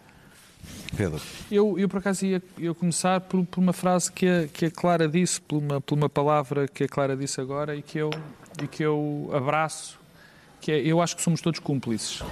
Pedro. 0.96 1.20
Eu, 1.50 1.79
eu 1.79 1.88
por 1.88 1.98
acaso, 1.98 2.24
ia, 2.24 2.42
ia 2.59 2.72
começar 2.74 3.20
por, 3.20 3.44
por 3.44 3.61
uma 3.61 3.72
frase 3.72 4.11
que 4.11 4.26
a, 4.26 4.46
que 4.48 4.66
a 4.66 4.70
Clara 4.70 5.09
disse, 5.09 5.40
por 5.40 5.59
uma, 5.59 5.81
por 5.81 5.94
uma 5.96 6.09
palavra 6.09 6.66
que 6.68 6.85
a 6.85 6.88
Clara 6.88 7.16
disse 7.16 7.40
agora 7.40 7.76
e 7.76 7.83
que 7.83 7.98
eu, 7.98 8.11
e 8.62 8.66
que 8.66 8.83
eu 8.83 9.31
abraço, 9.35 9.98
que 10.61 10.72
é, 10.72 10.79
eu 10.81 11.00
acho 11.02 11.16
que 11.16 11.22
somos 11.22 11.40
todos 11.40 11.61
cúmplices. 11.61 12.22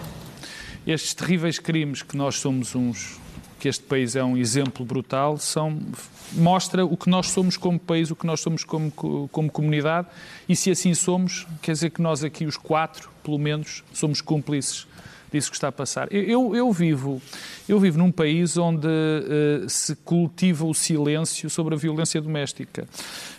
Estes 0.87 1.15
terríveis 1.15 1.59
crimes 1.59 2.03
que 2.03 2.17
nós 2.17 2.37
somos 2.37 2.75
uns, 2.75 3.19
que 3.59 3.69
este 3.69 3.83
país 3.85 4.15
é 4.17 4.23
um 4.23 4.37
exemplo 4.37 4.85
brutal, 4.85 5.39
são, 5.39 5.81
mostra 6.33 6.85
o 6.85 6.97
que 6.97 7.09
nós 7.09 7.31
somos 7.31 7.57
como 7.57 7.79
país, 7.79 8.11
o 8.11 8.17
que 8.17 8.27
nós 8.27 8.41
somos 8.41 8.65
como, 8.65 8.91
co- 8.91 9.29
como 9.33 9.51
comunidade, 9.51 10.09
e 10.49 10.55
se 10.55 10.71
assim 10.71 10.93
somos, 10.95 11.47
quer 11.63 11.73
dizer 11.73 11.91
que 11.91 12.03
nós 12.03 12.23
aqui, 12.23 12.45
os 12.47 12.57
quatro, 12.57 13.09
pelo 13.23 13.39
menos, 13.39 13.83
somos 13.93 14.21
cúmplices 14.21 14.87
disso 15.33 15.51
que 15.51 15.57
está 15.57 15.69
a 15.69 15.73
passar. 15.73 16.13
Eu, 16.13 16.23
eu, 16.23 16.57
eu 16.57 16.73
vivo, 16.73 17.21
eu 17.69 17.81
vivo 17.81 17.97
num 17.99 18.13
país 18.13 18.57
onde 18.57 18.87
eh, 18.87 19.65
se 19.69 19.97
cultiva 19.97 20.67
o 20.67 20.75
silêncio 20.75 21.49
sobre 21.49 21.75
a 21.75 21.79
violência 21.79 22.21
doméstica. 22.21 22.87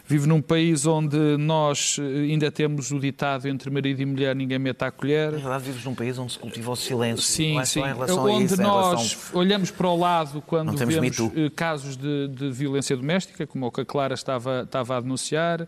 Vivo 0.08 0.28
num 0.28 0.42
país 0.42 0.86
onde 0.86 1.18
nós 1.38 1.98
eh, 2.00 2.32
ainda 2.32 2.52
temos 2.52 2.92
o 2.92 3.00
ditado 3.00 3.48
entre 3.48 3.70
marido 3.70 4.02
e 4.02 4.06
mulher, 4.06 4.36
ninguém 4.36 4.58
mete 4.58 4.84
à 4.84 4.90
colher. 4.92 5.32
Na 5.32 5.38
verdade, 5.38 5.64
vives 5.66 5.84
num 5.86 5.94
país 5.96 6.18
onde 6.18 6.34
se 6.34 6.40
cultiva 6.40 6.72
o 6.72 6.76
silêncio. 6.76 7.24
Sim, 7.24 7.54
não 7.54 7.62
é 7.62 7.66
sim. 7.66 7.80
só 7.82 7.88
em 7.88 7.94
relação 7.94 8.20
a 8.20 8.32
Onde 8.32 8.46
isso, 8.46 8.62
em 8.62 8.64
nós 8.64 8.86
relação... 9.14 9.40
olhamos 9.40 9.72
para 9.72 9.88
o 9.88 9.98
lado 9.98 10.42
quando 10.46 10.76
vemos 10.76 11.20
eh, 11.20 11.52
casos 11.56 11.96
de, 11.96 12.28
de 12.30 12.50
violência 12.52 12.96
doméstica, 12.98 13.46
como 13.46 13.68
o 13.68 13.72
que 13.72 13.82
a 13.82 13.86
Clara 13.86 14.14
estava, 14.16 14.62
estava 14.64 14.98
a 14.98 15.02
denunciar, 15.02 15.68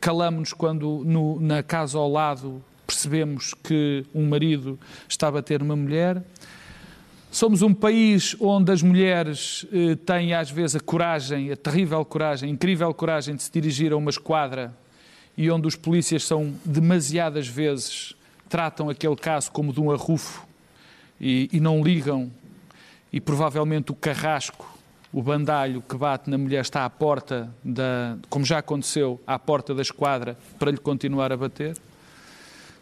calamos-nos 0.00 0.52
quando 0.52 1.02
no- 1.04 1.40
na 1.40 1.62
casa 1.62 1.98
ao 1.98 2.10
lado 2.10 2.62
percebemos 2.86 3.54
que 3.54 4.04
um 4.14 4.28
marido 4.28 4.78
está 5.08 5.28
a 5.28 5.30
bater 5.32 5.62
uma 5.62 5.74
mulher. 5.74 6.22
Somos 7.32 7.62
um 7.62 7.72
país 7.72 8.36
onde 8.38 8.70
as 8.70 8.82
mulheres 8.82 9.64
eh, 9.72 9.96
têm 10.04 10.34
às 10.34 10.50
vezes 10.50 10.76
a 10.76 10.80
coragem, 10.80 11.50
a 11.50 11.56
terrível 11.56 12.04
coragem, 12.04 12.50
a 12.50 12.52
incrível 12.52 12.92
coragem 12.92 13.34
de 13.34 13.42
se 13.42 13.50
dirigir 13.50 13.90
a 13.90 13.96
uma 13.96 14.10
esquadra 14.10 14.76
e 15.34 15.50
onde 15.50 15.66
os 15.66 15.74
polícias 15.74 16.24
são 16.24 16.52
demasiadas 16.62 17.48
vezes 17.48 18.14
tratam 18.50 18.90
aquele 18.90 19.16
caso 19.16 19.50
como 19.50 19.72
de 19.72 19.80
um 19.80 19.90
arrufo 19.90 20.46
e, 21.18 21.48
e 21.50 21.58
não 21.58 21.82
ligam 21.82 22.30
e 23.10 23.18
provavelmente 23.18 23.92
o 23.92 23.94
carrasco, 23.94 24.70
o 25.10 25.22
bandalho 25.22 25.82
que 25.88 25.96
bate 25.96 26.28
na 26.28 26.36
mulher 26.36 26.60
está 26.60 26.84
à 26.84 26.90
porta 26.90 27.48
da, 27.64 28.18
como 28.28 28.44
já 28.44 28.58
aconteceu, 28.58 29.18
à 29.26 29.38
porta 29.38 29.74
da 29.74 29.80
esquadra 29.80 30.36
para 30.58 30.70
lhe 30.70 30.76
continuar 30.76 31.32
a 31.32 31.36
bater. 31.38 31.78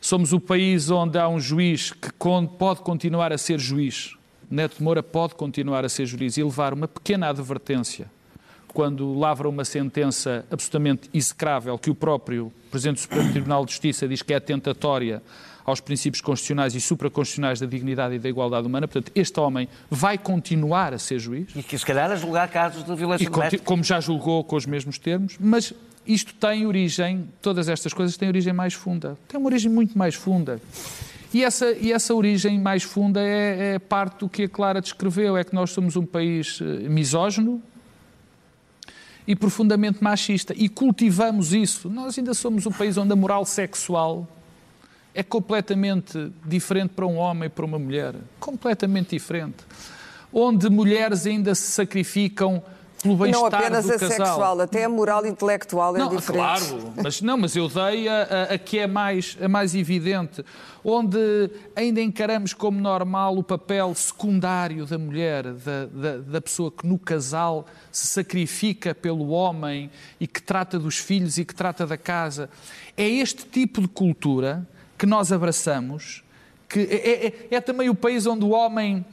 Somos 0.00 0.32
o 0.32 0.40
país 0.40 0.90
onde 0.90 1.16
há 1.16 1.28
um 1.28 1.38
juiz 1.38 1.92
que 1.92 2.10
pode 2.58 2.80
continuar 2.80 3.32
a 3.32 3.38
ser 3.38 3.60
juiz. 3.60 4.16
Neto 4.50 4.78
de 4.78 4.82
Moura 4.82 5.02
pode 5.02 5.36
continuar 5.36 5.84
a 5.84 5.88
ser 5.88 6.06
juiz 6.06 6.36
e 6.36 6.42
levar 6.42 6.74
uma 6.74 6.88
pequena 6.88 7.28
advertência 7.28 8.10
quando 8.72 9.14
lavra 9.18 9.48
uma 9.48 9.64
sentença 9.64 10.44
absolutamente 10.50 11.08
execrável 11.12 11.78
que 11.78 11.90
o 11.90 11.94
próprio 11.94 12.52
Presidente 12.70 12.96
do 12.96 13.00
Supremo 13.00 13.30
Tribunal 13.32 13.64
de 13.64 13.72
Justiça 13.72 14.06
diz 14.06 14.22
que 14.22 14.32
é 14.32 14.40
tentatória 14.40 15.22
aos 15.64 15.80
princípios 15.80 16.20
constitucionais 16.20 16.74
e 16.74 16.80
supraconstitucionais 16.80 17.60
da 17.60 17.66
dignidade 17.66 18.14
e 18.14 18.18
da 18.18 18.28
igualdade 18.28 18.66
humana. 18.66 18.88
Portanto, 18.88 19.12
este 19.14 19.38
homem 19.38 19.68
vai 19.88 20.16
continuar 20.18 20.92
a 20.92 20.98
ser 20.98 21.18
juiz 21.18 21.48
E 21.54 21.62
que 21.62 21.76
se 21.78 21.84
calhar 21.84 22.10
a 22.10 22.16
julgar 22.16 22.48
casos 22.48 22.84
de 22.84 22.94
violência 22.94 23.28
doméstica. 23.28 23.64
como 23.64 23.84
já 23.84 24.00
julgou 24.00 24.42
com 24.42 24.56
os 24.56 24.66
mesmos 24.66 24.98
termos, 24.98 25.36
mas 25.38 25.72
isto 26.06 26.34
tem 26.34 26.66
origem, 26.66 27.28
todas 27.42 27.68
estas 27.68 27.92
coisas 27.92 28.16
têm 28.16 28.28
origem 28.28 28.52
mais 28.52 28.74
funda. 28.74 29.16
Tem 29.28 29.38
uma 29.38 29.48
origem 29.48 29.70
muito 29.70 29.96
mais 29.96 30.14
funda. 30.14 30.60
E 31.32 31.44
essa, 31.44 31.70
e 31.72 31.92
essa 31.92 32.12
origem 32.12 32.58
mais 32.58 32.82
funda 32.82 33.20
é, 33.20 33.74
é 33.74 33.78
parte 33.78 34.20
do 34.20 34.28
que 34.28 34.44
a 34.44 34.48
Clara 34.48 34.80
descreveu, 34.80 35.36
é 35.36 35.44
que 35.44 35.54
nós 35.54 35.70
somos 35.70 35.94
um 35.94 36.04
país 36.04 36.58
eh, 36.60 36.88
misógino 36.88 37.62
e 39.26 39.36
profundamente 39.36 40.02
machista. 40.02 40.52
E 40.56 40.68
cultivamos 40.68 41.52
isso. 41.52 41.88
Nós 41.88 42.18
ainda 42.18 42.34
somos 42.34 42.66
um 42.66 42.72
país 42.72 42.96
onde 42.96 43.12
a 43.12 43.16
moral 43.16 43.44
sexual 43.44 44.26
é 45.14 45.22
completamente 45.22 46.32
diferente 46.44 46.90
para 46.94 47.06
um 47.06 47.16
homem 47.16 47.46
e 47.46 47.48
para 47.48 47.64
uma 47.64 47.78
mulher. 47.78 48.16
Completamente 48.40 49.10
diferente. 49.10 49.58
Onde 50.32 50.68
mulheres 50.68 51.26
ainda 51.26 51.54
se 51.54 51.70
sacrificam 51.70 52.60
pelo 53.02 53.14
Não 53.16 53.22
bem-estar 53.24 53.54
apenas 53.62 53.86
do 53.86 53.92
a 53.94 53.98
casal. 53.98 54.26
sexual, 54.26 54.60
até 54.60 54.84
a 54.84 54.88
moral 54.88 55.24
intelectual 55.24 55.96
é 55.96 56.00
Não, 56.00 56.08
diferente. 56.14 56.36
claro, 56.68 56.92
mas 57.02 57.22
não, 57.22 57.38
mas 57.38 57.56
eu 57.56 57.66
dei 57.66 58.06
a, 58.08 58.22
a- 58.50 58.54
a 58.54 58.58
que 58.58 58.78
é 58.78 58.86
mais, 58.86 59.38
a 59.40 59.48
mais 59.48 59.74
evidente, 59.74 60.44
onde 60.84 61.18
ainda 61.74 62.00
encaramos 62.02 62.52
como 62.52 62.78
normal 62.78 63.38
o 63.38 63.42
papel 63.42 63.94
secundário 63.94 64.84
da 64.84 64.98
mulher, 64.98 65.44
da, 65.52 65.86
da, 65.86 66.16
da 66.18 66.40
pessoa 66.42 66.70
que 66.70 66.86
no 66.86 66.98
casal 66.98 67.66
se 67.90 68.06
sacrifica 68.06 68.94
pelo 68.94 69.28
homem 69.30 69.90
e 70.20 70.26
que 70.26 70.42
trata 70.42 70.78
dos 70.78 70.98
filhos 70.98 71.38
e 71.38 71.44
que 71.46 71.54
trata 71.54 71.86
da 71.86 71.96
casa. 71.96 72.50
É 72.96 73.08
este 73.08 73.46
tipo 73.46 73.80
de 73.80 73.88
cultura 73.88 74.68
que 74.98 75.06
nós 75.06 75.32
abraçamos, 75.32 76.22
que 76.68 76.80
é, 76.80 77.26
é- 77.26 77.56
é 77.56 77.60
também 77.62 77.88
o 77.88 77.94
país 77.94 78.26
onde 78.26 78.44
o 78.44 78.50
homem, 78.50 79.04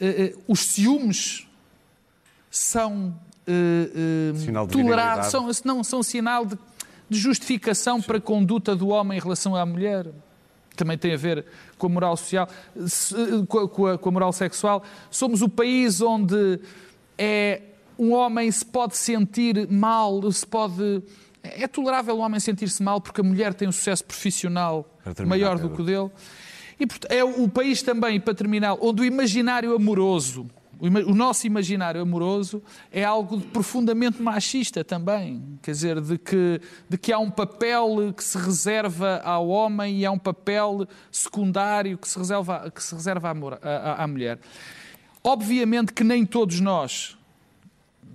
eh, 0.00 0.06
eh, 0.06 0.34
os 0.46 0.60
ciúmes 0.60 1.48
são 2.50 3.12
eh, 3.46 4.32
eh, 4.32 4.32
tolerados, 4.66 4.74
virilidade. 4.74 5.30
são, 5.30 5.50
não, 5.64 5.84
são 5.84 6.02
sinal 6.02 6.44
de, 6.46 6.56
de 7.08 7.18
justificação 7.18 8.00
para 8.00 8.18
a 8.18 8.20
conduta 8.20 8.74
do 8.74 8.88
homem 8.88 9.18
em 9.18 9.20
relação 9.20 9.54
à 9.56 9.64
mulher. 9.66 10.06
Também 10.76 10.98
tem 10.98 11.14
a 11.14 11.16
ver 11.16 11.44
com 11.78 11.86
a 11.86 11.90
moral 11.90 12.16
social, 12.16 12.48
se- 12.86 13.14
com 13.48 13.58
a, 13.86 13.98
com 13.98 14.08
a- 14.08 14.10
moral 14.12 14.32
sexual. 14.32 14.82
Somos 15.10 15.40
o 15.42 15.48
país 15.48 16.00
onde 16.00 16.58
é, 17.16 17.62
um 17.98 18.12
homem 18.12 18.50
se 18.50 18.64
pode 18.64 18.96
sentir 18.96 19.68
mal, 19.70 20.30
se 20.32 20.44
pode. 20.46 21.02
É 21.42 21.68
tolerável 21.68 22.16
o 22.16 22.18
homem 22.20 22.40
sentir-se 22.40 22.82
mal 22.82 23.00
porque 23.00 23.20
a 23.20 23.24
mulher 23.24 23.54
tem 23.54 23.68
um 23.68 23.72
sucesso 23.72 24.04
profissional 24.04 24.88
terminar, 25.14 25.26
maior 25.28 25.58
do 25.58 25.68
que 25.70 25.82
o 25.82 25.84
dele. 25.84 26.10
E 26.80 26.86
é 27.14 27.22
o 27.22 27.48
país 27.48 27.82
também, 27.82 28.18
para 28.18 28.34
terminar, 28.34 28.76
onde 28.80 29.02
o 29.02 29.04
imaginário 29.04 29.76
amoroso, 29.76 30.46
o 30.80 31.14
nosso 31.14 31.46
imaginário 31.46 32.00
amoroso, 32.00 32.62
é 32.90 33.04
algo 33.04 33.40
profundamente 33.40 34.20
machista 34.20 34.84
também. 34.84 35.58
Quer 35.62 35.70
dizer, 35.70 36.00
de 36.00 36.18
que, 36.18 36.60
de 36.88 36.98
que 36.98 37.12
há 37.12 37.18
um 37.18 37.30
papel 37.30 38.12
que 38.16 38.22
se 38.24 38.36
reserva 38.38 39.20
ao 39.24 39.48
homem 39.48 40.00
e 40.00 40.06
há 40.06 40.10
um 40.10 40.18
papel 40.18 40.86
secundário 41.10 41.96
que 41.98 42.08
se 42.08 42.18
reserva, 42.18 42.70
que 42.74 42.82
se 42.82 42.94
reserva 42.94 43.30
à- 43.30 43.68
à- 43.68 44.04
à 44.04 44.06
mulher. 44.06 44.38
Obviamente 45.22 45.92
que 45.92 46.04
nem 46.04 46.26
todos 46.26 46.60
nós 46.60 47.16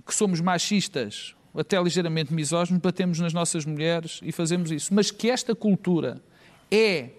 que 0.06 0.14
somos 0.14 0.40
machistas, 0.40 1.34
até 1.56 1.80
ligeiramente 1.82 2.32
misóginos, 2.32 2.80
batemos 2.80 3.18
nas 3.18 3.32
nossas 3.32 3.64
mulheres 3.64 4.20
e 4.22 4.30
fazemos 4.32 4.70
isso. 4.70 4.94
Mas 4.94 5.10
que 5.10 5.28
esta 5.30 5.54
cultura 5.54 6.20
é 6.70 7.10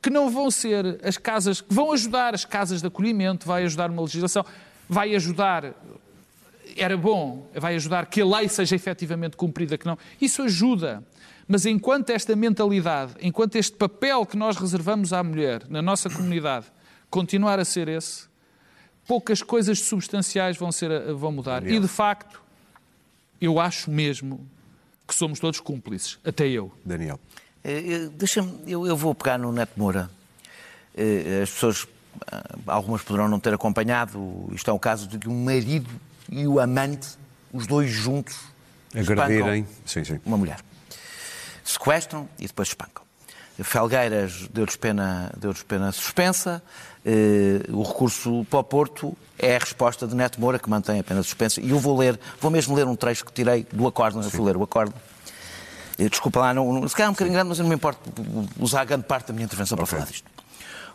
que 0.00 0.10
não 0.10 0.30
vão 0.30 0.50
ser 0.50 1.00
as 1.02 1.16
casas 1.16 1.60
que 1.62 1.72
vão 1.72 1.92
ajudar 1.92 2.34
as 2.34 2.44
casas 2.44 2.80
de 2.82 2.86
acolhimento, 2.86 3.46
vai 3.46 3.64
ajudar 3.64 3.90
uma 3.90 4.02
legislação, 4.02 4.44
vai 4.88 5.14
ajudar 5.14 5.74
era 6.76 6.96
bom, 6.96 7.48
vai 7.54 7.76
ajudar 7.76 8.06
que 8.06 8.20
a 8.20 8.26
lei 8.26 8.48
seja 8.48 8.74
efetivamente 8.74 9.36
cumprida, 9.36 9.78
que 9.78 9.86
não. 9.86 9.98
Isso 10.20 10.42
ajuda. 10.42 11.04
Mas 11.46 11.66
enquanto 11.66 12.10
esta 12.10 12.34
mentalidade, 12.34 13.14
enquanto 13.20 13.56
este 13.56 13.76
papel 13.76 14.24
que 14.24 14.36
nós 14.36 14.56
reservamos 14.56 15.12
à 15.12 15.22
mulher 15.22 15.62
na 15.68 15.82
nossa 15.82 16.08
comunidade 16.08 16.66
continuar 17.10 17.60
a 17.60 17.64
ser 17.64 17.86
esse, 17.88 18.26
poucas 19.06 19.42
coisas 19.42 19.80
substanciais 19.80 20.56
vão, 20.56 20.72
ser, 20.72 21.12
vão 21.14 21.30
mudar. 21.30 21.66
E 21.66 21.78
de 21.78 21.86
facto, 21.86 22.42
eu 23.40 23.60
acho 23.60 23.90
mesmo 23.90 24.48
que 25.06 25.14
somos 25.14 25.38
todos 25.38 25.60
cúmplices, 25.60 26.18
até 26.24 26.48
eu. 26.48 26.72
Daniel. 26.84 27.20
Eh, 27.62 27.92
eh, 27.92 28.10
Deixa-me, 28.14 28.52
eu, 28.66 28.86
eu 28.86 28.96
vou 28.96 29.14
pegar 29.14 29.38
no 29.38 29.52
Neto 29.52 29.72
Moura. 29.76 30.10
Eh, 30.96 31.40
As 31.42 31.50
pessoas, 31.50 31.86
algumas 32.66 33.02
poderão 33.02 33.28
não 33.28 33.40
ter 33.40 33.54
acompanhado, 33.54 34.48
isto 34.52 34.70
é 34.70 34.74
o 34.74 34.78
caso 34.78 35.06
de 35.06 35.18
que 35.18 35.28
o 35.28 35.32
marido 35.32 35.90
e 36.30 36.46
o 36.46 36.60
amante, 36.60 37.08
os 37.52 37.66
dois 37.66 37.90
juntos, 37.90 38.36
Agredirem. 38.94 39.66
Sim, 39.84 40.04
sim. 40.04 40.20
uma 40.24 40.36
mulher. 40.36 40.58
Sequestram 41.64 42.28
e 42.38 42.46
depois 42.46 42.68
espancam. 42.68 43.02
Felgueiras 43.62 44.48
deu-lhes 44.52 44.76
pena, 44.76 45.32
deu 45.36 45.54
pena 45.66 45.92
suspensa. 45.92 46.62
Eh, 47.04 47.60
o 47.70 47.82
recurso 47.82 48.46
para 48.48 48.60
o 48.60 48.64
Porto 48.64 49.16
é 49.38 49.56
a 49.56 49.58
resposta 49.58 50.06
de 50.06 50.14
Neto 50.14 50.40
Moura, 50.40 50.58
que 50.58 50.68
mantém 50.68 50.98
a 51.00 51.04
pena 51.04 51.22
suspensa. 51.22 51.60
E 51.60 51.70
eu 51.70 51.78
vou 51.78 51.98
ler, 51.98 52.18
vou 52.40 52.50
mesmo 52.50 52.74
ler 52.74 52.86
um 52.86 52.96
trecho 52.96 53.24
que 53.24 53.32
tirei 53.32 53.66
do 53.72 53.86
acordo, 53.86 54.20
não 54.20 54.28
vou 54.28 54.46
ler 54.46 54.56
o 54.56 54.62
acordo. 54.62 54.94
Eh, 55.98 56.08
desculpa 56.08 56.40
lá, 56.40 56.54
não, 56.54 56.86
se 56.88 56.94
calhar 56.94 57.08
é 57.08 57.10
um 57.10 57.12
bocadinho 57.12 57.34
grande, 57.34 57.48
mas 57.48 57.58
eu 57.58 57.62
não 57.62 57.68
me 57.70 57.76
importo 57.76 58.00
usar 58.58 58.84
grande 58.84 59.04
parte 59.04 59.28
da 59.28 59.32
minha 59.32 59.44
intervenção 59.44 59.76
okay. 59.76 59.86
para 59.86 59.98
falar 59.98 60.10
disto. 60.10 60.33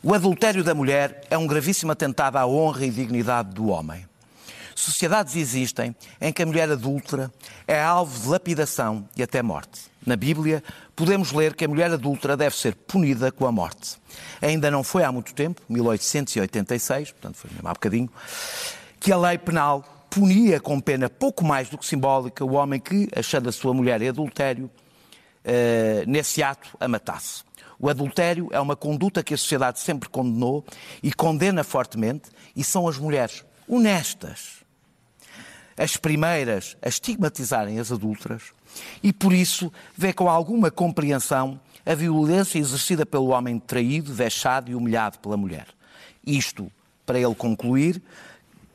O 0.01 0.13
adultério 0.13 0.63
da 0.63 0.73
mulher 0.73 1.23
é 1.29 1.37
um 1.37 1.45
gravíssimo 1.45 1.91
atentado 1.91 2.37
à 2.37 2.47
honra 2.47 2.85
e 2.85 2.89
dignidade 2.89 3.49
do 3.49 3.67
homem. 3.67 4.07
Sociedades 4.73 5.35
existem 5.35 5.93
em 6.21 6.31
que 6.31 6.41
a 6.41 6.45
mulher 6.45 6.71
adúltera 6.71 7.29
é 7.67 7.81
alvo 7.81 8.17
de 8.17 8.29
lapidação 8.29 9.09
e 9.17 9.21
até 9.21 9.41
morte. 9.41 9.81
Na 10.05 10.15
Bíblia, 10.15 10.63
podemos 10.95 11.33
ler 11.33 11.53
que 11.53 11.65
a 11.65 11.67
mulher 11.67 11.91
adúltera 11.91 12.37
deve 12.37 12.55
ser 12.55 12.75
punida 12.75 13.29
com 13.29 13.45
a 13.45 13.51
morte. 13.51 13.97
Ainda 14.41 14.71
não 14.71 14.85
foi 14.85 15.03
há 15.03 15.11
muito 15.11 15.33
tempo, 15.33 15.61
1886, 15.67 17.11
portanto 17.11 17.35
foi 17.35 17.51
mesmo 17.51 17.67
há 17.67 17.73
bocadinho, 17.73 18.09
que 19.01 19.11
a 19.11 19.17
lei 19.17 19.37
penal 19.37 19.83
punia 20.09 20.61
com 20.61 20.79
pena 20.79 21.09
pouco 21.09 21.43
mais 21.43 21.67
do 21.67 21.77
que 21.77 21.85
simbólica 21.85 22.45
o 22.45 22.53
homem 22.53 22.79
que, 22.79 23.09
achando 23.13 23.49
a 23.49 23.51
sua 23.51 23.73
mulher 23.73 24.01
em 24.01 24.07
adultério, 24.07 24.71
eh, 25.43 26.05
nesse 26.07 26.41
ato 26.41 26.69
a 26.79 26.87
matasse. 26.87 27.43
O 27.79 27.89
adultério 27.89 28.49
é 28.51 28.59
uma 28.59 28.75
conduta 28.75 29.23
que 29.23 29.33
a 29.33 29.37
sociedade 29.37 29.79
sempre 29.79 30.09
condenou 30.09 30.65
e 31.01 31.13
condena 31.13 31.63
fortemente, 31.63 32.29
e 32.55 32.63
são 32.63 32.87
as 32.87 32.97
mulheres 32.97 33.45
honestas 33.67 34.59
as 35.79 35.95
primeiras 35.95 36.75
a 36.81 36.89
estigmatizarem 36.89 37.79
as 37.79 37.89
adúlteras 37.89 38.43
e, 39.01 39.13
por 39.13 39.31
isso, 39.31 39.71
vê 39.95 40.11
com 40.11 40.29
alguma 40.29 40.69
compreensão 40.69 41.57
a 41.85 41.95
violência 41.95 42.59
exercida 42.59 43.05
pelo 43.05 43.27
homem 43.27 43.57
traído, 43.57 44.13
vexado 44.13 44.69
e 44.69 44.75
humilhado 44.75 45.19
pela 45.19 45.37
mulher. 45.37 45.67
Isto 46.27 46.69
para 47.05 47.17
ele 47.17 47.33
concluir 47.33 48.01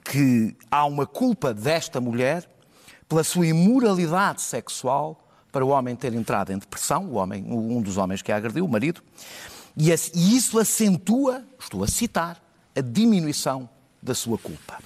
que 0.03 0.57
há 0.71 0.87
uma 0.87 1.07
culpa 1.07 1.53
desta 1.53 2.01
mulher 2.01 2.49
pela 3.07 3.23
sua 3.23 3.47
imoralidade 3.47 4.41
sexual 4.41 5.24
para 5.55 5.65
o 5.65 5.69
homem 5.69 5.95
ter 5.95 6.13
entrado 6.13 6.53
em 6.53 6.59
depressão, 6.59 7.05
o 7.05 7.15
homem, 7.15 7.45
um 7.45 7.81
dos 7.81 7.97
homens 7.97 8.21
que 8.21 8.33
a 8.33 8.37
agrediu, 8.37 8.65
o 8.65 8.69
marido, 8.69 9.01
e 9.77 9.93
isso 10.37 10.59
acentua, 10.59 11.45
estou 11.61 11.85
a 11.85 11.87
citar, 11.87 12.43
a 12.75 12.81
diminuição 12.81 13.69
da 14.03 14.17
sua 14.17 14.37
culpa. 14.37 14.81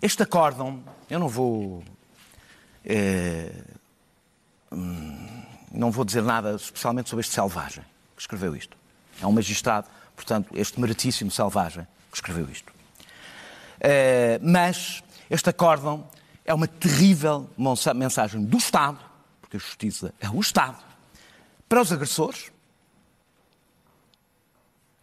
Este 0.00 0.22
acórdão, 0.22 0.80
eu 1.10 1.18
não 1.18 1.28
vou. 1.28 1.82
É, 2.84 3.50
não 5.72 5.90
vou 5.90 6.04
dizer 6.04 6.22
nada 6.22 6.54
especialmente 6.54 7.10
sobre 7.10 7.22
este 7.22 7.34
selvagem 7.34 7.82
que 8.14 8.22
escreveu 8.22 8.54
isto. 8.54 8.76
É 9.20 9.26
um 9.26 9.32
magistrado, 9.32 9.88
portanto, 10.14 10.48
este 10.54 10.78
meritíssimo 10.78 11.32
selvagem 11.32 11.84
que 12.08 12.16
escreveu 12.16 12.48
isto. 12.48 12.72
É, 13.80 14.38
mas 14.40 15.02
este 15.28 15.50
acórdão 15.50 16.06
é 16.44 16.54
uma 16.54 16.68
terrível 16.68 17.50
mensagem 17.96 18.44
do 18.44 18.58
Estado, 18.58 19.07
porque 19.48 19.56
a 19.56 19.60
justiça 19.60 20.14
é 20.20 20.28
o 20.28 20.38
Estado, 20.40 20.76
para 21.66 21.80
os 21.80 21.90
agressores, 21.90 22.52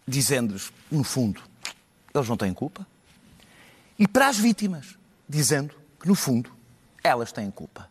dizendo-lhes, 0.08 0.72
no 0.91 1.04
fundo, 1.04 1.41
eles 2.14 2.30
não 2.30 2.38
têm 2.38 2.54
culpa, 2.54 2.86
e 3.98 4.08
para 4.08 4.28
as 4.28 4.38
vítimas, 4.38 4.98
dizendo 5.28 5.74
que, 6.00 6.08
no 6.08 6.14
fundo, 6.14 6.56
elas 7.04 7.32
têm 7.32 7.50
culpa. 7.50 7.89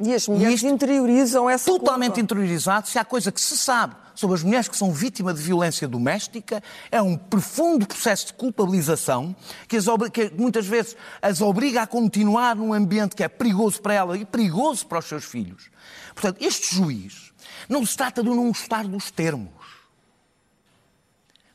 E 0.00 0.14
as 0.14 0.26
mulheres 0.26 0.62
e 0.62 0.66
interiorizam 0.66 1.48
essa 1.48 1.66
Totalmente 1.66 2.14
culpa. 2.14 2.20
interiorizado. 2.20 2.88
Se 2.88 2.98
há 2.98 3.04
coisa 3.04 3.30
que 3.30 3.40
se 3.40 3.56
sabe 3.56 3.94
sobre 4.14 4.36
as 4.36 4.42
mulheres 4.42 4.68
que 4.68 4.76
são 4.76 4.92
vítimas 4.92 5.36
de 5.36 5.42
violência 5.42 5.86
doméstica, 5.86 6.62
é 6.90 7.00
um 7.00 7.16
profundo 7.16 7.86
processo 7.86 8.26
de 8.26 8.32
culpabilização 8.34 9.34
que, 9.68 9.76
as, 9.76 9.86
que 10.12 10.32
muitas 10.36 10.66
vezes 10.66 10.96
as 11.20 11.40
obriga 11.40 11.82
a 11.82 11.86
continuar 11.86 12.56
num 12.56 12.72
ambiente 12.72 13.14
que 13.14 13.22
é 13.22 13.28
perigoso 13.28 13.80
para 13.80 13.94
ela 13.94 14.16
e 14.16 14.24
perigoso 14.24 14.86
para 14.86 14.98
os 14.98 15.06
seus 15.06 15.24
filhos. 15.24 15.70
Portanto, 16.14 16.38
este 16.40 16.74
juiz 16.74 17.32
não 17.68 17.84
se 17.86 17.96
trata 17.96 18.22
de 18.22 18.28
não 18.28 18.48
gostar 18.48 18.86
dos 18.86 19.10
termos. 19.10 19.50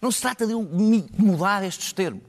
Não 0.02 0.12
se 0.12 0.22
trata 0.22 0.46
de 0.46 0.54
mudar 1.18 1.64
estes 1.64 1.92
termos. 1.92 2.24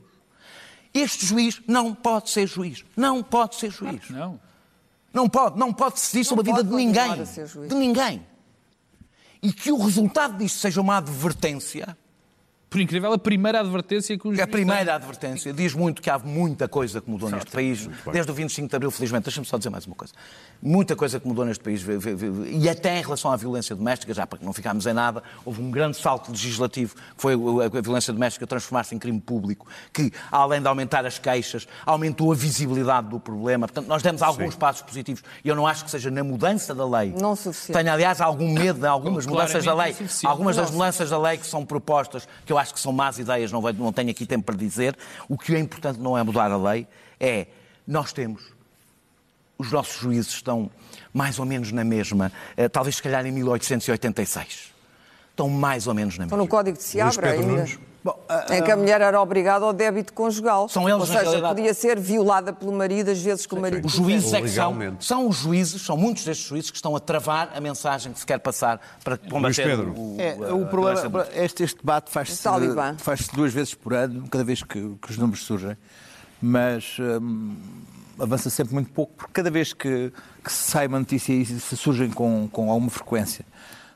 Este 0.93 1.27
juiz 1.27 1.61
não 1.67 1.95
pode 1.95 2.31
ser 2.31 2.47
juiz. 2.47 2.85
Não 2.97 3.23
pode 3.23 3.57
ser 3.57 3.71
juiz. 3.71 4.09
Não. 4.11 4.41
Não 5.13 5.29
pode, 5.29 5.59
não 5.59 5.73
pode 5.73 5.95
decidir 5.95 6.25
sobre 6.25 6.51
a 6.51 6.55
vida 6.55 6.69
de 6.69 6.75
ninguém. 6.75 7.25
De 7.69 7.75
ninguém. 7.75 8.27
E 9.43 9.53
que 9.53 9.73
o 9.73 9.79
resultado 9.79 10.37
disto 10.37 10.59
seja 10.59 10.81
uma 10.81 10.99
advertência 10.99 11.97
por 12.71 12.81
incrível, 12.81 13.13
a 13.13 13.19
primeira 13.19 13.61
advertência 13.61 14.19
que 14.19 14.29
os 14.29 14.39
A 14.39 14.47
primeira 14.47 14.95
advertência 14.95 15.53
diz 15.53 15.75
muito 15.75 16.03
que 16.03 16.11
há 16.11 16.19
muita 16.19 16.69
coisa 16.69 17.01
que 17.01 17.11
mudou 17.11 17.31
neste 17.31 17.51
país, 17.51 17.89
desde 18.13 18.31
o 18.31 18.35
25 18.35 18.69
de 18.69 18.77
Abril, 18.77 18.91
felizmente. 18.91 19.25
Deixa-me 19.25 19.47
só 19.47 19.57
dizer 19.57 19.71
mais 19.71 19.87
uma 19.87 19.97
coisa. 19.97 20.13
Muita 20.61 20.95
coisa 20.95 21.19
que 21.19 21.27
mudou 21.27 21.45
neste 21.45 21.65
país, 21.65 21.83
e 22.51 22.69
até 22.69 22.99
em 22.99 23.03
relação 23.03 23.33
à 23.33 23.37
violência 23.37 23.75
doméstica, 23.75 24.13
já 24.13 24.27
para 24.27 24.39
que 24.39 24.45
não 24.45 24.53
ficarmos 24.53 24.87
em 24.87 24.93
nada, 24.93 25.23
houve 25.45 25.63
um 25.63 25.71
grande 25.71 25.97
salto 25.97 26.31
legislativo, 26.31 26.95
que 26.95 27.23
foi 27.23 27.35
a 27.35 27.81
violência 27.81 28.13
doméstica 28.13 28.47
transformar-se 28.47 28.95
em 28.95 28.99
crime 28.99 29.21
público, 29.21 29.67
que, 29.93 30.13
além 30.31 30.61
de 30.61 30.69
aumentar 30.69 31.07
as 31.07 31.19
queixas, 31.19 31.67
aumentou 31.87 32.33
a 32.33 32.35
visibilidade 32.35 33.09
do 33.09 33.19
problema. 33.19 33.67
Portanto, 33.67 33.87
nós 33.87 34.03
demos 34.03 34.21
alguns 34.21 34.55
Sim. 34.55 34.61
passos 34.61 34.83
positivos, 34.83 35.23
e 35.43 35.49
eu 35.49 35.57
não 35.57 35.67
acho 35.67 35.85
que 35.85 35.91
seja 35.91 36.11
na 36.11 36.23
mudança 36.23 36.75
da 36.75 36.87
lei. 36.87 37.15
Não 37.19 37.35
suficiente. 37.35 37.79
Tenho, 37.79 37.93
aliás, 37.93 38.21
algum 38.21 38.53
medo 38.53 38.81
de 38.81 38.87
algumas 38.87 39.25
mudanças 39.25 39.65
da 39.65 39.75
lei. 39.75 39.97
Algumas 40.25 40.57
das 40.57 40.71
mudanças 40.71 41.09
da 41.09 41.19
lei 41.19 41.39
que 41.39 41.47
são 41.47 41.65
propostas, 41.65 42.29
que 42.45 42.53
eu 42.53 42.58
eu 42.59 42.63
acho 42.63 42.75
que 42.75 42.81
são 42.81 42.93
más 42.93 43.19
ideias, 43.19 43.53
não, 43.53 43.61
não 43.61 43.93
tenho 43.93 44.11
aqui 44.11 44.27
tempo 44.27 44.47
para 44.47 44.57
dizer. 44.57 44.97
O 45.29 45.39
que 45.39 45.55
é 45.55 45.59
importante 45.59 46.01
não 46.01 46.19
é 46.19 46.23
mudar 46.23 46.51
a 46.51 46.57
lei, 46.57 46.87
é 47.21 47.47
nós 47.87 48.13
temos, 48.13 48.43
os 49.57 49.71
nossos 49.71 50.01
juízes 50.01 50.33
estão 50.33 50.71
mais 51.13 51.39
ou 51.39 51.47
menos 51.47 51.71
na 51.73 51.85
mesma, 51.85 52.33
eh, 52.57 52.69
talvez 52.69 52.97
se 52.97 53.03
calhar 53.03 53.25
em 53.25 53.33
1886. 53.33 54.75
Estão 55.31 55.49
mais 55.49 55.87
ou 55.87 55.95
menos 55.95 56.19
na 56.19 56.25
mesma. 56.25 56.37
Estão 56.37 56.39
no 56.39 56.49
Código 56.49 56.77
de 56.77 56.83
Seabra 56.83 57.31
ainda. 57.31 57.67
Bom, 58.03 58.13
uh, 58.13 58.53
em 58.53 58.63
que 58.63 58.71
a 58.71 58.77
mulher 58.77 59.01
era 59.01 59.21
obrigada 59.21 59.65
ao 59.65 59.73
débito 59.73 60.13
conjugal. 60.13 60.69
São 60.69 60.89
eles, 60.89 61.01
Ou 61.01 61.07
seja, 61.07 61.23
realidade... 61.23 61.55
podia 61.55 61.75
ser 61.75 61.99
violada 61.99 62.53
pelo 62.53 62.73
marido, 62.73 63.11
às 63.11 63.21
vezes 63.21 63.45
que 63.45 63.55
o 63.55 63.61
marido. 63.61 63.85
Os 63.87 63.93
juízes 63.93 64.33
é 64.33 64.41
que 64.41 64.49
são, 64.49 64.77
são 65.01 65.29
os 65.29 65.37
juízes, 65.37 65.83
são 65.83 65.97
muitos 65.97 66.25
destes 66.25 66.47
juízes 66.47 66.71
que 66.71 66.77
estão 66.77 66.95
a 66.95 67.01
travar 67.01 67.51
a 67.55 67.61
mensagem 67.61 68.13
que 68.13 68.21
se 68.21 68.27
quer 68.27 68.39
passar 68.39 68.81
para 69.03 69.17
combater 69.17 69.79
o, 69.81 70.17
é, 70.19 70.53
o 70.53 70.67
problema. 70.67 71.27
Este, 71.35 71.65
este 71.65 71.79
debate 71.79 72.11
faz-se 72.11 72.37
faz 72.99 73.29
duas 73.29 73.53
vezes 73.53 73.75
por 73.75 73.93
ano, 73.93 74.29
cada 74.29 74.45
vez 74.45 74.63
que, 74.63 74.97
que 75.03 75.11
os 75.11 75.19
números 75.19 75.45
surgem, 75.45 75.77
mas 76.41 76.97
hum, 77.01 77.57
avança 78.19 78.49
sempre 78.49 78.75
muito 78.75 78.91
pouco, 78.91 79.13
porque 79.17 79.33
cada 79.33 79.51
vez 79.51 79.73
que, 79.73 80.13
que 80.43 80.53
sai 80.53 80.87
uma 80.87 81.01
notícia 81.01 81.33
e 81.33 81.45
se 81.45 81.77
surgem 81.77 82.11
com, 82.11 82.49
com 82.51 82.71
alguma 82.71 82.91
frequência 82.91 83.45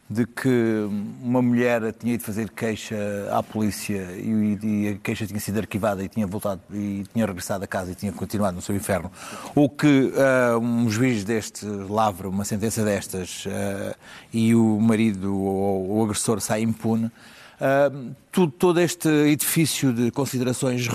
de 0.08 0.26
que 0.26 0.88
uma 1.22 1.40
mulher 1.40 1.92
tinha 1.92 2.14
ido 2.14 2.22
fazer 2.22 2.50
queixa 2.50 2.96
à 3.30 3.42
polícia 3.42 4.08
e, 4.12 4.58
e, 4.62 4.88
a 4.88 4.94
queixa 4.98 5.26
tinha 5.26 5.40
sido 5.40 5.58
arquivada 5.58 6.04
e 6.04 6.08
tinha 6.08 6.26
voltado 6.26 6.60
e 6.70 7.04
tinha 7.12 7.24
regressado 7.24 7.64
a 7.64 7.66
casa 7.66 7.92
e 7.92 7.94
tinha 7.94 8.12
continuado 8.12 8.56
no 8.56 8.62
seu 8.62 8.76
inferno, 8.76 9.10
ou 9.54 9.68
que 9.68 10.12
uh, 10.12 10.58
um 10.58 10.90
juiz 10.90 11.24
deste 11.24 11.64
lavra 11.64 12.28
uma 12.28 12.44
sentença 12.44 12.84
destas 12.84 13.46
uh, 13.46 13.96
e 14.32 14.54
o 14.54 14.78
marido 14.80 15.34
ou 15.34 15.98
o 15.98 16.04
agressor 16.04 16.40
sai 16.40 16.60
impune, 16.62 17.06
uh, 17.06 18.14
tudo, 18.30 18.52
todo 18.52 18.80
este 18.80 19.08
edifício 19.08 19.92
de 19.92 20.10
considerações 20.10 20.86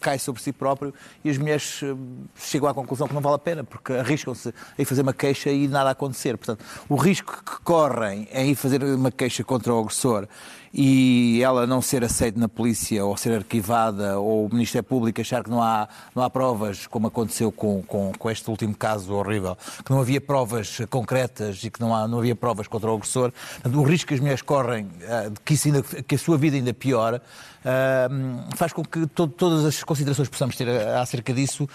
cai 0.00 0.18
sobre 0.18 0.42
si 0.42 0.52
próprio 0.52 0.94
e 1.24 1.30
as 1.30 1.38
mulheres 1.38 1.80
eh, 1.82 1.94
chegam 2.36 2.68
à 2.68 2.74
conclusão 2.74 3.08
que 3.08 3.14
não 3.14 3.20
vale 3.20 3.36
a 3.36 3.38
pena, 3.38 3.64
porque 3.64 3.92
arriscam-se 3.92 4.48
a 4.48 4.82
ir 4.82 4.84
fazer 4.84 5.02
uma 5.02 5.12
queixa 5.12 5.50
e 5.50 5.66
nada 5.68 5.90
acontecer. 5.90 6.36
Portanto, 6.36 6.64
o 6.88 6.96
risco 6.96 7.42
que 7.44 7.62
correm 7.62 8.28
em 8.32 8.50
ir 8.50 8.54
fazer 8.54 8.82
uma 8.82 9.10
queixa 9.10 9.42
contra 9.42 9.74
o 9.74 9.80
agressor 9.80 10.28
e 10.74 11.40
ela 11.42 11.66
não 11.66 11.82
ser 11.82 12.02
aceita 12.02 12.38
na 12.40 12.48
polícia 12.48 13.04
ou 13.04 13.16
ser 13.16 13.34
arquivada 13.34 14.18
ou 14.18 14.46
o 14.46 14.48
Ministério 14.52 14.84
Público 14.84 15.20
achar 15.20 15.44
que 15.44 15.50
não 15.50 15.62
há, 15.62 15.86
não 16.14 16.22
há 16.22 16.30
provas, 16.30 16.86
como 16.86 17.08
aconteceu 17.08 17.52
com, 17.52 17.82
com, 17.82 18.12
com 18.18 18.30
este 18.30 18.48
último 18.48 18.74
caso 18.74 19.12
horrível, 19.12 19.56
que 19.84 19.90
não 19.90 20.00
havia 20.00 20.20
provas 20.20 20.78
concretas 20.88 21.62
e 21.62 21.70
que 21.70 21.80
não, 21.80 21.94
há, 21.94 22.08
não 22.08 22.18
havia 22.18 22.34
provas 22.34 22.66
contra 22.66 22.90
o 22.90 22.94
agressor, 22.94 23.32
o 23.64 23.82
risco 23.82 24.08
que 24.08 24.14
as 24.14 24.20
mulheres 24.20 24.42
correm 24.42 24.88
eh, 25.02 25.30
que, 25.44 25.58
ainda, 25.66 25.82
que 25.82 26.14
a 26.14 26.18
sua 26.18 26.38
vida 26.38 26.56
ainda 26.56 26.72
piora 26.72 27.20
uh, 27.62 28.56
faz 28.56 28.72
com 28.72 28.82
que 28.82 29.06
to 29.06 29.26
todas 29.26 29.64
as 29.64 29.82
considerações 29.82 30.28
que 30.28 30.32
possamos 30.32 30.56
ter 30.56 30.68
acerca 30.68 31.32
disso 31.32 31.68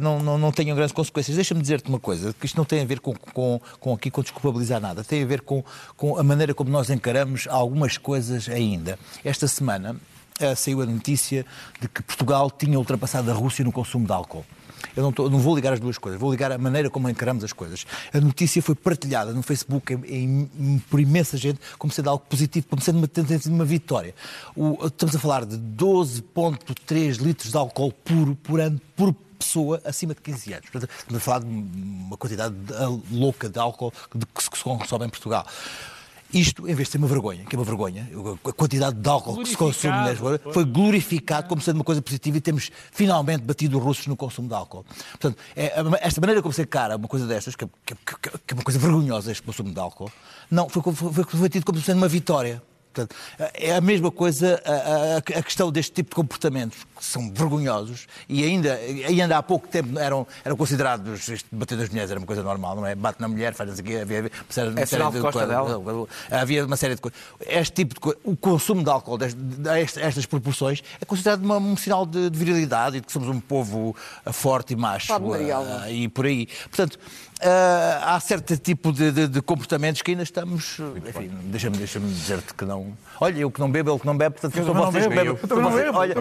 não, 0.00 0.20
não, 0.20 0.38
não, 0.38 0.52
tenham 0.52 0.74
grandes 0.74 0.92
consequências. 0.92 1.36
Deixa-me 1.36 1.60
dizer-te 1.60 1.88
uma 1.88 2.00
coisa, 2.00 2.32
que 2.32 2.46
isto 2.46 2.56
não 2.56 2.64
tem 2.64 2.82
a 2.82 2.84
ver 2.84 3.00
com, 3.00 3.14
com, 3.14 3.60
com 3.78 3.94
aqui 3.94 4.10
com 4.10 4.22
desculpabilizar 4.22 4.80
nada, 4.80 5.04
tem 5.04 5.22
a 5.22 5.26
ver 5.26 5.42
com, 5.42 5.62
com 5.96 6.18
a 6.18 6.22
maneira 6.22 6.54
como 6.54 6.70
nós 6.70 6.90
encaramos 6.90 7.46
algumas 7.48 7.98
coisas 7.98 8.35
ainda. 8.48 8.98
Esta 9.24 9.48
semana 9.48 9.96
uh, 10.40 10.56
saiu 10.56 10.82
a 10.82 10.86
notícia 10.86 11.44
de 11.80 11.88
que 11.88 12.02
Portugal 12.02 12.50
tinha 12.50 12.78
ultrapassado 12.78 13.30
a 13.30 13.34
Rússia 13.34 13.64
no 13.64 13.72
consumo 13.72 14.06
de 14.06 14.12
álcool. 14.12 14.44
Eu 14.94 15.02
não, 15.02 15.12
tô, 15.12 15.28
não 15.28 15.38
vou 15.38 15.54
ligar 15.54 15.72
as 15.72 15.80
duas 15.80 15.98
coisas, 15.98 16.20
vou 16.20 16.30
ligar 16.30 16.52
a 16.52 16.58
maneira 16.58 16.88
como 16.88 17.08
encaramos 17.08 17.44
as 17.44 17.52
coisas. 17.52 17.86
A 18.12 18.20
notícia 18.20 18.62
foi 18.62 18.74
partilhada 18.74 19.32
no 19.32 19.42
Facebook 19.42 19.92
em, 19.92 20.50
em, 20.58 20.78
por 20.90 21.00
imensa 21.00 21.36
gente 21.36 21.60
como 21.78 21.92
sendo 21.92 22.10
algo 22.10 22.24
positivo, 22.28 22.66
como 22.68 22.80
sendo 22.80 22.98
uma, 22.98 23.08
uma 23.46 23.64
vitória. 23.64 24.14
O, 24.54 24.86
estamos 24.86 25.14
a 25.16 25.18
falar 25.18 25.44
de 25.44 25.56
12,3 25.56 27.18
litros 27.18 27.50
de 27.50 27.56
álcool 27.56 27.92
puro 27.92 28.36
por 28.36 28.60
ano 28.60 28.80
por 28.94 29.14
pessoa 29.36 29.80
acima 29.84 30.14
de 30.14 30.20
15 30.20 30.52
anos. 30.54 30.64
Estamos 30.66 31.16
a 31.16 31.20
falar 31.20 31.40
de 31.40 31.46
uma 31.46 32.16
quantidade 32.16 32.54
louca 33.10 33.48
de 33.48 33.58
álcool 33.58 33.92
que 34.10 34.42
se 34.42 34.50
consome 34.50 35.06
em 35.06 35.10
Portugal. 35.10 35.46
Isto, 36.32 36.68
em 36.68 36.74
vez 36.74 36.88
de 36.88 36.92
ser 36.92 36.98
uma 36.98 37.06
vergonha, 37.06 37.44
que 37.44 37.54
é 37.54 37.58
uma 37.58 37.64
vergonha, 37.64 38.08
a 38.44 38.52
quantidade 38.52 38.96
de 38.96 39.08
álcool 39.08 39.36
que 39.42 39.50
se 39.50 39.56
consome 39.56 39.94
na 39.94 40.10
Lisboa 40.10 40.40
foi 40.52 40.64
glorificado 40.64 41.48
como 41.48 41.60
sendo 41.62 41.76
uma 41.76 41.84
coisa 41.84 42.02
positiva 42.02 42.36
e 42.36 42.40
temos 42.40 42.70
finalmente 42.90 43.42
batido 43.42 43.78
os 43.78 43.84
russos 43.84 44.06
no 44.06 44.16
consumo 44.16 44.48
de 44.48 44.54
álcool. 44.54 44.84
Portanto, 45.12 45.38
é, 45.54 45.72
esta 46.00 46.20
maneira 46.20 46.42
como 46.42 46.52
se 46.52 46.66
cara 46.66 46.96
uma 46.96 47.08
coisa 47.08 47.26
destas, 47.26 47.54
que, 47.54 47.66
que, 47.84 47.94
que, 47.94 48.16
que, 48.46 48.54
é 48.54 48.54
uma 48.54 48.64
coisa 48.64 48.78
vergonhosa 48.78 49.30
este 49.30 49.42
consumo 49.42 49.72
de 49.72 49.78
álcool, 49.78 50.10
não, 50.50 50.68
foi, 50.68 50.82
foi, 50.92 51.24
foi 51.24 51.48
tido 51.48 51.64
como 51.64 51.80
sendo 51.80 51.98
uma 51.98 52.08
vitória. 52.08 52.62
Portanto, 52.96 53.14
é 53.52 53.74
a 53.74 53.80
mesma 53.80 54.10
coisa 54.10 54.60
a, 54.64 55.16
a, 55.16 55.16
a, 55.18 55.42
questão 55.42 55.70
deste 55.70 55.92
tipo 55.92 56.10
de 56.10 56.16
comportamentos, 56.16 56.78
que 56.96 57.04
são 57.04 57.30
vergonhosos, 57.30 58.06
e 58.26 58.42
ainda, 58.42 58.74
ainda 59.06 59.36
há 59.36 59.42
pouco 59.42 59.68
tempo 59.68 59.98
eram, 59.98 60.26
eram 60.42 60.56
considerados, 60.56 61.28
este 61.28 61.46
bater 61.52 61.76
das 61.76 61.90
mulheres 61.90 62.10
era 62.10 62.18
uma 62.18 62.26
coisa 62.26 62.42
normal, 62.42 62.76
não 62.76 62.86
é? 62.86 62.94
Bate 62.94 63.20
na 63.20 63.28
mulher, 63.28 63.52
faz 63.52 63.78
aqui, 63.78 63.98
havia, 63.98 64.20
havia 64.20 64.30
uma 64.30 64.52
série, 64.52 64.80
é 64.80 64.86
série 64.86 65.10
de 65.10 65.20
coisas. 65.20 66.08
Havia 66.30 66.64
uma 66.64 66.76
série 66.76 66.94
de 66.94 67.00
coisas. 67.02 67.18
Este 67.40 67.74
tipo 67.74 67.94
de 67.94 68.00
coisa, 68.00 68.18
o 68.24 68.34
consumo 68.34 68.82
de 68.82 68.88
álcool 68.88 69.18
destas, 69.18 69.96
estas 69.98 70.24
proporções 70.24 70.82
é 70.98 71.04
considerado 71.04 71.44
uma, 71.44 71.58
um 71.58 71.76
sinal 71.76 72.06
de, 72.06 72.30
de, 72.30 72.38
virilidade 72.38 72.96
e 72.96 73.00
de 73.00 73.06
que 73.06 73.12
somos 73.12 73.28
um 73.28 73.40
povo 73.40 73.94
forte 74.32 74.72
e 74.72 74.76
macho. 74.76 75.12
Uh, 75.14 75.90
e 75.90 76.08
por 76.08 76.24
aí. 76.24 76.48
Portanto, 76.70 76.98
Uh, 77.36 78.00
há 78.02 78.18
certo 78.18 78.56
tipo 78.56 78.90
de, 78.90 79.12
de, 79.12 79.28
de, 79.28 79.42
comportamentos 79.42 80.00
que 80.00 80.12
ainda 80.12 80.22
estamos. 80.22 80.78
Enfim, 81.06 81.30
deixa-me 81.44 81.76
deixa 81.76 82.00
dizer-te 82.00 82.54
que 82.54 82.64
não. 82.64 82.96
Olha, 83.20 83.40
eu 83.40 83.50
que 83.50 83.60
não 83.60 83.70
bebo, 83.70 83.90
ele 83.90 84.00
que 84.00 84.06
não 84.06 84.16
bebe, 84.16 84.40
portanto, 84.40 84.64
são 84.64 84.72
vocês 84.72 85.06
que 85.06 85.14
bebem. 85.14 85.36
Olha, 85.94 86.14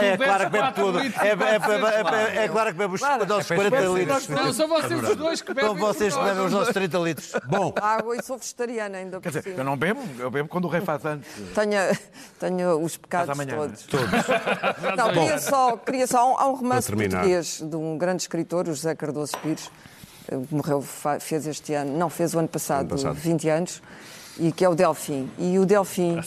é, 0.00 0.08
é, 0.12 0.16
claro 0.16 0.44
que 0.44 0.50
bebe 0.50 0.72
tudo. 0.72 0.98
É, 1.00 1.02
é, 1.02 2.38
é, 2.38 2.44
é, 2.44 2.48
claro 2.48 2.70
que 2.70 2.78
bebe 2.78 2.94
os 2.94 3.00
nossos 3.00 3.48
40 3.48 3.80
litros. 3.80 4.28
Não, 4.28 4.52
são 4.52 4.68
vocês 4.68 5.02
os 5.02 5.16
dois 5.16 5.42
que 5.42 5.52
bebem. 5.52 5.70
São 5.70 5.78
vocês 5.78 6.16
que 6.16 6.22
bebem 6.22 6.44
os 6.44 6.52
nossos 6.52 6.72
30 6.72 6.98
litros. 6.98 7.32
Bom. 7.50 7.74
Água 7.82 8.16
e 8.16 8.22
sou 8.22 8.38
vegetariana 8.38 8.98
ainda 8.98 9.20
Quer 9.20 9.32
dizer, 9.32 9.58
eu 9.58 9.64
não 9.64 9.76
bebo, 9.76 10.00
eu 10.20 10.30
bebo 10.30 10.48
quando 10.48 10.66
o 10.66 10.68
rei 10.68 10.80
faz 10.80 11.04
antes. 11.04 11.28
Tenho, 11.56 11.98
tenho 12.38 12.80
os 12.80 12.96
pecados 12.96 13.36
todos. 13.36 13.82
Todos. 13.82 14.10
Não, 14.96 15.10
queria 15.12 15.38
só, 15.40 15.76
queria 15.76 16.06
só. 16.06 16.36
Há 16.38 16.48
um 16.48 16.54
romance 16.54 16.90
português 16.92 17.60
de 17.60 17.74
um 17.74 17.98
grande 17.98 18.22
escritor, 18.22 18.68
o 18.68 18.74
José 18.74 18.94
Cardoso 18.94 19.36
Pires 19.38 19.68
morreu, 20.50 20.82
fez 21.20 21.46
este 21.46 21.74
ano, 21.74 21.96
não, 21.96 22.08
fez 22.08 22.34
o 22.34 22.38
ano 22.38 22.48
passado, 22.48 22.80
ano 22.80 22.90
passado. 22.90 23.14
20 23.14 23.48
anos, 23.48 23.82
e 24.38 24.50
que 24.50 24.64
é 24.64 24.68
o 24.68 24.74
Delfim. 24.74 25.30
E 25.38 25.58
o 25.58 25.66
Delfim, 25.66 26.18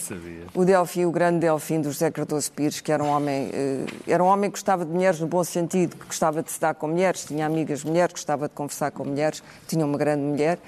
o 0.53 0.63
Delfim, 0.63 1.05
o 1.05 1.11
grande 1.11 1.39
Delfim 1.39 1.81
do 1.81 1.91
José 1.91 2.11
Cardoso 2.11 2.51
Pires, 2.51 2.81
que 2.81 2.91
era 2.91 3.03
um 3.03 3.09
homem, 3.09 3.49
eh, 3.53 3.85
era 4.07 4.23
um 4.23 4.27
homem 4.27 4.49
que 4.49 4.57
gostava 4.57 4.85
de 4.85 4.91
mulheres 4.91 5.19
no 5.19 5.27
bom 5.27 5.43
sentido, 5.43 5.95
que 5.95 6.05
gostava 6.05 6.43
de 6.43 6.51
se 6.51 6.59
dar 6.59 6.75
com 6.75 6.87
mulheres, 6.87 7.25
tinha 7.25 7.45
amigas 7.45 7.83
mulheres, 7.83 8.13
gostava 8.13 8.47
de 8.47 8.53
conversar 8.53 8.91
com 8.91 9.05
mulheres, 9.05 9.41
tinha 9.67 9.85
uma 9.85 9.97
grande 9.97 10.21
mulher, 10.21 10.59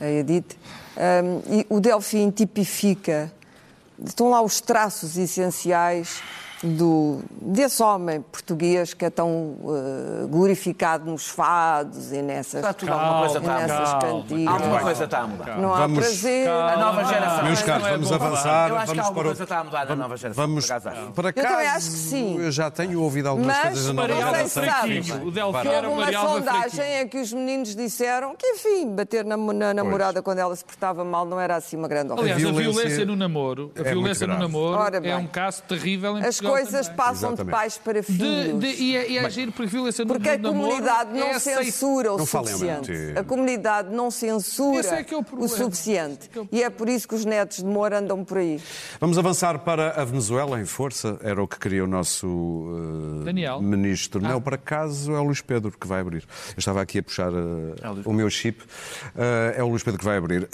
a 0.00 0.06
Edith. 0.06 0.56
E 1.48 1.66
o 1.68 1.80
Delfim 1.80 2.30
tipifica, 2.30 3.32
estão 4.04 4.30
lá 4.30 4.40
os 4.40 4.60
traços 4.60 5.16
essenciais 5.16 6.22
do, 6.64 7.20
desse 7.30 7.82
homem 7.82 8.22
português 8.22 8.94
que 8.94 9.04
é 9.04 9.10
tão 9.10 9.28
uh, 9.28 10.26
glorificado 10.28 11.10
nos 11.10 11.28
fados 11.28 12.12
e 12.12 12.22
nessas, 12.22 12.54
está 12.54 12.72
tudo, 12.72 12.92
alguma 12.92 13.20
coisa 13.20 13.38
está 13.38 13.58
nessas 13.58 13.94
cantigas. 13.94 14.54
Alguma 14.54 14.80
coisa 14.80 15.04
está 15.04 15.18
a 15.18 15.26
mudar. 15.26 15.58
Não 15.58 15.68
vamos, 15.68 15.98
há 15.98 16.00
prazer. 16.00 16.48
A 16.48 16.76
nova 16.76 17.04
geração. 17.04 17.44
Meus 17.44 17.62
caros, 17.62 17.88
vamos 17.88 18.12
avançar. 18.12 18.70
Eu 18.70 18.76
acho 18.76 18.86
vamos 18.86 18.92
que 18.92 19.06
alguma 19.06 19.24
coisa 19.24 19.42
está 19.42 19.58
a 19.58 19.64
mudar 19.64 19.86
na 19.86 19.96
nova 19.96 20.16
geração. 20.16 20.46
Vamos 20.46 20.66
para 21.14 21.32
cá. 21.32 21.40
Eu 21.40 21.48
também 21.48 21.68
acho 21.68 21.90
que 21.90 21.96
sim. 21.96 22.38
Eu 22.38 22.50
já 22.50 22.70
tenho 22.70 23.00
ouvido 23.00 23.28
algumas 23.28 23.56
Mas, 23.56 23.66
coisas 23.66 23.86
da 23.86 23.92
nova 23.92 24.14
geração. 24.14 24.64
Mas 24.64 25.10
O 25.22 25.30
Delfim 25.30 25.68
houve 25.68 25.86
uma 25.88 26.12
sondagem 26.12 27.00
em 27.00 27.08
que 27.08 27.18
os 27.18 27.32
meninos 27.32 27.76
disseram 27.76 28.34
que, 28.36 28.46
enfim, 28.46 28.94
bater 28.94 29.24
na, 29.24 29.36
na 29.36 29.74
namorada 29.74 30.22
quando 30.22 30.38
ela 30.38 30.54
se 30.56 30.64
portava 30.64 31.04
mal 31.04 31.26
não 31.26 31.38
era 31.38 31.56
assim 31.56 31.76
uma 31.76 31.88
grande 31.88 32.12
ofensa. 32.12 32.34
Aliás, 32.34 32.44
a 32.44 32.60
violência 32.60 33.04
no 33.04 33.16
namoro, 33.16 33.72
a 33.78 33.82
violência 33.82 34.26
no 34.26 34.38
namoro 34.38 34.78
é 35.02 35.16
um 35.16 35.26
caso 35.26 35.62
terrível 35.62 36.16
em 36.18 36.24
As 36.24 36.40
coisas 36.54 36.88
passam 36.88 37.34
de 37.34 37.44
pais 37.44 37.78
para 37.78 38.02
filhos. 38.02 38.60
De, 38.60 38.76
de, 38.76 38.82
e, 38.82 38.96
é, 38.96 39.10
e 39.10 39.18
é 39.18 39.24
agir 39.24 39.50
por 39.52 39.66
violência 39.66 40.06
Porque 40.06 40.28
a 40.28 40.38
comunidade 40.38 41.18
não 41.18 41.28
é 41.28 41.38
censura 41.38 42.12
o 42.12 42.18
não 42.18 42.26
suficiente. 42.26 42.92
A 43.16 43.24
comunidade 43.24 43.94
não 43.94 44.10
censura 44.10 44.86
é, 44.86 45.00
é 45.00 45.16
o, 45.16 45.44
o, 45.44 45.48
suficiente. 45.48 46.30
É 46.36 46.46
e 46.52 46.62
é 46.62 46.70
por 46.70 46.88
isso 46.88 47.08
que 47.08 47.14
os 47.14 47.24
netos 47.24 47.58
de 47.58 47.64
Moura 47.64 47.98
andam 47.98 48.24
por 48.24 48.38
aí. 48.38 48.60
Vamos 49.00 49.18
avançar 49.18 49.58
para 49.60 49.90
a 50.00 50.04
Venezuela 50.04 50.60
em 50.60 50.64
força. 50.64 51.18
Era 51.22 51.42
o 51.42 51.48
que 51.48 51.58
queria 51.58 51.84
o 51.84 51.86
nosso 51.86 52.26
uh, 52.26 53.24
Daniel. 53.24 53.60
ministro. 53.60 54.20
Ah. 54.24 54.28
Não, 54.28 54.40
por 54.40 54.54
acaso 54.54 55.12
é 55.12 55.18
o 55.18 55.24
Luís 55.24 55.40
Pedro 55.40 55.72
que 55.72 55.86
vai 55.86 56.00
abrir. 56.00 56.24
Eu 56.48 56.58
estava 56.58 56.80
aqui 56.80 56.98
a 56.98 57.02
puxar 57.02 57.32
uh, 57.32 57.74
o 58.04 58.12
meu 58.12 58.28
chip. 58.30 58.62
Uh, 58.62 59.56
é 59.56 59.62
o 59.62 59.68
Luís 59.68 59.82
Pedro 59.82 59.98
que 59.98 60.04
vai 60.04 60.16
abrir. 60.16 60.48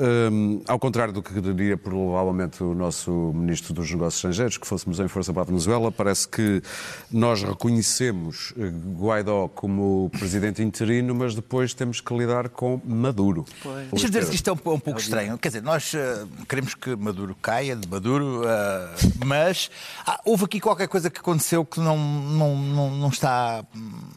ao 0.66 0.78
contrário 0.78 1.12
do 1.12 1.22
que 1.22 1.40
diria 1.40 1.76
provavelmente 1.76 2.62
o 2.62 2.74
nosso 2.74 3.32
ministro 3.34 3.74
dos 3.74 3.90
Negócios 3.90 4.16
Estrangeiros, 4.16 4.58
que 4.58 4.66
fôssemos 4.66 5.00
em 5.00 5.08
força 5.08 5.32
para 5.32 5.42
a 5.42 5.46
Venezuela, 5.46 5.89
parece 5.92 6.28
que 6.28 6.62
nós 7.10 7.42
reconhecemos 7.42 8.52
eh, 8.58 8.70
Guaidó 8.96 9.48
como 9.48 10.10
presidente 10.10 10.62
interino, 10.62 11.14
mas 11.14 11.34
depois 11.34 11.74
temos 11.74 12.00
que 12.00 12.16
lidar 12.16 12.48
com 12.48 12.80
Maduro. 12.84 13.44
Deixa-me 13.90 14.12
dizer 14.12 14.28
que 14.28 14.34
isto 14.34 14.48
é 14.48 14.52
um, 14.52 14.56
um, 14.56 14.78
pouco 14.78 15.00
estranho. 15.00 15.36
Quer 15.38 15.48
dizer, 15.48 15.62
nós 15.62 15.92
uh, 15.94 16.28
queremos 16.48 16.74
que 16.74 16.94
Maduro 16.94 17.36
caia 17.40 17.74
de 17.74 17.88
Maduro, 17.88 18.42
uh, 18.42 19.24
mas 19.24 19.70
ah, 20.06 20.20
houve 20.24 20.44
aqui 20.44 20.60
qualquer 20.60 20.88
coisa 20.88 21.10
que 21.10 21.20
aconteceu 21.20 21.64
que 21.64 21.80
não, 21.80 21.98
não, 21.98 22.56
não, 22.56 22.90
não 22.90 23.08
está. 23.08 23.64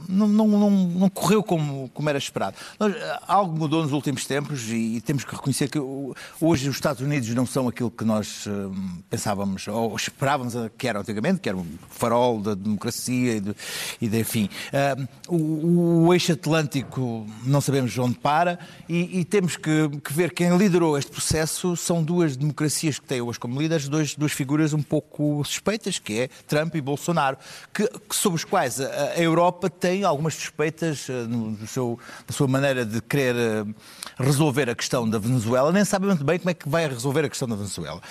Não, 0.07 0.27
não, 0.27 0.47
não, 0.47 0.69
não, 0.69 1.09
correu 1.09 1.41
como, 1.41 1.89
como 1.89 2.09
era 2.09 2.17
esperado. 2.17 2.55
Nós, 2.79 2.93
algo 3.27 3.57
mudou 3.57 3.81
nos 3.81 3.91
últimos 3.91 4.25
tempos 4.25 4.69
e, 4.69 4.97
e, 4.97 5.01
temos 5.01 5.23
que 5.23 5.35
reconhecer 5.35 5.69
que 5.69 5.79
hoje 5.79 6.69
os 6.69 6.75
Estados 6.75 7.01
Unidos 7.01 7.29
não 7.29 7.45
são 7.45 7.67
aquilo 7.67 7.89
que 7.89 8.03
nós 8.03 8.45
uh, 8.45 8.73
pensávamos 9.09 9.67
ou 9.67 9.95
esperávamos 9.95 10.53
que 10.77 10.87
eram 10.87 11.01
antigamente, 11.01 11.39
que 11.39 11.49
era 11.53 11.57
um 11.57 11.65
farol 11.89 12.41
da 12.41 12.55
democracia 12.55 13.35
e, 13.35 13.39
de, 13.39 13.55
e 14.01 14.07
de, 14.07 14.19
enfim. 14.19 14.49
Uh, 14.73 15.07
o, 15.27 16.07
o, 16.07 16.13
eixo 16.13 16.33
atlântico 16.33 17.25
não 17.45 17.61
sabemos 17.61 17.97
onde 17.97 18.17
para 18.17 18.59
e, 18.89 19.19
e 19.19 19.25
temos 19.25 19.55
que, 19.55 19.89
que, 20.03 20.11
ver 20.11 20.33
quem 20.33 20.55
liderou 20.57 20.97
este 20.97 21.11
processo 21.11 21.77
são 21.77 22.03
duas 22.03 22.35
democracias 22.35 22.99
que 22.99 23.05
têm 23.05 23.21
hoje 23.21 23.39
como 23.39 23.61
líderes, 23.61 23.87
dois, 23.87 24.15
duas 24.15 24.31
figuras 24.31 24.73
um 24.73 24.81
pouco 24.81 25.43
suspeitas, 25.45 25.99
que 25.99 26.21
é 26.21 26.27
Trump 26.47 26.75
e 26.75 26.81
Bolsonaro, 26.81 27.37
que, 27.73 27.87
que 27.87 28.15
sobre 28.15 28.37
os 28.37 28.43
quais 28.43 28.81
a, 28.81 28.85
a, 29.11 29.19
Europa 29.19 29.69
tem 29.69 30.03
algumas 30.03 30.33
suspeitas 30.33 31.07
uh, 31.09 31.13
no, 31.27 31.67
seu, 31.67 31.99
na 32.27 32.33
sua 32.33 32.47
maneira 32.47 32.85
de 32.85 33.01
querer 33.01 33.35
uh, 33.35 33.75
resolver 34.17 34.69
a 34.69 34.75
questão 34.75 35.09
da 35.09 35.19
Venezuela, 35.19 35.71
nem 35.71 35.85
sabe 35.85 36.07
muito 36.07 36.23
bem 36.23 36.39
como 36.39 36.49
é 36.49 36.53
que 36.53 36.67
vai 36.67 36.87
resolver 36.87 37.25
a 37.25 37.29
questão 37.29 37.47
da 37.47 37.55
Venezuela. 37.55 38.01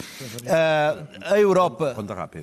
a 1.25 1.39
Europa, 1.39 1.97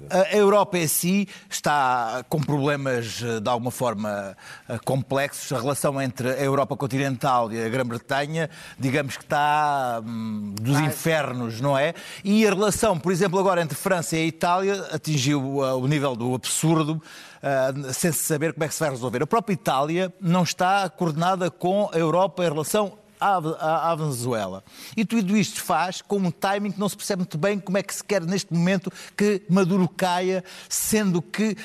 a 0.10 0.36
Europa 0.36 0.78
em 0.78 0.88
si 0.90 1.28
está 1.50 2.26
com 2.28 2.42
problemas 2.42 3.22
eh, 3.24 3.40
de 3.40 3.50
alguma 3.50 3.72
forma 3.72 4.36
eh, 4.68 4.78
complexos. 4.84 5.54
A 5.54 5.62
relação 5.62 6.02
entre 6.02 6.32
a 6.32 6.42
Europa 6.42 6.76
continental 6.76 7.52
e 7.54 7.64
a 7.64 7.70
Grã-Bretanha, 7.70 8.50
digamos 8.78 9.16
que 9.16 9.24
está 9.24 10.02
hum, 10.06 10.54
dos 10.60 10.76
Ai. 10.76 10.88
infernos, 10.88 11.62
não 11.62 11.78
é? 11.78 11.94
E 12.24 12.46
a 12.46 12.50
relação, 12.50 13.00
por 13.00 13.12
exemplo, 13.12 13.40
agora 13.40 13.62
entre 13.62 13.78
França 13.78 14.18
e 14.18 14.20
a 14.20 14.26
Itália 14.26 14.88
atingiu 14.92 15.40
uh, 15.42 15.78
o 15.78 15.88
nível 15.88 16.16
do 16.16 16.36
absurdo. 16.36 17.02
Uh, 17.40 17.94
sem 17.94 18.12
se 18.12 18.26
saber 18.26 18.52
como 18.52 18.66
é 18.66 18.68
que 18.68 18.74
se 18.74 18.82
vai 18.82 18.90
resolver. 18.90 19.24
A 19.24 19.28
própria 19.28 19.54
Itália 19.54 20.14
não 20.20 20.44
está 20.44 20.90
coordenada 20.90 21.50
com 21.50 21.90
a 21.94 21.98
Europa 21.98 22.44
em 22.44 22.50
relação 22.50 22.98
à, 23.20 23.96
Venezuela. 23.96 24.64
E 24.96 25.04
tudo 25.04 25.36
isto 25.36 25.62
faz 25.62 26.02
com 26.02 26.18
um 26.18 26.32
timing 26.32 26.72
que 26.72 26.80
não 26.80 26.88
se 26.88 26.96
percebe 26.96 27.20
muito 27.20 27.38
bem 27.38 27.60
como 27.60 27.78
é 27.78 27.84
que 27.84 27.94
se 27.94 28.04
quer 28.04 28.24
neste 28.24 28.54
momento 28.54 28.92
que 29.18 29.42
Maduro 29.50 29.88
caia, 29.90 30.44
sendo 30.70 31.22
que 31.22 31.56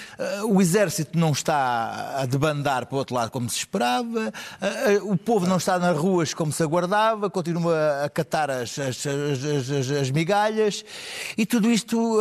uh, 0.42 0.52
o 0.52 0.60
exército 0.60 1.16
não 1.16 1.30
está 1.30 2.16
a 2.18 2.26
debandar 2.26 2.86
para 2.86 2.96
o 2.96 2.98
outro 2.98 3.14
lado 3.14 3.30
como 3.30 3.48
se 3.48 3.58
esperava, 3.58 4.32
uh, 4.32 5.04
uh, 5.04 5.12
o 5.12 5.16
povo 5.16 5.46
não 5.46 5.56
está 5.56 5.78
nas 5.78 5.96
ruas 5.96 6.34
como 6.34 6.52
se 6.52 6.62
aguardava, 6.62 7.30
continua 7.30 8.04
a 8.04 8.10
catar 8.10 8.50
as, 8.50 8.76
as, 8.78 9.06
as, 9.06 9.90
as 9.90 10.10
migalhas 10.10 10.84
e 11.38 11.46
tudo 11.46 11.70
isto 11.70 12.18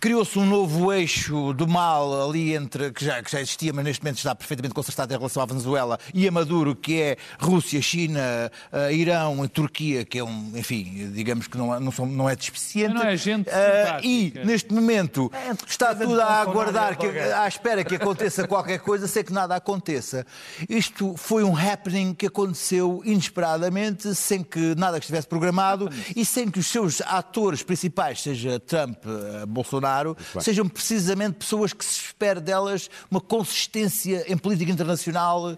criou-se 0.00 0.38
um 0.38 0.46
novo 0.46 0.92
eixo 0.92 1.52
do 1.54 1.66
mal 1.66 2.28
ali 2.28 2.54
entre, 2.54 2.92
que 2.92 3.04
já, 3.04 3.22
que 3.22 3.30
já 3.30 3.40
existia, 3.40 3.72
mas 3.72 3.84
neste 3.84 4.02
momento 4.02 4.18
está 4.18 4.34
perfeitamente 4.34 4.74
consertado 4.74 5.12
em 5.12 5.16
relação 5.16 5.42
à 5.42 5.46
Venezuela 5.46 5.98
e 6.12 6.26
a 6.26 6.30
Maduro, 6.30 6.74
que 6.74 7.00
é 7.00 7.16
Rússia, 7.40 7.80
China 7.80 8.01
China, 8.02 8.50
uh, 8.72 8.90
Irão, 8.90 9.46
Turquia, 9.48 10.04
que 10.04 10.18
é 10.18 10.24
um, 10.24 10.52
enfim, 10.54 11.10
digamos 11.12 11.46
que 11.46 11.56
não, 11.56 11.78
não, 11.78 11.92
são, 11.92 12.06
não 12.06 12.28
é 12.28 12.34
deficiente. 12.34 12.94
Não 12.94 13.02
é 13.02 13.16
gente 13.16 13.48
uh, 13.48 14.02
E, 14.02 14.32
neste 14.44 14.72
momento, 14.72 15.30
está 15.66 15.94
tudo 15.94 16.20
a 16.20 16.40
aguardar, 16.40 16.98
que, 16.98 17.06
à 17.06 17.46
espera 17.46 17.84
que 17.84 17.94
aconteça 17.94 18.46
qualquer 18.46 18.80
coisa, 18.80 19.06
sem 19.06 19.22
que 19.24 19.32
nada 19.32 19.54
aconteça. 19.54 20.26
Isto 20.68 21.14
foi 21.16 21.44
um 21.44 21.56
happening 21.56 22.14
que 22.14 22.26
aconteceu 22.26 23.02
inesperadamente, 23.04 24.14
sem 24.14 24.42
que 24.42 24.74
nada 24.76 24.98
estivesse 24.98 25.26
programado 25.26 25.88
e 26.16 26.24
sem 26.24 26.50
que 26.50 26.58
os 26.58 26.66
seus 26.66 27.00
atores 27.02 27.62
principais, 27.62 28.20
seja 28.22 28.58
Trump, 28.60 28.98
uh, 29.06 29.46
Bolsonaro, 29.46 30.16
sejam 30.40 30.68
precisamente 30.68 31.34
pessoas 31.34 31.72
que 31.72 31.84
se 31.84 32.06
espera 32.06 32.40
delas 32.40 32.90
uma 33.10 33.20
consistência 33.20 34.24
em 34.26 34.36
política 34.36 34.70
internacional 34.70 35.52
uh, 35.52 35.56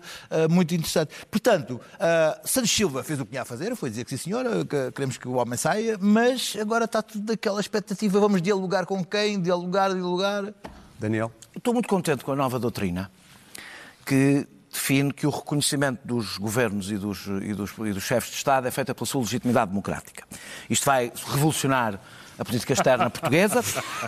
muito 0.51 0.75
interessante. 0.75 1.15
Portanto, 1.31 1.81
uh, 1.95 2.34
Santos 2.45 2.71
Silva 2.71 3.03
fez 3.03 3.21
o 3.21 3.25
que 3.25 3.31
tinha 3.31 3.43
a 3.43 3.45
fazer, 3.45 3.75
foi 3.77 3.91
dizer 3.91 4.05
que 4.05 4.11
sim, 4.11 4.17
senhora, 4.17 4.65
que 4.65 4.93
queremos 4.93 5.17
que 5.17 5.29
o 5.29 5.35
homem 5.35 5.57
saia, 5.57 5.99
mas 6.01 6.57
agora 6.61 6.85
está 6.85 7.03
tudo 7.03 7.25
daquela 7.25 7.61
expectativa, 7.61 8.21
vamos 8.21 8.41
dialogar 8.43 8.87
com 8.87 9.05
quem, 9.05 9.41
dialogar, 9.41 9.93
dialogar. 9.93 10.53
Daniel? 10.99 11.33
Estou 11.57 11.73
muito 11.73 11.89
contente 11.89 12.25
com 12.25 12.33
a 12.33 12.37
nova 12.37 12.59
doutrina, 12.59 13.11
que 14.05 14.47
define 14.73 15.13
que 15.13 15.27
o 15.27 15.31
reconhecimento 15.31 16.01
dos 16.05 16.37
governos 16.37 16.91
e 16.91 16.97
dos, 16.97 17.27
e 17.27 17.55
dos, 17.55 17.71
e 17.79 17.93
dos 17.93 18.03
chefes 18.03 18.31
de 18.31 18.37
Estado 18.37 18.67
é 18.67 18.71
feito 18.71 18.95
pela 18.95 19.07
sua 19.07 19.21
legitimidade 19.21 19.71
democrática. 19.71 20.25
Isto 20.69 20.85
vai 20.85 21.13
revolucionar 21.27 22.01
a 22.39 22.45
política 22.45 22.73
externa 22.73 23.11
portuguesa. 23.11 23.63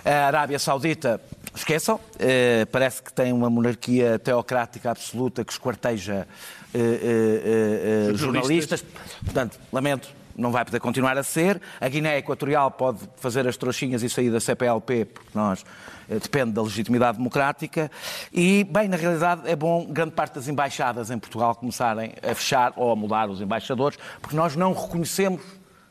A 0.05 0.27
Arábia 0.27 0.59
Saudita, 0.59 1.21
esqueçam, 1.55 1.99
eh, 2.19 2.67
parece 2.71 3.03
que 3.03 3.13
tem 3.13 3.33
uma 3.33 3.49
monarquia 3.49 4.19
teocrática 4.19 4.91
absoluta 4.91 5.45
que 5.45 5.53
esquarteja 5.53 6.27
eh, 6.75 8.11
eh, 8.11 8.15
jornalistas. 8.15 8.85
Portanto, 9.25 9.59
lamento, 9.73 10.09
não 10.37 10.53
vai 10.53 10.65
poder 10.65 10.81
continuar 10.81 11.17
a 11.17 11.23
ser. 11.23 11.61
A 11.81 11.89
Guiné 11.89 12.19
Equatorial 12.19 12.71
pode 12.71 13.01
fazer 13.17 13.47
as 13.47 13.57
trouxinhas 13.57 14.03
e 14.03 14.11
sair 14.11 14.31
da 14.31 14.39
CPLP, 14.39 15.07
porque 15.07 15.31
nós 15.35 15.65
eh, 16.09 16.19
depende 16.19 16.53
da 16.53 16.63
legitimidade 16.63 17.17
democrática. 17.17 17.91
E, 18.33 18.65
bem, 18.65 18.89
na 18.89 18.97
realidade 18.97 19.49
é 19.49 19.57
bom 19.57 19.87
grande 19.87 20.13
parte 20.13 20.35
das 20.35 20.49
embaixadas 20.49 21.11
em 21.11 21.19
Portugal 21.19 21.55
começarem 21.55 22.13
a 22.23 22.35
fechar 22.35 22.73
ou 22.77 22.93
a 22.93 22.97
mudar 22.97 23.31
os 23.31 23.41
embaixadores, 23.41 23.99
porque 24.21 24.37
nós 24.37 24.55
não 24.55 24.73
reconhecemos 24.73 25.41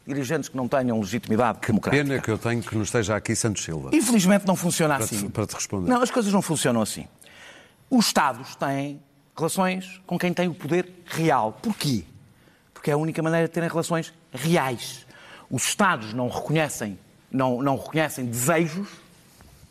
dirigentes 0.05 0.49
que 0.49 0.55
não 0.55 0.67
tenham 0.67 0.99
legitimidade 0.99 1.59
democrática. 1.65 2.03
pena 2.03 2.21
que 2.21 2.29
eu 2.29 2.37
tenho 2.37 2.61
que 2.61 2.75
não 2.75 2.83
esteja 2.83 3.15
aqui 3.15 3.35
Santos 3.35 3.63
Silva. 3.63 3.89
Infelizmente 3.93 4.45
não 4.45 4.55
funciona 4.55 4.95
para 4.95 5.05
assim. 5.05 5.25
Te, 5.25 5.29
para 5.29 5.47
te 5.47 5.55
responder. 5.55 5.89
Não, 5.89 6.01
as 6.01 6.11
coisas 6.11 6.31
não 6.31 6.41
funcionam 6.41 6.81
assim. 6.81 7.07
Os 7.89 8.05
Estados 8.07 8.55
têm 8.55 9.01
relações 9.35 10.01
com 10.05 10.17
quem 10.17 10.33
tem 10.33 10.47
o 10.47 10.53
poder 10.53 10.87
real. 11.05 11.57
Porquê? 11.61 12.03
Porque 12.73 12.91
é 12.91 12.93
a 12.93 12.97
única 12.97 13.21
maneira 13.21 13.47
de 13.47 13.53
terem 13.53 13.69
relações 13.69 14.13
reais. 14.31 15.05
Os 15.49 15.63
Estados 15.63 16.13
não 16.13 16.29
reconhecem, 16.29 16.99
não, 17.31 17.61
não 17.61 17.75
reconhecem 17.75 18.25
desejos, 18.25 18.87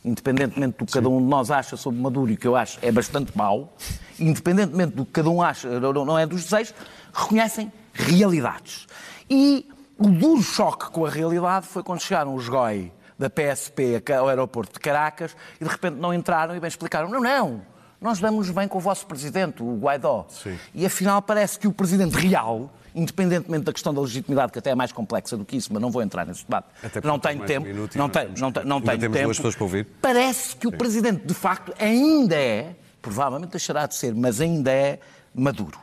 independentemente 0.03 0.77
do 0.77 0.85
que 0.85 0.93
cada 0.93 1.09
um 1.09 1.19
de 1.19 1.27
nós 1.27 1.49
acha 1.49 1.75
sobre 1.75 1.99
Maduro, 1.99 2.31
e 2.31 2.37
que 2.37 2.47
eu 2.47 2.55
acho 2.55 2.77
é 2.81 2.91
bastante 2.91 3.35
mau, 3.35 3.73
independentemente 4.19 4.95
do 4.95 5.05
que 5.05 5.11
cada 5.11 5.29
um 5.29 5.41
acha, 5.41 5.67
não 5.79 6.19
é 6.19 6.25
dos 6.25 6.43
desejos, 6.43 6.73
reconhecem 7.13 7.71
realidades. 7.93 8.85
E 9.29 9.67
o 9.97 10.07
duro 10.09 10.41
choque 10.41 10.89
com 10.91 11.05
a 11.05 11.09
realidade 11.09 11.67
foi 11.67 11.83
quando 11.83 12.01
chegaram 12.01 12.33
os 12.35 12.47
GOI 12.49 12.91
da 13.17 13.29
PSP 13.29 14.01
ao 14.17 14.27
aeroporto 14.27 14.73
de 14.73 14.79
Caracas 14.79 15.35
e 15.59 15.63
de 15.63 15.69
repente 15.69 15.95
não 15.95 16.13
entraram 16.13 16.55
e 16.55 16.59
bem 16.59 16.67
explicaram: 16.67 17.09
não, 17.09 17.21
não, 17.21 17.61
nós 18.01 18.19
damos 18.19 18.49
bem 18.49 18.67
com 18.67 18.77
o 18.77 18.81
vosso 18.81 19.05
presidente, 19.07 19.63
o 19.63 19.77
Guaidó. 19.77 20.25
Sim. 20.29 20.57
E 20.73 20.85
afinal 20.85 21.21
parece 21.21 21.57
que 21.57 21.67
o 21.67 21.71
presidente 21.71 22.13
real, 22.17 22.69
independentemente 22.93 23.63
da 23.63 23.71
questão 23.73 23.93
da 23.93 24.01
legitimidade, 24.01 24.51
que 24.51 24.59
até 24.59 24.71
é 24.71 24.75
mais 24.75 24.91
complexa 24.91 25.37
do 25.37 25.45
que 25.45 25.55
isso, 25.55 25.71
mas 25.71 25.81
não 25.81 25.89
vou 25.89 26.01
entrar 26.01 26.25
nesse 26.25 26.43
debate, 26.43 26.67
não 27.03 27.17
tem 27.17 27.31
tenho 27.39 27.43
um 27.43 27.47
tempo, 27.47 27.67
e 27.67 27.97
não 27.97 28.09
temos- 28.09 28.41
não, 28.41 28.51
tenho- 28.51 28.65
não 28.67 28.81
tenho 28.81 28.99
temos 28.99 29.15
tempo. 29.17 29.23
duas 29.27 29.37
pessoas 29.37 29.55
para 29.55 29.63
ouvir. 29.63 29.85
Parece 30.01 30.55
que 30.57 30.67
o 30.67 30.71
presidente, 30.71 31.25
de 31.25 31.33
facto, 31.33 31.73
ainda 31.79 32.35
é, 32.35 32.75
provavelmente 33.01 33.51
deixará 33.51 33.85
de 33.85 33.95
ser, 33.95 34.13
mas 34.13 34.41
ainda 34.41 34.71
é 34.71 34.99
maduro. 35.33 35.79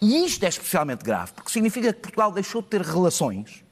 E 0.00 0.24
isto 0.24 0.44
é 0.44 0.48
especialmente 0.48 1.02
grave, 1.04 1.32
porque 1.32 1.50
significa 1.50 1.92
que 1.92 2.00
Portugal 2.00 2.30
deixou 2.32 2.60
de 2.62 2.68
ter 2.68 2.80
relações 2.82 3.64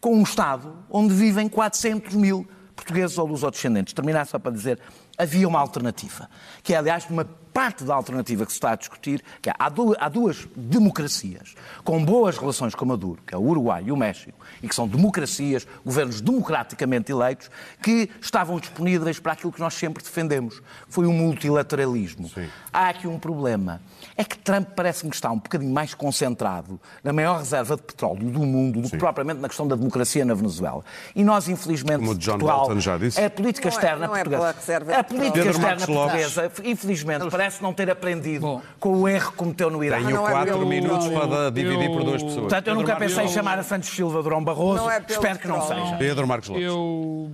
com 0.00 0.14
um 0.16 0.22
Estado 0.22 0.74
onde 0.90 1.14
vivem 1.14 1.48
400 1.48 2.14
mil 2.14 2.46
portugueses 2.74 3.16
ou 3.18 3.26
lusodescendentes. 3.26 3.92
Terminar 3.92 4.26
só 4.26 4.38
para 4.38 4.50
dizer, 4.50 4.78
havia 5.16 5.46
uma 5.46 5.60
alternativa, 5.60 6.28
que 6.62 6.74
é, 6.74 6.78
aliás, 6.78 7.06
uma 7.08 7.24
parte 7.52 7.84
da 7.84 7.94
alternativa 7.94 8.46
que 8.46 8.50
se 8.50 8.56
está 8.56 8.72
a 8.72 8.76
discutir, 8.76 9.22
que 9.42 9.50
é, 9.50 9.52
há, 9.58 9.68
du- 9.68 9.94
há 10.00 10.08
duas 10.08 10.48
democracias 10.56 11.54
com 11.84 12.02
boas 12.02 12.38
relações 12.38 12.74
com 12.74 12.86
Maduro, 12.86 13.22
que 13.26 13.34
é 13.34 13.38
o 13.38 13.42
Uruguai 13.42 13.84
e 13.86 13.92
o 13.92 13.96
México, 13.96 14.38
e 14.62 14.68
que 14.68 14.74
são 14.74 14.88
democracias, 14.88 15.66
governos 15.84 16.22
democraticamente 16.22 17.12
eleitos, 17.12 17.50
que 17.82 18.08
estavam 18.22 18.58
disponíveis 18.58 19.20
para 19.20 19.32
aquilo 19.34 19.52
que 19.52 19.60
nós 19.60 19.74
sempre 19.74 20.02
defendemos, 20.02 20.60
que 20.60 20.64
foi 20.88 21.04
o 21.06 21.12
multilateralismo. 21.12 22.30
Há 22.72 22.88
aqui 22.88 23.06
um 23.06 23.18
problema, 23.18 23.82
é 24.16 24.24
que 24.24 24.36
Trump 24.38 24.68
parece-me 24.76 25.10
que 25.10 25.16
está 25.16 25.30
um 25.30 25.36
bocadinho 25.36 25.72
mais 25.72 25.94
concentrado 25.94 26.80
na 27.02 27.12
maior 27.12 27.38
reserva 27.38 27.76
de 27.76 27.82
petróleo 27.82 28.30
do 28.30 28.40
mundo 28.40 28.80
do 28.82 28.90
que 28.90 28.96
propriamente 28.96 29.40
na 29.40 29.48
questão 29.48 29.66
da 29.66 29.74
democracia 29.76 30.24
na 30.24 30.34
Venezuela. 30.34 30.84
E 31.14 31.24
nós, 31.24 31.48
infelizmente, 31.48 31.98
Como 32.00 32.10
o 32.12 32.14
John 32.14 32.32
Portugal, 32.32 32.58
Bolton 32.60 32.80
já 32.80 32.98
disse. 32.98 33.20
a 33.20 33.30
política 33.30 33.68
Não 33.68 33.72
é- 33.72 33.76
externa 33.76 34.06
não 34.06 34.16
é 34.16 34.24
portuguesa, 34.24 34.50
a 34.98 35.04
política 35.04 35.32
Pedro 35.32 35.50
externa 35.50 35.68
Marcos 35.76 35.88
Lopes. 35.88 36.34
portuguesa, 36.34 36.52
infelizmente, 36.64 37.30
parece 37.30 37.62
não 37.62 37.72
ter 37.72 37.90
aprendido 37.90 38.40
Bom. 38.46 38.62
com 38.78 39.00
o 39.00 39.08
erro 39.08 39.30
que 39.30 39.36
cometeu 39.36 39.70
no 39.70 39.82
Iraque. 39.82 40.04
Tenho 40.04 40.16
não 40.16 40.28
é 40.28 40.30
quatro 40.30 40.52
pelo- 40.54 40.66
minutos 40.66 41.06
eu- 41.06 41.20
para 41.20 41.50
dividir 41.50 41.90
por 41.90 42.04
duas 42.04 42.20
eu- 42.22 42.26
pessoas. 42.28 42.40
Portanto, 42.42 42.66
eu 42.68 42.74
nunca 42.74 42.96
Pedro 42.96 43.08
pensei 43.08 43.24
em 43.24 43.28
chamar 43.28 43.58
a 43.58 43.62
Santos 43.62 43.88
Silva 43.88 44.22
Durão 44.22 44.42
Barroso. 44.44 44.76
Não 44.82 44.90
é 44.90 45.02
Espero 45.08 45.38
que 45.38 45.48
não 45.48 45.60
seja. 45.66 45.96
Pedro 45.96 46.26
Marcos 46.26 46.48
Lopes. 46.48 46.64
Eu, 46.64 47.30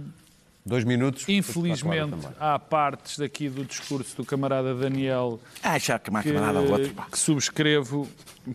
Dois 0.66 0.84
minutos. 0.84 1.26
infelizmente, 1.28 2.14
há 2.38 2.58
partes 2.58 3.18
daqui 3.18 3.48
do 3.48 3.64
discurso 3.64 4.14
do 4.16 4.24
camarada 4.24 4.74
Daniel 4.74 5.40
Ah, 5.62 5.78
já 5.78 5.98
que 5.98 6.10
que, 6.10 6.22
camarada 6.32 6.60
outro. 6.60 6.94
que 7.10 7.18
subscrevo, 7.18 8.06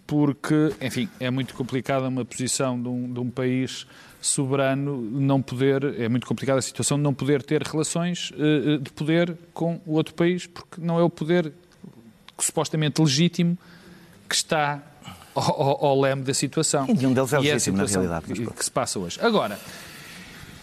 porque, 0.05 0.73
enfim, 0.79 1.09
é 1.19 1.31
muito 1.31 1.55
complicada 1.55 2.07
uma 2.07 2.23
posição 2.23 2.79
de 2.79 2.87
um, 2.87 3.11
de 3.11 3.19
um 3.19 3.29
país 3.31 3.87
soberano 4.21 5.01
não 5.01 5.41
poder, 5.41 5.99
é 5.99 6.07
muito 6.07 6.27
complicada 6.27 6.59
a 6.59 6.61
situação 6.61 6.97
de 6.97 7.03
não 7.03 7.13
poder 7.15 7.41
ter 7.41 7.63
relações 7.63 8.31
eh, 8.37 8.75
eh, 8.75 8.77
de 8.77 8.91
poder 8.91 9.35
com 9.53 9.81
o 9.85 9.93
outro 9.93 10.13
país, 10.13 10.45
porque 10.45 10.79
não 10.79 10.99
é 10.99 11.03
o 11.03 11.09
poder 11.09 11.51
supostamente 12.37 13.01
legítimo 13.01 13.57
que 14.29 14.35
está 14.35 14.81
ao, 15.35 15.43
ao- 15.61 15.85
ao 15.87 15.99
leme 15.99 16.21
da 16.23 16.33
situação. 16.33 16.85
E 16.89 16.93
nenhum 16.93 17.13
deles 17.13 17.33
é 17.33 17.37
a 17.37 17.39
legítimo, 17.39 17.77
na 17.77 17.87
situação 17.87 18.01
realidade, 18.01 18.33
que, 18.51 18.53
que 18.57 18.63
se 18.65 18.71
passa 18.71 18.99
hoje. 18.99 19.19
Agora, 19.21 19.59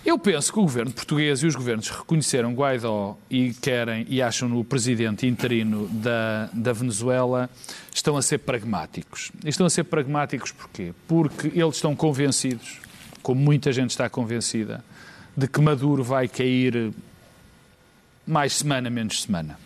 eu 0.04 0.18
penso 0.18 0.52
que 0.52 0.58
o 0.58 0.62
governo 0.62 0.92
português 0.92 1.42
e 1.42 1.46
os 1.46 1.54
governos 1.54 1.90
reconheceram 1.90 2.54
Guaidó 2.54 3.18
e 3.28 3.52
querem 3.54 4.06
e 4.08 4.22
acham-no 4.22 4.58
o 4.58 4.64
presidente 4.64 5.26
interino 5.26 5.88
da, 5.88 6.48
da 6.52 6.72
Venezuela 6.72 7.50
estão 7.94 8.16
a 8.16 8.22
ser 8.22 8.38
pragmáticos. 8.38 9.30
E 9.44 9.48
estão 9.48 9.66
a 9.66 9.70
ser 9.70 9.84
pragmáticos 9.84 10.52
porquê? 10.52 10.94
Porque 11.06 11.48
eles 11.48 11.76
estão 11.76 11.94
convencidos, 11.94 12.78
como 13.22 13.40
muita 13.40 13.72
gente 13.72 13.90
está 13.90 14.08
convencida, 14.08 14.82
de 15.36 15.46
que 15.46 15.60
Maduro 15.60 16.02
vai 16.02 16.28
cair 16.28 16.92
mais 18.26 18.54
semana, 18.54 18.88
menos 18.88 19.22
semana. 19.22 19.58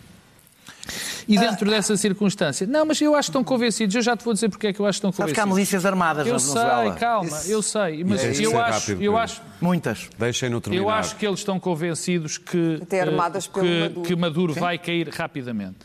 E 1.27 1.37
dentro 1.37 1.69
dessa 1.69 1.97
circunstância, 1.97 2.67
não, 2.67 2.85
mas 2.85 3.01
eu 3.01 3.15
acho 3.15 3.27
que 3.27 3.31
estão 3.31 3.43
convencidos, 3.43 3.95
eu 3.95 4.01
já 4.01 4.15
te 4.15 4.23
vou 4.23 4.33
dizer 4.33 4.49
porque 4.49 4.67
é 4.67 4.73
que 4.73 4.79
eu 4.79 4.85
acho 4.85 4.97
que 5.01 5.07
estão 5.07 5.11
Sabes 5.11 5.33
que 5.33 5.39
há 5.39 5.43
convencidos. 5.43 5.57
milícias 5.57 5.85
armadas 5.85 6.27
Eu 6.27 6.33
na 6.33 6.39
sei, 6.39 6.91
calma, 6.99 7.41
eu 7.47 7.61
sei, 7.61 8.03
mas 8.03 8.23
Isso 8.23 8.43
eu 8.43 8.51
é 8.51 8.61
acho, 8.61 8.71
rápido, 8.91 9.03
eu 9.03 9.17
acho, 9.17 9.41
Muitas. 9.59 10.07
Deixem-no 10.19 10.61
terminar. 10.61 10.83
eu 10.83 10.89
acho 10.89 11.15
que 11.15 11.25
eles 11.25 11.39
estão 11.39 11.59
convencidos 11.59 12.37
que, 12.37 12.79
Até 12.81 13.01
armadas 13.01 13.45
eh, 13.47 13.49
pelo 13.51 13.65
que, 13.65 13.79
Maduro. 13.81 14.01
que 14.03 14.15
Maduro 14.15 14.53
vai 14.53 14.77
cair 14.77 15.09
rapidamente. 15.09 15.77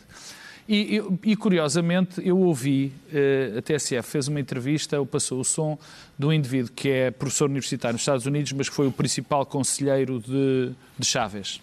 E, 0.69 0.95
eu- 0.95 1.19
e, 1.23 1.35
curiosamente, 1.35 2.21
eu 2.25 2.37
ouvi, 2.37 2.93
eh, 3.11 3.55
a 3.57 3.61
TSF 3.61 4.07
fez 4.09 4.27
uma 4.27 4.39
entrevista, 4.39 4.99
ou 4.99 5.05
passou 5.05 5.39
o 5.41 5.43
som 5.43 5.77
de 6.17 6.25
um 6.25 6.31
indivíduo 6.31 6.71
que 6.73 6.87
é 6.89 7.11
professor 7.11 7.49
universitário 7.49 7.93
nos 7.93 8.01
Estados 8.03 8.25
Unidos, 8.25 8.53
mas 8.53 8.69
que 8.69 8.75
foi 8.75 8.87
o 8.87 8.91
principal 8.91 9.45
conselheiro 9.45 10.19
de, 10.21 10.71
de 10.97 11.05
Chávez. 11.05 11.59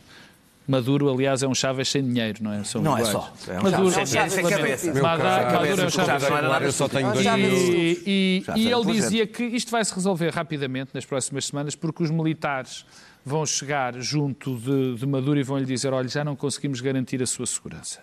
Maduro, 0.69 1.11
aliás, 1.11 1.43
é 1.43 1.49
um 1.49 1.55
Chávez 1.55 1.89
sem 1.89 2.03
dinheiro, 2.05 2.41
não 2.43 2.53
é? 2.53 2.63
São 2.63 2.83
Não 2.83 2.97
é 2.97 3.01
iguais. 3.01 3.13
só. 3.13 3.33
É 3.53 3.59
um 3.59 3.63
Maduro, 3.63 3.91
Chávez 3.91 4.09
sem- 4.11 4.29
sem 4.29 4.45
cabeça. 4.45 4.87
Maduro- 5.01 5.29
é 5.29 5.47
um 5.47 5.51
cabeça, 5.51 5.91
Chávez 5.91 6.29
não 6.31 6.55
era 6.55 6.65
eu 6.67 6.73
só 6.73 6.89
tenho 6.89 7.11
dois 7.13 7.25
e, 7.27 8.03
e- 8.07 8.45
e 8.55 8.71
ele 8.71 8.85
dizia 8.93 9.27
que 9.27 9.43
isto 9.45 9.71
vai 9.71 9.83
se 9.85 9.95
resolver 9.95 10.29
rapidamente 10.29 10.91
nas 10.93 11.07
próximas 11.07 11.47
semanas, 11.47 11.75
porque 11.75 12.03
os 12.03 12.11
militares 12.11 12.85
vão 13.25 13.45
chegar 13.47 13.95
junto 13.99 14.57
de, 14.57 14.97
de 14.97 15.07
Maduro 15.07 15.39
e 15.41 15.43
vão 15.43 15.57
lhe 15.59 15.65
dizer: 15.65 15.93
olha, 15.93 16.07
já 16.09 16.23
não 16.23 16.37
conseguimos 16.37 16.81
garantir 16.83 17.23
a 17.23 17.27
sua 17.27 17.47
segurança. 17.47 18.01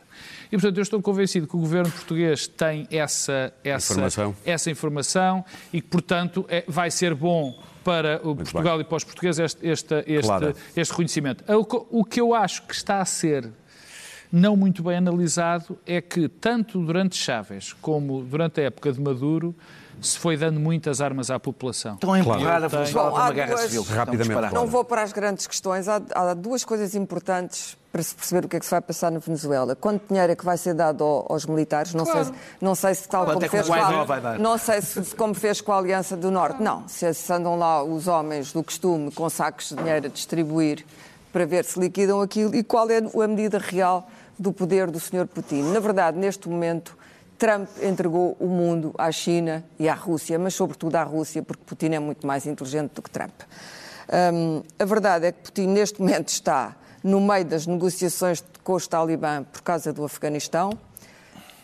E, 0.48 0.52
portanto, 0.52 0.78
eu 0.78 0.84
estou 0.84 1.02
convencido 1.02 1.46
que 1.48 1.56
o 1.56 1.60
governo 1.60 1.92
português 1.92 2.48
tem 2.48 2.88
essa, 2.92 3.54
essa, 3.64 3.94
Informação. 3.94 4.36
essa 4.46 4.72
informação 4.72 5.46
e 5.72 5.82
que, 5.82 5.88
portanto, 5.88 6.46
é- 6.50 6.64
vai 6.68 6.90
ser 6.90 7.14
bom 7.14 7.58
para 7.86 8.20
o 8.28 8.36
Portugal 8.36 8.82
e 8.82 8.84
para 8.84 8.98
os 8.98 9.04
portugueses 9.04 9.40
este, 9.40 9.68
este, 9.68 9.96
este, 10.08 10.28
Claro. 10.28 10.54
este 10.76 10.92
reconhecimento. 10.92 11.44
O 11.48 12.04
que 12.04 12.20
eu 12.20 12.34
acho 12.34 12.64
que 12.64 12.74
está 12.74 13.00
a 13.00 13.06
ser 13.06 13.48
não 14.32 14.56
muito 14.56 14.84
bem 14.84 14.98
analisado 14.98 15.78
é 15.86 16.02
que, 16.02 16.28
tanto 16.28 16.80
durante 16.80 17.16
Chávez 17.16 17.74
como 17.82 18.22
durante 18.24 18.60
a 18.62 18.66
época 18.66 18.92
de 18.92 19.00
Maduro, 19.02 19.56
se 20.02 20.20
foi 20.20 20.36
dando 20.36 20.60
muitas 20.60 21.00
armas 21.00 21.32
à 21.32 21.40
população. 21.40 21.94
Estão 21.96 22.12
a 22.14 22.20
empurrar 22.20 22.64
a 22.64 22.68
Venezuela 22.68 23.12
para 23.12 23.20
uma 23.22 23.28
há 23.28 23.32
guerra 23.32 23.48
duas- 23.52 23.62
civil. 23.62 23.84
Rapidamente. 23.84 24.54
Não 24.54 24.68
vou 24.68 24.84
para 24.84 25.02
as 25.04 25.14
grandes 25.14 25.48
questões. 25.48 25.88
Há, 25.88 26.02
há 26.14 26.34
duas 26.34 26.66
coisas 26.66 26.94
importantes 26.96 27.78
para 27.94 28.04
se 28.04 28.14
perceber 28.14 28.46
o 28.46 28.50
que 28.50 28.58
é 28.58 28.60
que 28.60 28.66
se 28.66 28.72
vai 28.72 28.82
passar 28.82 29.10
na 29.10 29.20
Venezuela. 29.20 29.74
Quanto 29.74 30.06
dinheiro 30.10 30.34
é 30.34 30.36
que 30.36 30.44
vai 30.44 30.58
ser 30.58 30.74
dado 30.74 31.02
ao- 31.02 31.32
aos 31.32 31.46
militares? 31.46 31.94
Não, 31.94 32.06
sei, 32.06 32.26
se- 32.26 32.34
não 32.60 32.76
sei 32.76 32.94
se 32.94 33.08
tal 33.08 33.24
Quanto 33.24 33.34
como 33.36 33.46
é 33.46 33.50
fez 33.50 33.68
com 33.68 33.74
a, 33.74 34.38
não 34.38 34.58
sei 34.58 34.82
se 34.82 35.06
se 35.06 35.16
como 35.16 35.34
fez 35.34 35.62
com 35.62 35.72
a 35.72 35.78
Aliança 35.78 36.18
do 36.18 36.30
Norte. 36.30 36.62
Não, 36.62 36.86
se 36.90 37.14
se 37.14 37.32
andam 37.32 37.58
lá 37.58 37.82
os 37.82 38.06
homens 38.06 38.52
do 38.52 38.62
costume 38.62 39.10
com 39.12 39.30
sacos 39.30 39.70
de 39.70 39.76
dinheiro 39.76 40.08
a 40.08 40.10
distribuir 40.10 40.86
para 41.36 41.46
ver 41.46 41.66
se 41.66 41.78
liquidam 41.78 42.22
aquilo 42.22 42.56
e 42.56 42.64
qual 42.64 42.90
é 42.90 43.00
a 43.00 43.28
medida 43.28 43.58
real 43.58 44.08
do 44.40 44.54
poder 44.54 44.90
do 44.90 45.02
Sr. 45.02 45.28
Putin. 45.28 45.64
Na 45.64 45.82
verdade, 45.82 46.18
neste 46.18 46.48
momento, 46.48 46.98
Trump 47.38 47.68
entregou 47.84 48.38
o 48.40 48.48
mundo 48.48 48.96
à 48.98 49.12
China 49.12 49.62
e 49.78 49.90
à 49.90 49.94
Rússia, 49.94 50.40
mas 50.40 50.54
sobretudo 50.54 50.96
à 50.96 51.04
Rússia, 51.04 51.44
porque 51.44 51.62
Putin 51.66 51.88
é 51.88 52.00
muito 52.00 52.26
mais 52.26 52.46
inteligente 52.46 52.94
do 52.94 53.02
que 53.02 53.10
Trump. 53.10 53.34
Hum, 54.34 54.64
a 54.80 54.86
verdade 54.86 55.26
é 55.26 55.34
que 55.34 55.42
Putin, 55.42 55.68
neste 55.68 56.00
momento, 56.00 56.30
está 56.30 56.74
no 57.04 57.20
meio 57.20 57.44
das 57.44 57.68
negociações 57.68 58.42
com 58.64 58.72
os 58.72 58.88
talibã 58.88 59.44
por 59.44 59.62
causa 59.62 59.92
do 59.92 60.06
Afeganistão. 60.06 60.70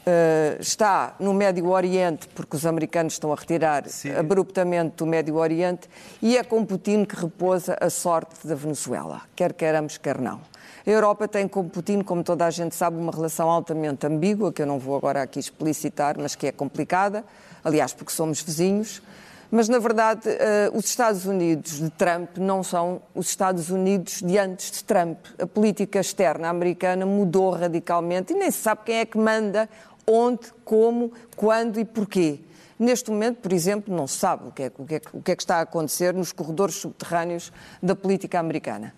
Uh, 0.01 0.59
está 0.59 1.15
no 1.19 1.31
Médio 1.31 1.69
Oriente, 1.69 2.27
porque 2.29 2.55
os 2.55 2.65
americanos 2.65 3.13
estão 3.13 3.31
a 3.31 3.35
retirar 3.35 3.83
abruptamente 4.17 4.95
do 4.97 5.05
Médio 5.05 5.35
Oriente, 5.35 5.87
e 6.19 6.35
é 6.35 6.43
com 6.43 6.65
Putin 6.65 7.05
que 7.05 7.15
repousa 7.15 7.77
a 7.79 7.87
sorte 7.87 8.47
da 8.47 8.55
Venezuela, 8.55 9.21
quer 9.35 9.53
queiramos, 9.53 9.99
quer 9.99 10.19
não. 10.19 10.41
A 10.85 10.89
Europa 10.89 11.27
tem 11.27 11.47
com 11.47 11.69
Putin, 11.69 12.01
como 12.01 12.23
toda 12.23 12.47
a 12.47 12.49
gente 12.49 12.73
sabe, 12.73 12.97
uma 12.97 13.11
relação 13.11 13.47
altamente 13.47 14.07
ambígua, 14.07 14.51
que 14.51 14.63
eu 14.63 14.65
não 14.65 14.79
vou 14.79 14.95
agora 14.95 15.21
aqui 15.21 15.39
explicitar, 15.39 16.17
mas 16.17 16.33
que 16.33 16.47
é 16.47 16.51
complicada, 16.51 17.23
aliás, 17.63 17.93
porque 17.93 18.11
somos 18.11 18.41
vizinhos. 18.41 19.03
Mas, 19.51 19.67
na 19.67 19.79
verdade, 19.79 20.21
eh, 20.29 20.71
os 20.73 20.85
Estados 20.85 21.25
Unidos 21.25 21.73
de 21.79 21.89
Trump 21.89 22.37
não 22.37 22.63
são 22.63 23.01
os 23.13 23.27
Estados 23.27 23.69
Unidos 23.69 24.21
de 24.21 24.37
antes 24.37 24.71
de 24.71 24.83
Trump. 24.85 25.17
A 25.37 25.45
política 25.45 25.99
externa 25.99 26.47
americana 26.47 27.05
mudou 27.05 27.51
radicalmente 27.51 28.31
e 28.31 28.35
nem 28.37 28.49
se 28.49 28.59
sabe 28.59 28.83
quem 28.85 28.99
é 28.99 29.05
que 29.05 29.17
manda, 29.17 29.69
onde, 30.11 30.51
como, 30.65 31.11
quando 31.35 31.79
e 31.79 31.85
porquê. 31.85 32.39
Neste 32.77 33.11
momento, 33.11 33.37
por 33.37 33.53
exemplo, 33.53 33.95
não 33.95 34.07
se 34.07 34.17
sabe 34.17 34.47
o 34.47 34.51
que, 34.51 34.63
é, 34.63 34.71
o, 34.77 34.85
que 34.85 34.95
é, 34.95 35.01
o 35.13 35.21
que 35.21 35.31
é 35.31 35.35
que 35.35 35.43
está 35.43 35.57
a 35.57 35.61
acontecer 35.61 36.13
nos 36.13 36.31
corredores 36.31 36.75
subterrâneos 36.75 37.51
da 37.81 37.95
política 37.95 38.39
americana. 38.39 38.93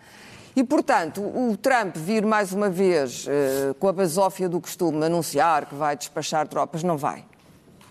E, 0.55 0.63
portanto, 0.63 1.21
o 1.21 1.57
Trump 1.57 1.97
vir 1.97 2.25
mais 2.25 2.53
uma 2.53 2.69
vez, 2.69 3.25
eh, 3.27 3.73
com 3.79 3.87
a 3.87 3.93
basófia 3.93 4.47
do 4.47 4.61
costume, 4.61 5.03
anunciar 5.03 5.65
que 5.65 5.75
vai 5.75 5.97
despachar 5.97 6.47
tropas, 6.47 6.83
não 6.83 6.95
vai 6.95 7.25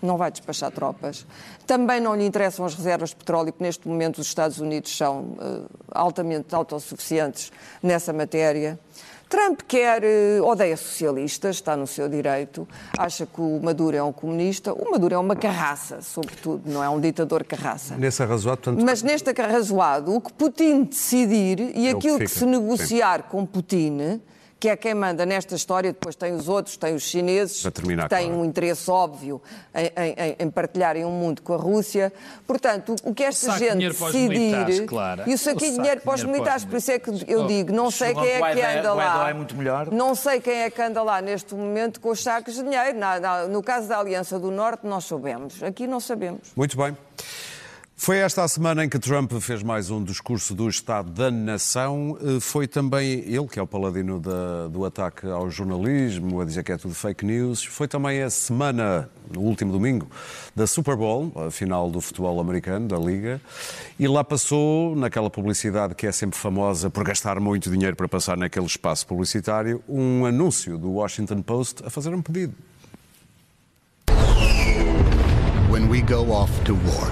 não 0.02 0.16
vai 0.16 0.30
despachar 0.30 0.70
tropas. 0.72 1.24
Também 1.64 2.00
não 2.00 2.14
lhe 2.14 2.26
interessam 2.26 2.66
as 2.66 2.74
reservas 2.74 3.10
de 3.10 3.16
petróleo, 3.16 3.52
porque 3.52 3.64
neste 3.64 3.86
momento 3.86 4.18
os 4.18 4.26
Estados 4.26 4.58
Unidos 4.58 4.94
são 4.94 5.36
eh, 5.40 5.62
altamente 5.92 6.52
autossuficientes 6.54 7.52
nessa 7.80 8.12
matéria. 8.12 8.78
Trump 9.32 9.62
quer, 9.66 10.04
eh, 10.04 10.42
odeia 10.42 10.76
socialistas, 10.76 11.56
está 11.56 11.74
no 11.74 11.86
seu 11.86 12.06
direito, 12.06 12.68
acha 12.98 13.24
que 13.24 13.40
o 13.40 13.58
Maduro 13.62 13.96
é 13.96 14.02
um 14.02 14.12
comunista. 14.12 14.74
O 14.74 14.90
Maduro 14.90 15.14
é 15.14 15.18
uma 15.18 15.34
carraça, 15.34 16.02
sobretudo, 16.02 16.70
não 16.70 16.84
é 16.84 16.88
um 16.90 17.00
ditador 17.00 17.42
carraça. 17.42 17.96
Nesse 17.96 18.22
arrazoado, 18.22 18.60
portanto, 18.60 18.84
Mas 18.84 19.02
neste 19.02 19.30
arrazoado, 19.40 20.14
o 20.14 20.20
que 20.20 20.30
Putin 20.34 20.82
decidir 20.82 21.60
e 21.74 21.86
É 21.88 21.92
que 21.92 21.96
aquilo 21.96 22.18
que, 22.18 22.26
fica. 22.28 22.40
se 22.40 22.44
negociar 22.44 23.22
com 23.22 23.46
Putin, 23.46 24.20
que 24.62 24.68
é 24.68 24.76
quem 24.76 24.94
manda 24.94 25.26
nesta 25.26 25.56
história, 25.56 25.92
depois 25.92 26.14
tem 26.14 26.32
os 26.36 26.48
outros, 26.48 26.76
tem 26.76 26.94
os 26.94 27.02
chineses, 27.02 27.64
terminar, 27.74 28.04
que 28.08 28.14
têm 28.14 28.26
claro. 28.26 28.40
um 28.40 28.44
interesse 28.44 28.88
óbvio 28.88 29.42
em, 29.74 29.86
em- 29.86 30.36
em 30.38 30.50
partilharem 30.50 31.04
um 31.04 31.10
mundo 31.10 31.42
com 31.42 31.52
a 31.52 31.56
Rússia. 31.56 32.12
Portanto, 32.46 32.94
o 33.02 33.12
que 33.12 33.24
esta 33.24 33.46
saco 33.46 33.58
gente 33.58 33.88
decidir. 33.88 34.86
Clara. 34.86 35.24
E 35.26 35.34
o 35.34 35.38
saquinho 35.38 35.56
O 35.56 35.58
de 35.58 35.66
saco 35.66 35.76
dinheiro 35.82 35.98
de 35.98 36.04
para 36.04 36.14
os 36.14 36.20
dinheiro 36.20 36.38
militares, 36.38 36.64
por 36.64 36.76
isso 36.76 36.92
é 36.92 36.98
que 37.00 37.10
eu 37.26 37.44
digo, 37.48 37.72
não 37.72 37.90
sei 37.90 38.14
quem 38.14 38.22
é 38.28 38.54
que 38.54 38.62
anda 38.62 38.94
lá. 38.94 39.30
é 39.30 39.34
muito 39.34 39.56
melhor. 39.56 39.90
Não 39.90 40.14
sei 40.14 40.40
quem 40.40 40.54
é 40.62 40.70
que 40.70 40.80
anda 40.80 41.02
lá 41.02 41.20
neste 41.20 41.56
momento 41.56 42.00
com 42.00 42.10
os 42.10 42.22
sacos 42.22 42.54
de 42.54 42.62
dinheiro. 42.62 42.96
Na- 42.96 43.18
na- 43.18 43.48
no 43.48 43.64
caso 43.64 43.88
da 43.88 43.98
Aliança 43.98 44.38
do 44.38 44.52
Norte, 44.52 44.86
nós 44.86 45.02
soubemos. 45.06 45.60
Aqui 45.60 45.88
não 45.88 45.98
sabemos. 45.98 46.52
Muito 46.54 46.76
bem. 46.76 46.96
Foi 48.04 48.16
esta 48.18 48.42
a 48.42 48.48
semana 48.48 48.84
em 48.84 48.88
que 48.88 48.98
Trump 48.98 49.30
fez 49.40 49.62
mais 49.62 49.88
um 49.88 50.02
discurso 50.02 50.56
do 50.56 50.68
Estado 50.68 51.08
da 51.12 51.30
Nação. 51.30 52.18
Eh, 52.20 52.40
Foi 52.40 52.66
também 52.66 53.20
ele, 53.20 53.46
que 53.46 53.60
é 53.60 53.62
o 53.62 53.66
paladino 53.66 54.18
da- 54.18 54.66
do 54.66 54.84
ataque 54.84 55.24
ao 55.28 55.48
jornalismo, 55.48 56.40
a 56.40 56.44
dizer 56.44 56.64
que 56.64 56.72
é 56.72 56.76
tudo 56.76 56.94
fake 56.96 57.24
news. 57.24 57.62
Foi 57.64 57.86
também 57.86 58.20
a 58.20 58.28
semana, 58.28 59.08
no 59.32 59.42
último 59.42 59.70
domingo, 59.70 60.08
da 60.52 60.66
Super 60.66 60.96
Bowl, 60.96 61.30
a 61.46 61.48
final 61.52 61.88
do 61.92 62.00
futebol 62.00 62.40
americano, 62.40 62.88
da 62.88 62.96
Liga. 62.98 63.40
E 64.00 64.08
lá 64.08 64.24
passou, 64.24 64.96
naquela 64.96 65.30
publicidade 65.30 65.94
que 65.94 66.04
é 66.04 66.10
sempre 66.10 66.36
famosa 66.36 66.90
por 66.90 67.04
gastar 67.04 67.38
muito 67.38 67.70
dinheiro 67.70 67.94
para 67.94 68.08
passar 68.08 68.36
naquele 68.36 68.66
espaço 68.66 69.06
publicitário, 69.06 69.80
um 69.88 70.26
anúncio 70.26 70.76
do 70.76 70.90
Washington 70.90 71.40
Post 71.40 71.84
a 71.86 71.88
fazer 71.90 72.12
um 72.12 72.20
pedido. 72.20 72.54
when 75.70 75.88
we 75.88 76.02
go 76.02 76.30
off 76.32 76.50
to 76.64 76.74
war, 76.74 77.10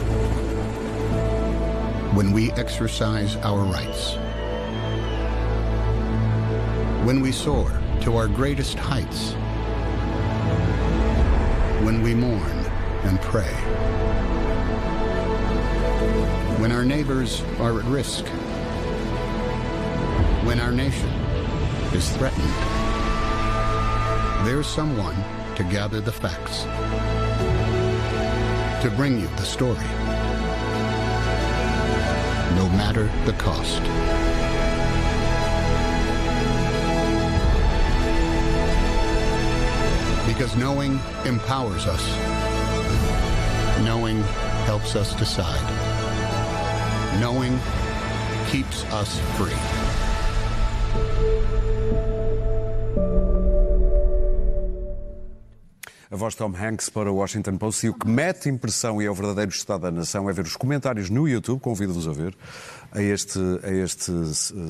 when 2.14 2.32
we 2.32 2.50
exercise 2.52 3.36
our 3.36 3.62
rights, 3.62 4.16
when 7.06 7.20
we 7.20 7.30
soar 7.30 7.80
to 8.00 8.16
our 8.16 8.26
greatest 8.26 8.76
heights, 8.76 9.32
when 11.84 12.02
we 12.02 12.12
mourn 12.12 12.58
and 13.04 13.20
pray, 13.20 13.52
when 16.60 16.72
our 16.72 16.84
neighbors 16.84 17.42
are 17.60 17.78
at 17.78 17.84
risk, 17.86 18.26
when 20.44 20.58
our 20.58 20.72
nation 20.72 21.10
is 21.94 22.10
threatened, 22.16 22.54
there's 24.44 24.66
someone 24.66 25.14
to 25.54 25.62
gather 25.62 26.00
the 26.00 26.12
facts. 26.12 26.64
To 28.82 28.90
bring 28.96 29.20
you 29.20 29.28
the 29.36 29.44
story, 29.44 30.09
no 32.54 32.68
matter 32.70 33.10
the 33.24 33.32
cost. 33.34 33.82
Because 40.26 40.56
knowing 40.56 41.00
empowers 41.24 41.86
us, 41.86 42.04
knowing 43.84 44.22
helps 44.64 44.96
us 44.96 45.14
decide, 45.14 45.60
knowing 47.20 47.58
keeps 48.48 48.84
us 48.92 49.18
free. 49.36 49.89
A 56.12 56.16
voz 56.16 56.34
de 56.34 56.38
Tom 56.38 56.52
Hanks 56.52 56.88
para 56.88 57.08
o 57.08 57.14
Washington 57.18 57.56
Post 57.56 57.86
e 57.86 57.88
o 57.88 57.94
que 57.94 58.08
mete 58.08 58.48
impressão 58.48 59.00
e 59.00 59.06
é 59.06 59.10
o 59.10 59.14
verdadeiro 59.14 59.52
estado 59.52 59.82
da 59.82 59.92
nação 59.92 60.28
é 60.28 60.32
ver 60.32 60.44
os 60.44 60.56
comentários 60.56 61.08
no 61.08 61.28
YouTube, 61.28 61.60
convido-vos 61.60 62.08
a 62.08 62.12
ver, 62.12 62.36
a 62.90 63.00
este, 63.00 63.38
a 63.62 63.70
este 63.70 64.10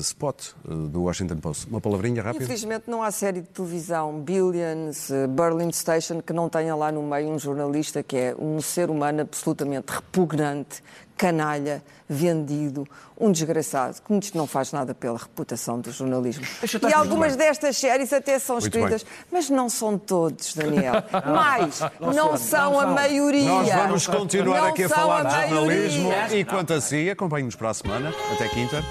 spot 0.01 0.39
eh, 0.49 0.89
do 0.91 1.01
Washington 1.01 1.37
Post. 1.37 1.67
Uma 1.67 1.81
palavrinha 1.81 2.21
rápida? 2.21 2.43
Infelizmente 2.43 2.83
não 2.85 3.01
há 3.01 3.09
série 3.09 3.41
de 3.41 3.47
televisão, 3.47 4.21
Billions, 4.21 5.09
eh, 5.09 5.25
Berlin 5.25 5.71
Station, 5.71 6.21
que 6.21 6.31
não 6.31 6.47
tenha 6.47 6.75
lá 6.75 6.91
no 6.91 7.01
meio 7.01 7.29
um 7.29 7.39
jornalista 7.39 8.03
que 8.03 8.17
é 8.17 8.35
um 8.37 8.61
ser 8.61 8.91
humano 8.91 9.21
absolutamente 9.21 9.91
repugnante, 9.93 10.83
canalha, 11.17 11.83
vendido, 12.09 12.87
um 13.17 13.31
desgraçado, 13.31 14.01
que 14.01 14.13
isto 14.15 14.37
não 14.37 14.47
faz 14.47 14.71
nada 14.71 14.93
pela 14.93 15.17
reputação 15.17 15.79
do 15.79 15.91
jornalismo. 15.91 16.45
E 16.89 16.93
algumas 16.93 17.35
destas 17.35 17.77
séries 17.77 18.11
até 18.11 18.39
são 18.39 18.55
Muito 18.55 18.65
escritas, 18.65 19.03
bem. 19.03 19.13
mas 19.31 19.49
não 19.49 19.69
são 19.69 19.97
todos, 19.97 20.53
Daniel. 20.53 20.95
Mais, 21.25 21.79
não, 21.99 22.35
são 22.35 22.79
a 22.79 22.87
maioria. 22.87 23.45
Nós 23.45 23.69
vamos 23.69 24.07
continuar 24.07 24.61
Não 24.61 24.67
aqui 24.67 24.83
a 24.83 24.89
falar 24.89 25.23
de 25.23 25.49
jornalismo 25.49 26.11
e 26.33 26.43
quanto 26.43 26.73
a 26.73 26.81
si, 26.81 27.09
acompanhe-nos 27.09 27.55
para 27.55 27.69
a 27.69 27.73
semana. 27.73 28.13
Até 28.33 28.47
quinta. 28.49 28.83